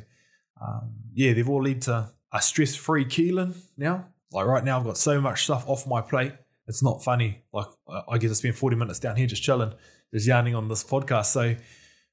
um, 0.60 0.92
yeah, 1.12 1.32
they've 1.34 1.48
all 1.48 1.62
led 1.62 1.82
to 1.82 2.10
a 2.32 2.42
stress 2.42 2.74
free 2.74 3.04
Keelan 3.04 3.54
now. 3.76 4.06
Like 4.32 4.46
right 4.46 4.64
now, 4.64 4.78
I've 4.78 4.84
got 4.84 4.96
so 4.96 5.20
much 5.20 5.44
stuff 5.44 5.64
off 5.68 5.86
my 5.86 6.00
plate. 6.00 6.32
It's 6.66 6.82
not 6.82 7.02
funny. 7.02 7.42
Like 7.52 7.66
I 8.08 8.18
get 8.18 8.28
to 8.28 8.34
spend 8.34 8.56
forty 8.56 8.76
minutes 8.76 9.00
down 9.00 9.16
here 9.16 9.26
just 9.26 9.42
chilling, 9.42 9.74
just 10.14 10.26
yarning 10.26 10.54
on 10.54 10.68
this 10.68 10.84
podcast. 10.84 11.26
So 11.26 11.56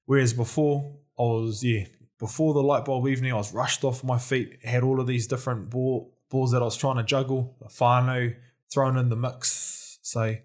whereas 0.06 0.34
before 0.34 0.98
I 1.18 1.24
was 1.24 1.64
yeah 1.64 1.86
before 2.20 2.54
the 2.54 2.64
light 2.64 2.86
bulb 2.86 3.08
evening, 3.08 3.32
I 3.32 3.36
was 3.36 3.54
rushed 3.54 3.84
off 3.84 4.04
my 4.04 4.18
feet, 4.18 4.58
had 4.64 4.84
all 4.84 5.00
of 5.00 5.08
these 5.08 5.28
different 5.28 5.70
ball, 5.70 6.17
balls 6.30 6.52
that 6.52 6.62
I 6.62 6.66
was 6.66 6.78
trying 6.78 6.98
to 6.98 7.04
juggle, 7.04 7.56
the 7.60 7.68
whānau 7.68 8.36
thrown 8.72 8.98
in 8.98 9.10
the 9.10 9.16
mix. 9.16 10.00
So, 10.02 10.36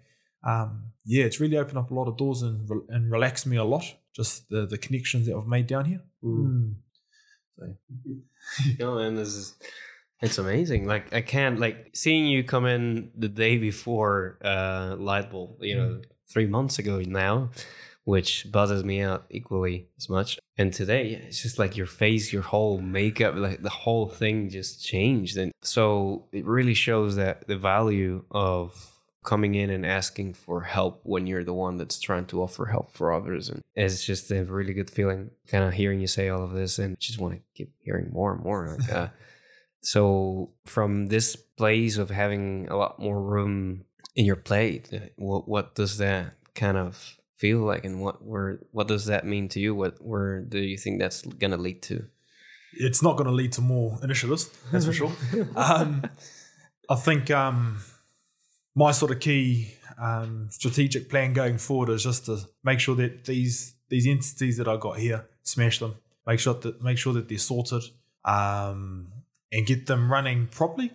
um, 0.45 0.91
yeah, 1.05 1.25
it's 1.25 1.39
really 1.39 1.57
opened 1.57 1.77
up 1.77 1.91
a 1.91 1.93
lot 1.93 2.07
of 2.07 2.17
doors 2.17 2.41
and, 2.41 2.69
and 2.89 3.11
relaxed 3.11 3.45
me 3.45 3.57
a 3.57 3.63
lot, 3.63 3.85
just 4.15 4.49
the, 4.49 4.65
the 4.65 4.77
connections 4.77 5.27
that 5.27 5.35
I've 5.35 5.47
made 5.47 5.67
down 5.67 5.85
here. 5.85 6.01
Mm. 6.23 6.75
So. 7.57 7.75
no, 8.79 8.97
and 8.97 9.17
this 9.17 9.29
is. 9.29 9.55
It's 10.21 10.37
amazing. 10.37 10.87
Like 10.87 11.13
I 11.13 11.19
can't 11.19 11.59
like 11.59 11.89
seeing 11.93 12.25
you 12.25 12.45
come 12.45 12.65
in 12.65 13.11
the 13.13 13.27
day 13.27 13.57
before 13.57 14.39
uh 14.41 14.95
light 14.97 15.29
bulb, 15.29 15.57
you 15.59 15.75
know, 15.75 15.89
mm. 15.89 16.03
three 16.31 16.47
months 16.47 16.79
ago 16.79 17.01
now 17.05 17.49
which 18.05 18.51
buzzes 18.51 18.83
me 18.83 19.01
out 19.01 19.25
equally 19.29 19.87
as 19.97 20.09
much. 20.09 20.37
And 20.57 20.73
today, 20.73 21.21
it's 21.25 21.41
just 21.41 21.57
like 21.57 21.77
your 21.77 21.87
face, 21.87 22.33
your 22.33 22.41
whole 22.41 22.79
makeup, 22.79 23.35
like 23.35 23.63
the 23.63 23.69
whole 23.69 24.09
thing 24.09 24.49
just 24.49 24.85
changed. 24.85 25.37
And 25.37 25.51
so 25.61 26.25
it 26.31 26.45
really 26.45 26.73
shows 26.73 27.15
that 27.15 27.47
the 27.47 27.57
value 27.57 28.25
of 28.31 28.93
coming 29.23 29.55
in 29.55 29.69
and 29.69 29.85
asking 29.85 30.33
for 30.33 30.61
help 30.61 30.99
when 31.03 31.25
you're 31.25 31.45
the 31.45 31.53
one 31.53 31.77
that's 31.77 31.99
trying 31.99 32.25
to 32.25 32.41
offer 32.41 32.65
help 32.65 32.93
for 32.93 33.13
others. 33.13 33.49
And 33.49 33.61
it's 33.73 34.05
just 34.05 34.29
a 34.31 34.43
really 34.43 34.73
good 34.73 34.89
feeling 34.89 35.31
kind 35.47 35.63
of 35.63 35.73
hearing 35.73 36.01
you 36.01 36.07
say 36.07 36.29
all 36.29 36.43
of 36.43 36.51
this 36.51 36.77
and 36.77 36.99
just 36.99 37.19
want 37.19 37.35
to 37.35 37.41
keep 37.55 37.73
hearing 37.79 38.09
more 38.11 38.33
and 38.33 38.43
more. 38.43 38.77
Like, 38.77 38.91
uh, 38.91 39.07
so 39.81 40.51
from 40.65 41.07
this 41.07 41.35
place 41.35 41.97
of 41.97 42.09
having 42.09 42.67
a 42.69 42.75
lot 42.75 42.99
more 42.99 43.21
room 43.21 43.85
in 44.15 44.25
your 44.25 44.35
plate, 44.35 44.89
what, 45.15 45.47
what 45.47 45.73
does 45.73 45.97
that 45.99 46.33
kind 46.53 46.77
of 46.77 47.17
feel 47.37 47.59
like 47.59 47.85
and 47.85 48.01
what 48.01 48.23
where 48.23 48.59
what 48.71 48.87
does 48.87 49.05
that 49.05 49.25
mean 49.25 49.49
to 49.49 49.59
you? 49.59 49.75
What 49.75 50.01
where 50.01 50.41
do 50.41 50.59
you 50.59 50.77
think 50.77 50.99
that's 50.99 51.21
going 51.21 51.51
to 51.51 51.57
lead 51.57 51.81
to? 51.83 52.05
It's 52.73 53.03
not 53.03 53.17
going 53.17 53.27
to 53.27 53.33
lead 53.33 53.51
to 53.53 53.61
more 53.61 53.99
initiatives 54.01 54.49
that's 54.71 54.85
for 54.85 54.93
sure. 54.93 55.11
Um, 55.55 56.03
i 56.89 56.95
think 56.95 57.31
um, 57.31 57.81
my 58.75 58.91
sort 58.91 59.11
of 59.11 59.19
key 59.19 59.73
um, 59.97 60.47
strategic 60.49 61.09
plan 61.09 61.33
going 61.33 61.57
forward 61.57 61.89
is 61.89 62.03
just 62.03 62.25
to 62.25 62.39
make 62.63 62.79
sure 62.79 62.95
that 62.95 63.25
these 63.25 63.75
these 63.89 64.07
entities 64.07 64.57
that 64.57 64.67
i 64.67 64.75
got 64.75 64.97
here 64.97 65.25
smash 65.43 65.79
them. 65.79 65.95
Make 66.25 66.39
sure 66.39 66.53
that 66.55 66.81
make 66.81 66.97
sure 66.97 67.13
that 67.13 67.27
they're 67.27 67.37
sorted 67.37 67.83
um, 68.25 69.11
and 69.51 69.65
get 69.65 69.85
them 69.85 70.11
running 70.11 70.47
properly. 70.47 70.91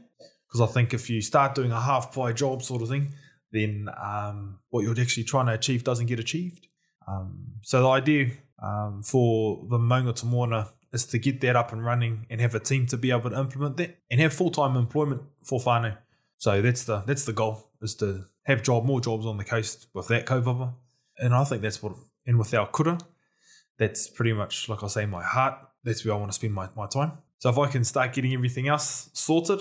Because 0.47 0.61
i 0.63 0.73
think 0.73 0.95
if 0.95 1.11
you 1.11 1.21
start 1.21 1.55
doing 1.55 1.73
a 1.73 1.81
half 1.81 2.13
pie 2.15 2.33
job 2.33 2.63
sort 2.63 2.83
of 2.83 2.89
thing 2.89 3.15
then 3.53 3.89
um, 4.03 4.59
what 4.71 4.83
you're 4.83 5.01
actually 5.01 5.25
trying 5.25 5.47
to 5.47 5.53
achieve 5.53 5.85
doesn't 5.85 6.07
get 6.07 6.21
achieved. 6.21 6.67
Um, 7.07 7.55
so 7.63 7.83
the 7.83 7.89
idea 7.89 8.33
um, 8.63 9.03
for 9.03 9.65
the 9.69 9.79
Maunga 9.79 10.15
to 10.17 10.27
Moana 10.27 10.69
is 10.93 11.07
to 11.07 11.19
get 11.19 11.41
that 11.41 11.57
up 11.57 11.73
and 11.73 11.85
running 11.85 12.27
and 12.31 12.41
have 12.41 12.55
a 12.55 12.61
team 12.61 12.87
to 12.87 12.97
be 12.97 13.11
able 13.11 13.31
to 13.31 13.39
implement 13.39 13.77
that 13.77 13.99
and 14.11 14.21
have 14.21 14.33
full 14.33 14.51
time 14.51 14.77
employment 14.77 15.23
for 15.43 15.59
whānau. 15.61 15.97
So 16.39 16.63
that's 16.63 16.85
the 16.85 17.03
that's 17.07 17.25
the 17.25 17.33
goal 17.33 17.71
is 17.83 17.95
to 17.97 18.27
have 18.45 18.63
job 18.63 18.85
more 18.85 19.01
jobs 19.01 19.27
on 19.27 19.37
the 19.37 19.45
coast 19.45 19.89
with 19.93 20.09
that 20.09 20.27
kaupapa. 20.27 20.75
And 21.19 21.35
I 21.35 21.45
think 21.45 21.63
that's 21.63 21.83
what 21.83 21.95
and 22.27 22.39
with 22.39 22.53
our 22.55 22.67
kura, 22.67 22.99
that's 23.79 24.09
pretty 24.09 24.33
much 24.33 24.69
like 24.69 24.83
I 24.83 24.89
say, 24.89 25.07
my 25.07 25.23
heart. 25.23 25.59
That's 25.85 26.05
where 26.05 26.15
I 26.15 26.19
want 26.19 26.31
to 26.31 26.35
spend 26.35 26.55
my, 26.55 26.69
my 26.77 26.87
time. 26.87 27.13
So 27.39 27.49
if 27.51 27.59
I 27.59 27.69
can 27.69 27.85
start 27.85 28.13
getting 28.13 28.35
everything 28.35 28.69
else 28.69 29.11
sorted, 29.13 29.61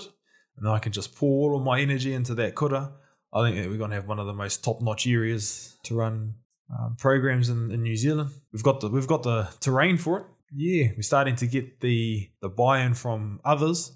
and 0.56 0.66
then 0.66 0.72
I 0.72 0.78
can 0.78 0.92
just 0.92 1.14
pour 1.14 1.52
all 1.52 1.58
of 1.58 1.64
my 1.64 1.80
energy 1.80 2.12
into 2.12 2.34
that 2.34 2.54
kura, 2.54 2.92
I 3.32 3.50
think 3.50 3.66
we're 3.66 3.78
going 3.78 3.90
to 3.90 3.96
have 3.96 4.08
one 4.08 4.18
of 4.18 4.26
the 4.26 4.32
most 4.32 4.64
top 4.64 4.80
notch 4.80 5.06
areas 5.06 5.76
to 5.84 5.94
run 5.94 6.34
um, 6.76 6.96
programs 6.98 7.48
in, 7.48 7.70
in 7.70 7.82
New 7.82 7.96
Zealand. 7.96 8.30
We've 8.52 8.62
got 8.62 8.80
the 8.80 8.88
we've 8.88 9.06
got 9.06 9.22
the 9.22 9.48
terrain 9.60 9.98
for 9.98 10.18
it. 10.20 10.26
Yeah, 10.54 10.88
we're 10.96 11.02
starting 11.02 11.36
to 11.36 11.46
get 11.46 11.80
the 11.80 12.30
the 12.40 12.48
buy 12.48 12.80
in 12.80 12.94
from 12.94 13.40
others. 13.44 13.92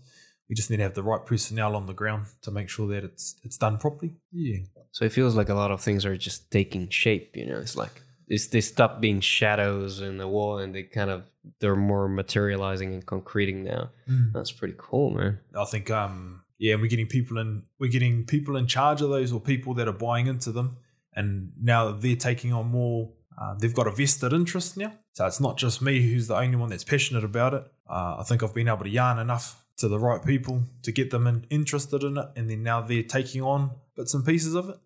We 0.49 0.55
just 0.55 0.71
need 0.71 0.79
to 0.79 0.83
have 0.83 0.95
the 0.95 1.03
right 1.03 1.25
personnel 1.25 1.77
on 1.77 1.87
the 1.87 1.95
ground 1.95 2.27
to 2.43 2.51
make 2.51 2.69
sure 2.69 2.89
that 2.89 3.05
it's 3.05 3.37
it's 3.43 3.57
done 3.57 3.79
properly. 3.79 4.15
Yeah. 4.33 4.59
So 4.91 5.07
it 5.07 5.13
feels 5.13 5.35
like 5.35 5.49
a 5.49 5.55
lot 5.55 5.71
of 5.71 5.81
things 5.81 6.05
are 6.05 6.17
just 6.17 6.51
taking 6.51 6.89
shape. 6.91 7.37
You 7.37 7.47
know, 7.47 7.59
it's 7.59 7.77
like 7.77 8.03
it's, 8.29 8.49
they 8.49 8.61
stop 8.61 9.01
being 9.01 9.21
shadows 9.21 10.01
in 10.01 10.19
the 10.19 10.29
wall 10.29 10.59
and 10.59 10.75
they 10.75 10.83
kind 10.83 11.11
of 11.11 11.25
they're 11.61 11.77
more 11.77 12.09
materializing 12.09 12.93
and 12.93 13.05
concreting 13.05 13.65
now. 13.65 13.91
Mm. 14.09 14.33
That's 14.33 14.53
pretty 14.53 14.75
cool, 14.77 15.11
man. 15.11 15.41
I 15.59 15.65
think 15.65 15.91
um 15.91 16.43
yeah, 16.63 16.77
we're 16.77 16.87
getting 16.87 17.09
people 17.09 17.39
in 17.39 17.65
we're 17.81 17.91
getting 17.91 18.25
people 18.25 18.57
in 18.57 18.69
charge 18.69 19.03
of 19.03 19.11
those 19.11 19.33
or 19.33 19.41
people 19.41 19.75
that 19.75 19.89
are 19.89 19.93
buying 19.93 20.29
into 20.29 20.53
them, 20.53 20.77
and 21.13 21.51
now 21.61 21.91
they're 21.91 22.15
taking 22.15 22.53
on 22.53 22.69
more. 22.69 23.11
Uh, 23.37 23.55
they've 23.59 23.75
got 23.75 23.89
a 23.89 23.91
vested 23.91 24.33
interest 24.33 24.77
now, 24.77 24.93
so 25.13 25.27
it's 25.27 25.41
not 25.41 25.59
just 25.59 25.83
me 25.83 26.01
who's 26.01 26.29
the 26.29 26.37
only 26.37 26.55
one 26.55 26.69
that's 26.69 26.85
passionate 26.85 27.25
about 27.25 27.53
it. 27.53 27.65
Uh, 27.91 28.19
I 28.21 28.23
think 28.23 28.45
I've 28.45 28.55
been 28.55 28.69
able 28.69 28.85
to 28.85 28.89
yarn 28.89 29.19
enough 29.19 29.65
to 29.79 29.89
the 29.89 29.99
right 29.99 30.25
people 30.25 30.63
to 30.85 30.93
get 30.93 31.11
them 31.11 31.27
in, 31.27 31.45
interested 31.51 32.05
in 32.05 32.17
it, 32.17 32.27
and 32.37 32.49
then 32.49 32.63
now 32.63 32.81
they're 32.81 33.03
taking 33.03 33.43
on 33.43 33.73
bits 33.97 34.15
and 34.15 34.25
pieces 34.25 34.55
of 34.55 34.69
it, 34.69 34.77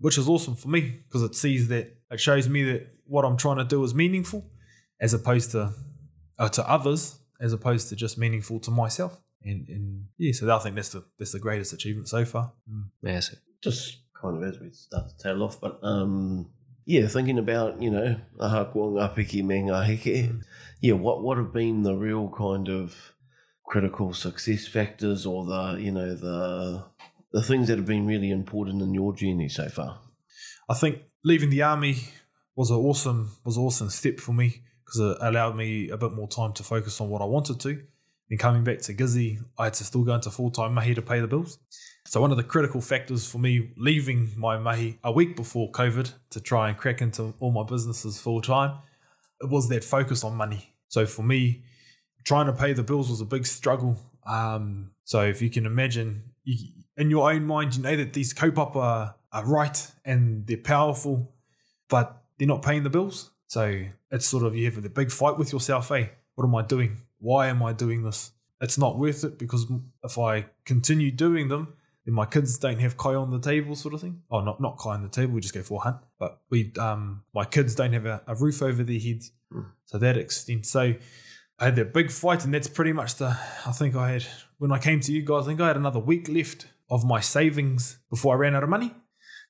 which 0.00 0.18
is 0.18 0.28
awesome 0.28 0.56
for 0.56 0.68
me 0.68 1.04
because 1.06 1.22
it 1.22 1.34
sees 1.34 1.68
that 1.68 1.96
it 2.10 2.20
shows 2.20 2.50
me 2.50 2.64
that 2.64 2.86
what 3.06 3.24
I'm 3.24 3.38
trying 3.38 3.56
to 3.56 3.64
do 3.64 3.82
is 3.82 3.94
meaningful, 3.94 4.44
as 5.00 5.14
opposed 5.14 5.52
to 5.52 5.72
uh, 6.38 6.50
to 6.50 6.68
others, 6.68 7.18
as 7.40 7.54
opposed 7.54 7.88
to 7.88 7.96
just 7.96 8.18
meaningful 8.18 8.60
to 8.60 8.70
myself 8.70 9.23
and, 9.44 9.68
and 9.68 10.04
yeah, 10.18 10.32
so 10.32 10.54
I 10.54 10.58
think 10.58 10.76
that's 10.76 10.90
the 10.90 11.04
that's 11.18 11.32
the 11.32 11.38
greatest 11.38 11.72
achievement 11.72 12.08
so 12.08 12.24
far. 12.24 12.52
Mm. 12.70 12.84
Massive. 13.02 13.40
Just 13.62 13.98
kind 14.20 14.36
of 14.36 14.42
as 14.42 14.60
we 14.60 14.70
start 14.70 15.08
to 15.08 15.16
tail 15.18 15.42
off, 15.42 15.60
but 15.60 15.78
um, 15.82 16.50
yeah, 16.86 17.06
thinking 17.06 17.38
about 17.38 17.80
you 17.80 17.90
know 17.90 18.16
ahakoa 18.40 18.92
ngā 18.96 19.14
piki 19.14 19.44
me 19.44 19.62
ngā 19.62 19.84
heke, 19.86 20.30
mm. 20.30 20.42
yeah, 20.80 20.94
what 20.94 21.22
what 21.22 21.36
have 21.38 21.52
been 21.52 21.82
the 21.82 21.94
real 21.94 22.28
kind 22.36 22.68
of 22.68 23.12
critical 23.64 24.12
success 24.12 24.66
factors 24.66 25.26
or 25.26 25.44
the 25.46 25.78
you 25.80 25.92
know 25.92 26.14
the 26.14 26.84
the 27.32 27.42
things 27.42 27.68
that 27.68 27.78
have 27.78 27.86
been 27.86 28.06
really 28.06 28.30
important 28.30 28.82
in 28.82 28.94
your 28.94 29.14
journey 29.14 29.48
so 29.48 29.68
far? 29.68 30.00
I 30.68 30.74
think 30.74 31.02
leaving 31.24 31.50
the 31.50 31.62
army 31.62 31.96
was 32.56 32.70
an 32.70 32.76
awesome 32.76 33.36
was 33.44 33.56
an 33.56 33.64
awesome 33.64 33.90
step 33.90 34.20
for 34.20 34.32
me 34.32 34.62
because 34.84 35.00
it 35.00 35.18
allowed 35.20 35.56
me 35.56 35.90
a 35.90 35.96
bit 35.96 36.12
more 36.12 36.28
time 36.28 36.52
to 36.54 36.62
focus 36.62 37.00
on 37.00 37.08
what 37.08 37.20
I 37.22 37.26
wanted 37.26 37.60
to 37.60 37.82
then 38.28 38.38
coming 38.38 38.64
back 38.64 38.80
to 38.82 38.94
Gizzy, 38.94 39.38
I 39.58 39.64
had 39.64 39.74
to 39.74 39.84
still 39.84 40.04
go 40.04 40.14
into 40.14 40.30
full 40.30 40.50
time 40.50 40.74
mahi 40.74 40.94
to 40.94 41.02
pay 41.02 41.20
the 41.20 41.26
bills. 41.26 41.58
So 42.06 42.20
one 42.20 42.30
of 42.30 42.36
the 42.36 42.42
critical 42.42 42.80
factors 42.80 43.28
for 43.30 43.38
me 43.38 43.72
leaving 43.76 44.30
my 44.36 44.58
mahi 44.58 44.98
a 45.02 45.12
week 45.12 45.36
before 45.36 45.70
COVID 45.72 46.12
to 46.30 46.40
try 46.40 46.68
and 46.68 46.76
crack 46.76 47.00
into 47.00 47.34
all 47.40 47.50
my 47.50 47.64
businesses 47.64 48.20
full 48.20 48.40
time, 48.40 48.78
it 49.40 49.48
was 49.48 49.68
that 49.68 49.84
focus 49.84 50.24
on 50.24 50.34
money. 50.34 50.74
So 50.88 51.06
for 51.06 51.22
me, 51.22 51.64
trying 52.24 52.46
to 52.46 52.52
pay 52.52 52.72
the 52.72 52.82
bills 52.82 53.10
was 53.10 53.20
a 53.20 53.26
big 53.26 53.46
struggle. 53.46 53.98
Um, 54.26 54.92
so 55.04 55.22
if 55.22 55.42
you 55.42 55.50
can 55.50 55.66
imagine, 55.66 56.22
you, 56.44 56.68
in 56.96 57.10
your 57.10 57.30
own 57.30 57.44
mind, 57.44 57.76
you 57.76 57.82
know 57.82 57.96
that 57.96 58.12
these 58.12 58.32
kaupapa 58.32 58.76
are, 58.76 59.14
are 59.32 59.46
right 59.46 59.90
and 60.04 60.46
they're 60.46 60.56
powerful, 60.56 61.34
but 61.88 62.22
they're 62.38 62.48
not 62.48 62.62
paying 62.62 62.82
the 62.82 62.90
bills. 62.90 63.30
So 63.46 63.84
it's 64.10 64.26
sort 64.26 64.44
of 64.44 64.56
you 64.56 64.64
have 64.70 64.82
a 64.82 64.88
big 64.88 65.10
fight 65.10 65.38
with 65.38 65.52
yourself. 65.52 65.88
Hey, 65.88 66.12
what 66.34 66.44
am 66.44 66.54
I 66.54 66.62
doing? 66.62 67.02
Why 67.24 67.46
am 67.46 67.62
I 67.62 67.72
doing 67.72 68.02
this? 68.02 68.32
It's 68.60 68.76
not 68.76 68.98
worth 68.98 69.24
it 69.24 69.38
because 69.38 69.66
if 70.04 70.18
I 70.18 70.46
continue 70.66 71.10
doing 71.10 71.48
them, 71.48 71.72
then 72.04 72.14
my 72.14 72.26
kids 72.26 72.58
don't 72.58 72.78
have 72.80 72.98
kai 72.98 73.14
on 73.14 73.30
the 73.30 73.40
table, 73.40 73.74
sort 73.74 73.94
of 73.94 74.02
thing. 74.02 74.20
Oh, 74.30 74.40
not 74.42 74.60
not 74.60 74.76
kai 74.76 74.90
on 74.90 75.02
the 75.02 75.08
table. 75.08 75.32
We 75.32 75.40
just 75.40 75.54
go 75.54 75.62
for 75.62 75.80
a 75.80 75.84
hunt, 75.84 75.96
but 76.18 76.40
we 76.50 76.72
um 76.78 77.22
my 77.34 77.46
kids 77.46 77.74
don't 77.74 77.94
have 77.94 78.04
a, 78.04 78.22
a 78.26 78.34
roof 78.34 78.60
over 78.62 78.84
their 78.84 79.00
heads, 79.00 79.32
mm. 79.50 79.66
so 79.86 79.98
that 79.98 80.18
extent. 80.18 80.66
So 80.66 80.94
I 81.58 81.64
had 81.64 81.76
that 81.76 81.94
big 81.94 82.10
fight, 82.10 82.44
and 82.44 82.52
that's 82.52 82.68
pretty 82.68 82.92
much 82.92 83.14
the. 83.14 83.36
I 83.66 83.72
think 83.72 83.96
I 83.96 84.12
had 84.12 84.26
when 84.58 84.70
I 84.70 84.78
came 84.78 85.00
to 85.00 85.12
you 85.12 85.22
guys. 85.22 85.44
I 85.44 85.46
think 85.46 85.60
I 85.62 85.68
had 85.68 85.76
another 85.76 86.00
week 86.00 86.28
left 86.28 86.66
of 86.90 87.06
my 87.06 87.20
savings 87.20 87.98
before 88.10 88.34
I 88.34 88.38
ran 88.38 88.54
out 88.54 88.62
of 88.62 88.68
money. 88.68 88.92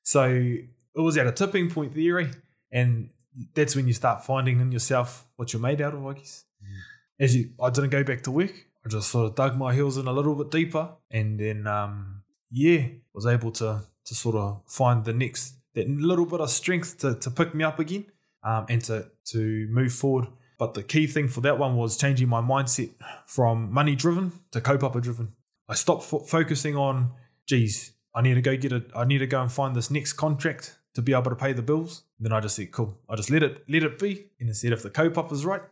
So 0.05 0.25
it 0.25 1.01
was 1.01 1.17
at 1.17 1.27
a 1.27 1.33
tipping 1.33 1.71
point 1.71 1.95
there, 1.95 2.21
eh? 2.21 2.29
and 2.71 3.11
that's 3.55 3.75
when 3.75 3.89
you 3.89 3.95
start 3.95 4.25
finding 4.25 4.61
in 4.61 4.71
yourself 4.71 5.27
what 5.37 5.53
you're 5.53 5.63
made 5.63 5.81
out 5.81 5.95
of. 5.95 6.07
I 6.07 6.13
guess. 6.15 6.45
As 6.63 6.94
you, 7.19 7.51
I 7.63 7.71
didn't 7.71 7.91
go 7.91 8.05
back 8.05 8.23
to 8.23 8.31
work. 8.31 8.53
I 8.85 8.89
just 8.89 9.11
sort 9.11 9.27
of 9.27 9.35
dug 9.35 9.57
my 9.57 9.75
heels 9.75 9.97
in 9.97 10.07
a 10.07 10.13
little 10.13 10.35
bit 10.35 10.51
deeper, 10.51 10.91
and 11.11 11.39
then 11.41 11.67
um, 11.67 12.23
yeah, 12.51 12.87
was 13.13 13.27
able 13.27 13.51
to 13.53 13.83
to 14.05 14.15
sort 14.15 14.37
of 14.37 14.61
find 14.67 15.05
the 15.05 15.13
next 15.13 15.55
that 15.75 15.89
little 15.89 16.27
bit 16.27 16.41
of 16.41 16.51
strength 16.51 16.99
to, 16.99 17.15
to 17.15 17.31
pick 17.31 17.55
me 17.55 17.65
up 17.65 17.79
again 17.79 18.07
um, 18.43 18.67
and 18.69 18.83
to 18.85 19.11
to 19.27 19.67
move 19.71 19.93
forward. 19.93 20.29
But 20.59 20.75
the 20.75 20.83
key 20.83 21.07
thing 21.07 21.29
for 21.29 21.41
that 21.41 21.59
one 21.59 21.77
was 21.77 21.97
changing 21.97 22.29
my 22.29 22.41
mindset 22.41 22.91
from 23.27 23.73
money 23.73 23.97
driven 23.97 24.33
to 24.53 24.61
kaupapa 24.61 25.03
driven. 25.03 25.33
I 25.69 25.75
stopped 25.75 26.05
fo- 26.05 26.21
focusing 26.21 26.77
on, 26.77 27.13
geez, 27.47 27.93
I 28.15 28.23
need 28.23 28.35
to 28.35 28.43
go 28.43 28.57
get 28.57 28.73
it. 28.73 28.91
I 28.95 29.05
need 29.05 29.19
to 29.19 29.27
go 29.27 29.41
and 29.43 29.51
find 29.51 29.75
this 29.75 29.91
next 29.91 30.13
contract 30.13 30.79
to 30.95 31.03
be 31.03 31.13
able 31.13 31.31
to 31.31 31.37
pay 31.37 31.53
the 31.53 31.63
bills. 31.63 32.05
then 32.21 32.33
I 32.33 32.41
just 32.41 32.55
said, 32.55 32.71
cool. 32.71 32.97
I 33.09 33.17
just 33.17 33.31
let 33.31 33.43
it 33.43 33.65
let 33.69 33.83
it 33.83 33.99
be. 33.99 34.27
And 34.39 34.49
instead, 34.49 34.73
if 34.73 34.83
the 34.83 34.91
kaupapa 34.91 35.33
is 35.33 35.45
right, 35.45 35.63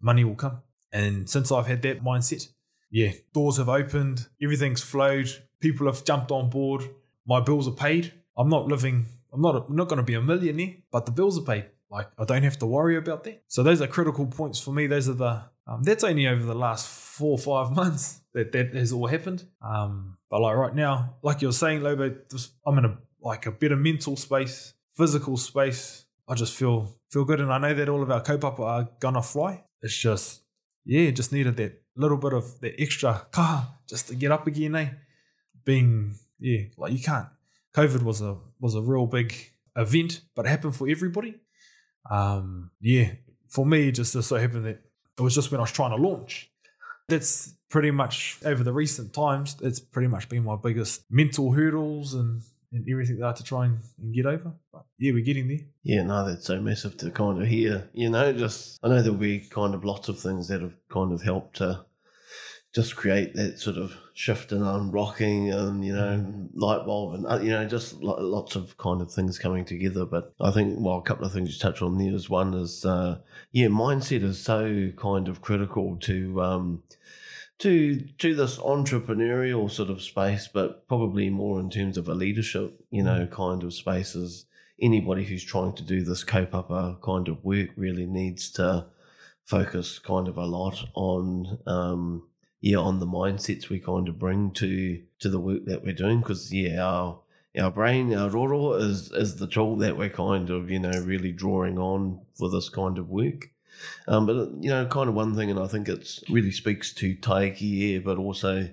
money 0.00 0.24
will 0.24 0.36
come. 0.36 0.62
And 0.92 1.28
since 1.28 1.52
I've 1.52 1.66
had 1.66 1.82
that 1.82 2.02
mindset, 2.02 2.48
yeah, 2.90 3.12
doors 3.32 3.58
have 3.58 3.68
opened, 3.68 4.26
everything's 4.42 4.82
flowed, 4.82 5.30
people 5.60 5.86
have 5.86 6.04
jumped 6.04 6.30
on 6.30 6.50
board, 6.50 6.88
my 7.26 7.40
bills 7.40 7.68
are 7.68 7.72
paid. 7.72 8.12
I'm 8.36 8.48
not 8.48 8.66
living. 8.66 9.06
I'm 9.32 9.40
not. 9.40 9.70
Not 9.70 9.88
going 9.88 9.98
to 9.98 10.02
be 10.02 10.14
a 10.14 10.20
millionaire, 10.20 10.74
but 10.90 11.06
the 11.06 11.12
bills 11.12 11.38
are 11.38 11.42
paid. 11.42 11.66
Like 11.90 12.08
I 12.18 12.24
don't 12.24 12.42
have 12.42 12.58
to 12.58 12.66
worry 12.66 12.96
about 12.96 13.24
that. 13.24 13.42
So 13.48 13.62
those 13.62 13.80
are 13.80 13.86
critical 13.86 14.26
points 14.26 14.60
for 14.60 14.72
me. 14.72 14.86
Those 14.86 15.08
are 15.08 15.14
the. 15.14 15.42
Um, 15.66 15.82
that's 15.84 16.02
only 16.02 16.26
over 16.26 16.42
the 16.42 16.54
last 16.54 16.88
four 16.88 17.32
or 17.32 17.38
five 17.38 17.74
months 17.76 18.20
that 18.34 18.52
that 18.52 18.74
has 18.74 18.92
all 18.92 19.06
happened. 19.06 19.44
Um, 19.62 20.16
but 20.30 20.40
like 20.40 20.56
right 20.56 20.74
now, 20.74 21.16
like 21.22 21.42
you're 21.42 21.52
saying, 21.52 21.82
Lobo, 21.82 22.16
I'm 22.66 22.78
in 22.78 22.84
a 22.84 22.98
like 23.20 23.46
a 23.46 23.52
better 23.52 23.76
mental 23.76 24.16
space, 24.16 24.74
physical 24.96 25.36
space. 25.36 26.06
I 26.28 26.34
just 26.34 26.54
feel 26.54 26.96
feel 27.10 27.24
good, 27.24 27.40
and 27.40 27.52
I 27.52 27.58
know 27.58 27.74
that 27.74 27.88
all 27.88 28.02
of 28.02 28.10
our 28.10 28.22
kaupapa 28.22 28.60
are 28.60 28.88
gonna 29.00 29.22
fly. 29.22 29.64
It's 29.82 29.96
just 29.96 30.42
yeah, 30.84 31.10
just 31.10 31.32
needed 31.32 31.56
that 31.56 31.82
little 31.96 32.16
bit 32.16 32.32
of 32.32 32.60
that 32.60 32.80
extra 32.80 33.26
kaha 33.30 33.68
just 33.88 34.08
to 34.08 34.14
get 34.14 34.32
up 34.32 34.46
again, 34.46 34.74
eh? 34.74 34.90
Being 35.64 36.16
yeah, 36.38 36.62
like 36.76 36.92
you 36.92 37.00
can't. 37.00 37.28
COVID 37.74 38.02
was 38.02 38.20
a 38.20 38.36
was 38.58 38.74
a 38.74 38.82
real 38.82 39.06
big 39.06 39.34
event, 39.76 40.22
but 40.34 40.46
it 40.46 40.48
happened 40.48 40.76
for 40.76 40.88
everybody. 40.88 41.34
Um, 42.10 42.70
yeah, 42.80 43.12
for 43.48 43.66
me, 43.66 43.88
it 43.88 43.92
just 43.92 44.12
so 44.12 44.36
happened 44.36 44.64
that 44.66 44.80
it 45.18 45.22
was 45.22 45.34
just 45.34 45.50
when 45.50 45.60
I 45.60 45.62
was 45.62 45.72
trying 45.72 45.96
to 45.96 46.02
launch. 46.02 46.50
That's 47.08 47.54
pretty 47.68 47.90
much 47.90 48.38
over 48.44 48.62
the 48.62 48.72
recent 48.72 49.12
times. 49.12 49.56
It's 49.62 49.80
pretty 49.80 50.08
much 50.08 50.28
been 50.28 50.44
my 50.44 50.56
biggest 50.56 51.04
mental 51.10 51.52
hurdles 51.52 52.14
and, 52.14 52.42
and 52.72 52.86
everything 52.88 53.18
that 53.18 53.24
I 53.24 53.28
had 53.28 53.36
to 53.36 53.44
try 53.44 53.66
and, 53.66 53.78
and 54.00 54.14
get 54.14 54.26
over. 54.26 54.52
But 54.72 54.84
yeah, 54.98 55.12
we're 55.12 55.24
getting 55.24 55.48
there. 55.48 55.66
Yeah, 55.82 56.02
no, 56.02 56.26
that's 56.28 56.46
so 56.46 56.60
massive 56.60 56.96
to 56.98 57.10
kind 57.10 57.40
of 57.42 57.48
hear. 57.48 57.88
You 57.92 58.10
know, 58.10 58.32
just 58.32 58.78
I 58.82 58.88
know 58.88 59.02
there'll 59.02 59.18
be 59.18 59.40
kind 59.40 59.74
of 59.74 59.84
lots 59.84 60.08
of 60.08 60.18
things 60.18 60.48
that 60.48 60.60
have 60.60 60.74
kind 60.88 61.12
of 61.12 61.22
helped 61.22 61.56
to 61.56 61.84
just 62.72 62.94
create 62.94 63.34
that 63.34 63.58
sort 63.58 63.76
of 63.76 63.96
shift 64.14 64.52
and 64.52 64.62
unblocking 64.62 65.52
and 65.52 65.84
you 65.84 65.92
know 65.92 66.48
light 66.54 66.86
bulb 66.86 67.14
and 67.14 67.26
uh, 67.26 67.40
you 67.40 67.50
know 67.50 67.66
just 67.66 67.94
lots 68.00 68.54
of 68.54 68.76
kind 68.76 69.00
of 69.02 69.10
things 69.10 69.38
coming 69.40 69.64
together 69.64 70.04
but 70.04 70.32
i 70.40 70.50
think 70.52 70.76
well 70.78 70.98
a 70.98 71.02
couple 71.02 71.24
of 71.24 71.32
things 71.32 71.52
you 71.52 71.58
touch 71.58 71.82
on 71.82 71.98
there 71.98 72.14
is 72.14 72.30
one 72.30 72.54
is 72.54 72.84
uh 72.84 73.18
yeah 73.50 73.66
mindset 73.66 74.22
is 74.22 74.40
so 74.40 74.90
kind 74.96 75.26
of 75.26 75.40
critical 75.42 75.96
to 75.96 76.40
um 76.40 76.82
to 77.60 78.00
to 78.18 78.34
this 78.34 78.58
entrepreneurial 78.58 79.70
sort 79.70 79.90
of 79.90 80.02
space 80.02 80.48
but 80.52 80.86
probably 80.88 81.30
more 81.30 81.60
in 81.60 81.70
terms 81.70 81.96
of 81.96 82.08
a 82.08 82.14
leadership 82.14 82.84
you 82.90 83.02
know 83.02 83.26
kind 83.26 83.62
of 83.62 83.72
spaces. 83.72 84.46
Anybody 84.82 85.24
who's 85.24 85.44
trying 85.44 85.74
to 85.74 85.82
do 85.82 86.02
this 86.02 86.24
kaupapa 86.24 87.02
kind 87.02 87.28
of 87.28 87.44
work 87.44 87.68
really 87.76 88.06
needs 88.06 88.50
to 88.52 88.86
focus 89.44 89.98
kind 89.98 90.26
of 90.26 90.38
a 90.38 90.46
lot 90.46 90.84
on 90.94 91.58
um 91.66 92.26
yeah 92.60 92.78
on 92.78 92.98
the 92.98 93.06
mindsets 93.06 93.68
we 93.68 93.78
kind 93.78 94.08
of 94.08 94.18
bring 94.18 94.52
to 94.52 95.02
to 95.18 95.28
the 95.28 95.40
work 95.40 95.64
that 95.66 95.82
we're 95.82 95.92
doing 95.92 96.20
because 96.20 96.52
yeah 96.52 96.82
our 96.82 97.20
our 97.58 97.70
brain 97.70 98.14
our 98.14 98.30
roro 98.30 98.80
is 98.80 99.10
is 99.12 99.36
the 99.36 99.46
tool 99.46 99.76
that 99.76 99.96
we're 99.96 100.08
kind 100.08 100.50
of 100.50 100.70
you 100.70 100.78
know 100.78 101.02
really 101.04 101.32
drawing 101.32 101.78
on 101.78 102.20
for 102.38 102.48
this 102.48 102.68
kind 102.68 102.96
of 102.96 103.08
work 103.08 103.50
um, 104.08 104.26
but 104.26 104.50
you 104.60 104.70
know 104.70 104.86
kind 104.86 105.08
of 105.08 105.14
one 105.14 105.34
thing 105.34 105.50
and 105.50 105.58
i 105.60 105.66
think 105.66 105.88
it 105.88 106.18
really 106.28 106.50
speaks 106.52 106.92
to 106.92 107.14
taiki 107.16 107.56
here 107.56 108.00
but 108.00 108.18
also 108.18 108.68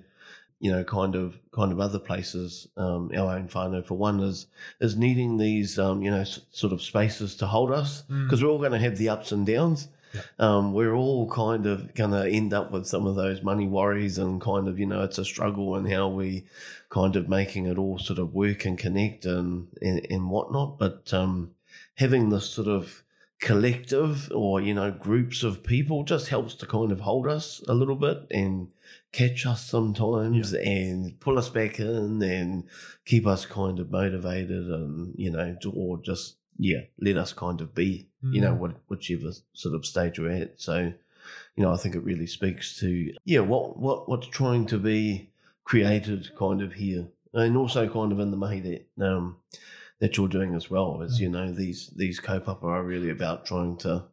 you 0.60 0.72
know 0.72 0.84
kind 0.84 1.16
of 1.16 1.38
kind 1.52 1.72
of 1.72 1.80
other 1.80 2.00
places 2.00 2.68
um, 2.78 3.12
our 3.16 3.36
own 3.36 3.48
whānau 3.48 3.86
for 3.86 3.96
one 3.96 4.20
is 4.20 4.48
is 4.80 4.96
needing 4.98 5.38
these 5.38 5.78
um, 5.80 6.02
you 6.02 6.10
know 6.12 6.22
s- 6.22 6.40
sort 6.52 6.74
of 6.74 6.82
spaces 6.82 7.36
to 7.36 7.46
hold 7.48 7.72
us 7.72 8.02
because 8.24 8.44
we're 8.44 8.50
all 8.50 8.58
going 8.60 8.72
to 8.72 8.80
have 8.80 8.98
the 8.98 9.10
ups 9.10 9.32
and 9.32 9.46
downs 9.46 9.88
Yeah. 10.16 10.22
um, 10.40 10.74
we're 10.74 10.96
all 10.96 11.30
kind 11.30 11.66
of 11.68 11.94
going 11.94 12.12
to 12.12 12.26
end 12.30 12.54
up 12.54 12.72
with 12.72 12.88
some 12.88 13.06
of 13.06 13.16
those 13.16 13.44
money 13.44 13.68
worries 13.68 14.18
and 14.18 14.40
kind 14.42 14.68
of, 14.70 14.80
you 14.80 14.86
know, 14.86 15.04
it's 15.04 15.18
a 15.18 15.26
struggle 15.26 15.76
and 15.76 15.92
how 15.92 16.08
we 16.08 16.46
kind 16.90 17.18
of 17.18 17.28
making 17.28 17.66
it 17.68 17.78
all 17.78 18.00
sort 18.00 18.18
of 18.18 18.34
work 18.34 18.64
and 18.66 18.78
connect 18.80 19.26
and, 19.26 19.68
and, 19.82 20.08
and 20.10 20.30
whatnot. 20.30 20.80
But 20.80 21.14
um, 21.14 21.52
having 21.96 22.30
this 22.30 22.50
sort 22.50 22.70
of 22.70 23.04
collective 23.40 24.32
or, 24.34 24.60
you 24.62 24.74
know, 24.74 24.92
groups 24.92 25.44
of 25.44 25.64
people 25.64 26.04
just 26.04 26.30
helps 26.30 26.56
to 26.56 26.66
kind 26.66 26.92
of 26.92 27.00
hold 27.02 27.28
us 27.28 27.64
a 27.68 27.74
little 27.74 27.96
bit 27.96 28.26
and 28.32 28.70
catch 29.12 29.46
us 29.46 29.64
sometimes 29.66 30.54
and 30.54 31.20
pull 31.20 31.38
us 31.38 31.50
back 31.50 31.80
in 31.80 32.22
and 32.22 32.64
keep 33.06 33.26
us 33.28 33.46
kind 33.46 33.80
of 33.80 33.92
motivated 33.92 34.68
and, 34.68 35.14
you 35.18 35.32
know, 35.32 35.56
or 35.74 35.98
just, 36.02 36.36
yeah, 36.58 36.82
let 37.00 37.18
us 37.18 37.34
kind 37.34 37.62
of 37.62 37.74
be 37.76 38.08
you 38.24 38.42
know, 38.42 38.54
Mm. 38.54 38.58
what, 38.58 38.72
whichever 38.88 39.32
sort 39.54 39.76
of 39.76 39.86
stage 39.86 40.18
we're 40.20 40.32
at. 40.32 40.60
So, 40.60 40.92
you 41.56 41.64
know, 41.64 41.72
I 41.72 41.78
think 41.78 41.94
it 41.96 42.04
really 42.04 42.26
speaks 42.26 42.80
to, 42.80 43.14
yeah, 43.24 43.42
what, 43.42 43.78
what, 43.78 44.10
what's 44.10 44.28
trying 44.28 44.66
to 44.68 44.80
be 44.80 45.30
created 45.64 46.36
kind 46.36 46.62
of 46.64 46.74
here. 46.74 47.08
And 47.34 47.56
also 47.56 47.88
kind 47.88 48.12
of 48.12 48.20
in 48.20 48.32
the 48.32 48.38
mahi 48.38 48.60
that, 48.62 49.06
um, 49.06 49.38
that 50.00 50.16
you're 50.18 50.28
doing 50.28 50.54
as 50.56 50.70
well 50.70 51.02
is, 51.02 51.20
you 51.20 51.30
know, 51.30 51.52
these, 51.52 51.92
these 51.96 52.20
kaupapa 52.20 52.64
are 52.64 52.84
really 52.84 53.10
about 53.10 53.46
trying 53.46 53.78
to, 53.78 54.04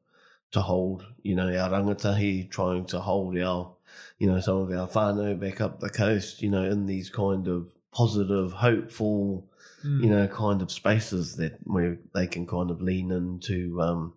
to 0.52 0.60
hold, 0.60 1.04
you 1.22 1.34
know, 1.34 1.48
our 1.48 1.70
rangatahi, 1.70 2.50
trying 2.50 2.84
to 2.86 3.00
hold 3.00 3.36
our, 3.38 3.70
you 4.18 4.26
know, 4.26 4.40
some 4.40 4.56
of 4.58 4.70
our 4.70 4.88
whānau 4.88 5.38
back 5.38 5.60
up 5.60 5.80
the 5.80 5.90
coast, 5.90 6.40
you 6.42 6.50
know, 6.50 6.64
in 6.64 6.86
these 6.86 7.10
kind 7.10 7.48
of 7.48 7.72
positive, 7.92 8.52
hopeful, 8.52 9.48
Mm. 9.84 10.02
you 10.02 10.08
know, 10.08 10.26
kind 10.28 10.62
of 10.62 10.72
spaces 10.72 11.36
that 11.36 11.58
where 11.64 11.98
they 12.14 12.26
can 12.26 12.46
kind 12.46 12.70
of 12.70 12.80
lean 12.80 13.10
into 13.10 13.78
um, 13.82 14.14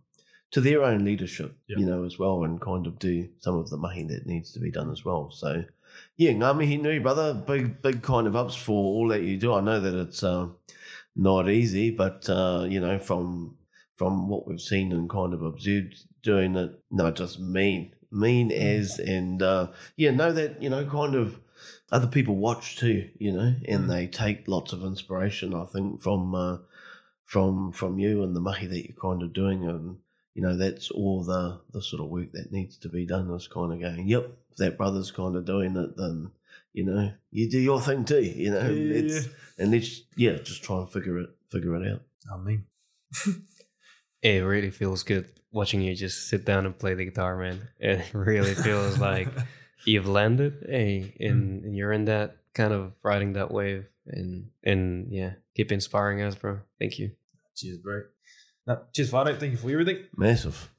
to 0.52 0.62
their 0.62 0.82
own 0.82 1.04
leadership, 1.04 1.58
Yeah. 1.68 1.80
you 1.80 1.86
know, 1.86 2.06
as 2.06 2.18
well, 2.18 2.46
and 2.46 2.62
kind 2.62 2.88
of 2.88 2.98
do 3.00 3.28
some 3.40 3.58
of 3.58 3.70
the 3.70 3.76
mahi 3.76 4.04
that 4.04 4.26
needs 4.26 4.54
to 4.54 4.62
be 4.62 4.72
done 4.72 4.90
as 4.92 5.04
well. 5.04 5.30
So, 5.30 5.66
yeah, 6.16 6.32
ngā 6.32 6.58
mihi 6.58 6.78
nui, 6.78 7.00
brother. 7.00 7.34
Big, 7.34 7.82
big 7.82 8.02
kind 8.02 8.28
of 8.28 8.36
ups 8.38 8.56
for 8.56 8.72
all 8.72 9.10
that 9.10 9.24
you 9.24 9.36
do. 9.38 9.54
I 9.54 9.60
know 9.60 9.82
that 9.82 9.94
it's 9.94 10.24
uh, 10.24 10.48
not 11.18 11.50
easy, 11.50 11.90
but 11.92 12.30
uh, 12.30 12.66
you 12.70 12.80
know, 12.80 13.00
from 13.00 13.58
from 13.96 14.30
what 14.30 14.48
we've 14.48 14.62
seen 14.62 14.92
and 14.92 15.10
kind 15.10 15.34
of 15.34 15.42
observed, 15.42 15.96
doing 16.22 16.56
it, 16.56 16.80
not 16.92 17.16
just 17.16 17.40
mean, 17.40 17.96
mean 18.12 18.52
as, 18.52 19.00
and 19.00 19.42
uh, 19.42 19.68
yeah, 19.96 20.12
know 20.12 20.32
that 20.32 20.62
you 20.62 20.70
know, 20.70 20.86
kind 20.86 21.16
of 21.16 21.40
other 21.92 22.08
people 22.08 22.36
watch 22.36 22.78
too, 22.78 23.10
you 23.18 23.32
know, 23.32 23.56
and 23.68 23.86
Mm. 23.86 23.88
they 23.90 24.08
take 24.08 24.48
lots 24.48 24.72
of 24.74 24.84
inspiration. 24.84 25.54
I 25.56 25.66
think 25.66 26.02
from 26.02 26.36
uh, 26.36 26.58
from 27.26 27.72
from 27.72 27.98
you 28.00 28.24
and 28.24 28.36
the 28.36 28.40
mahi 28.42 28.68
that 28.68 28.86
you're 28.86 29.02
kind 29.02 29.24
of 29.24 29.34
doing, 29.34 29.66
and 29.68 29.98
you 30.36 30.44
know, 30.44 30.56
that's 30.56 30.92
all 30.92 31.24
the 31.24 31.60
the 31.74 31.82
sort 31.82 32.02
of 32.04 32.10
work 32.10 32.32
that 32.34 32.52
needs 32.52 32.78
to 32.78 32.90
be 32.90 33.06
done. 33.08 33.32
Is 33.32 33.48
kind 33.48 33.74
of 33.74 33.80
going, 33.80 34.08
yep, 34.08 34.30
that 34.58 34.78
brother's 34.78 35.12
kind 35.12 35.36
of 35.36 35.46
doing 35.46 35.76
it, 35.76 35.98
then 35.98 36.32
you 36.78 36.84
know, 36.86 37.12
you 37.32 37.50
do 37.50 37.58
your 37.58 37.82
thing 37.82 38.06
too, 38.06 38.22
you 38.22 38.52
know, 38.52 38.70
Yeah, 38.70 39.02
let's, 39.02 39.26
yeah. 39.26 39.32
and 39.58 39.72
let's 39.72 40.02
yeah, 40.16 40.34
just 40.44 40.64
try 40.64 40.78
and 40.78 40.90
figure 40.90 41.18
it 41.18 41.30
figure 41.50 41.76
it 41.76 41.92
out. 41.92 42.02
I 42.32 42.38
mean, 42.38 42.66
It 44.22 44.44
really 44.44 44.70
feels 44.70 45.02
good 45.04 45.28
watching 45.52 45.82
you 45.82 45.96
just 45.96 46.30
sit 46.30 46.46
down 46.46 46.66
and 46.68 46.78
play 46.78 46.94
the 46.94 47.06
guitar, 47.06 47.36
man. 47.38 47.68
It 47.80 48.06
really 48.14 48.54
feels 48.54 49.00
like 49.00 49.28
you've 49.86 50.08
landed, 50.08 50.66
hey, 50.70 51.16
and, 51.20 51.62
mm. 51.62 51.66
and 51.66 51.76
you're 51.76 51.94
in 51.94 52.06
that 52.06 52.38
kind 52.54 52.74
of 52.74 52.94
riding 53.02 53.34
that 53.34 53.50
wave, 53.52 53.86
and 54.06 54.50
and 54.64 55.08
yeah, 55.12 55.34
keep 55.56 55.72
inspiring 55.72 56.22
us, 56.22 56.36
bro. 56.36 56.60
Thank 56.80 57.00
you. 57.00 57.12
cheers, 57.56 57.80
bro. 57.80 58.02
No, 58.68 58.82
cheers, 58.94 59.10
Fado. 59.12 59.40
Thank 59.40 59.54
you 59.54 59.58
for 59.58 59.72
everything. 59.72 60.06
Massive. 60.16 60.70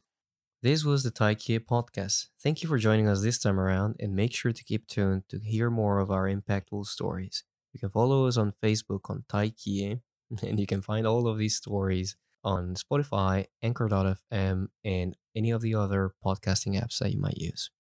This 0.60 0.84
was 0.84 1.04
the 1.04 1.12
Taikie 1.12 1.60
podcast. 1.60 2.30
Thank 2.42 2.64
you 2.64 2.68
for 2.68 2.78
joining 2.78 3.06
us 3.06 3.22
this 3.22 3.38
time 3.38 3.60
around, 3.60 3.94
and 4.00 4.16
make 4.16 4.34
sure 4.34 4.52
to 4.52 4.64
keep 4.64 4.88
tuned 4.88 5.22
to 5.28 5.38
hear 5.38 5.70
more 5.70 6.00
of 6.00 6.10
our 6.10 6.24
impactful 6.28 6.86
stories. 6.86 7.44
You 7.72 7.78
can 7.78 7.90
follow 7.90 8.26
us 8.26 8.36
on 8.36 8.54
Facebook 8.60 9.08
on 9.08 9.22
Taikie, 9.28 10.00
and 10.42 10.58
you 10.58 10.66
can 10.66 10.82
find 10.82 11.06
all 11.06 11.28
of 11.28 11.38
these 11.38 11.54
stories 11.54 12.16
on 12.42 12.74
Spotify, 12.74 13.46
Anchor.fm, 13.62 14.66
and 14.84 15.16
any 15.36 15.52
of 15.52 15.62
the 15.62 15.76
other 15.76 16.14
podcasting 16.24 16.74
apps 16.74 16.98
that 16.98 17.12
you 17.12 17.20
might 17.20 17.38
use. 17.38 17.70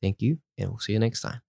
Thank 0.00 0.22
you, 0.22 0.38
and 0.56 0.70
we'll 0.70 0.78
see 0.78 0.94
you 0.94 1.00
next 1.00 1.20
time. 1.20 1.42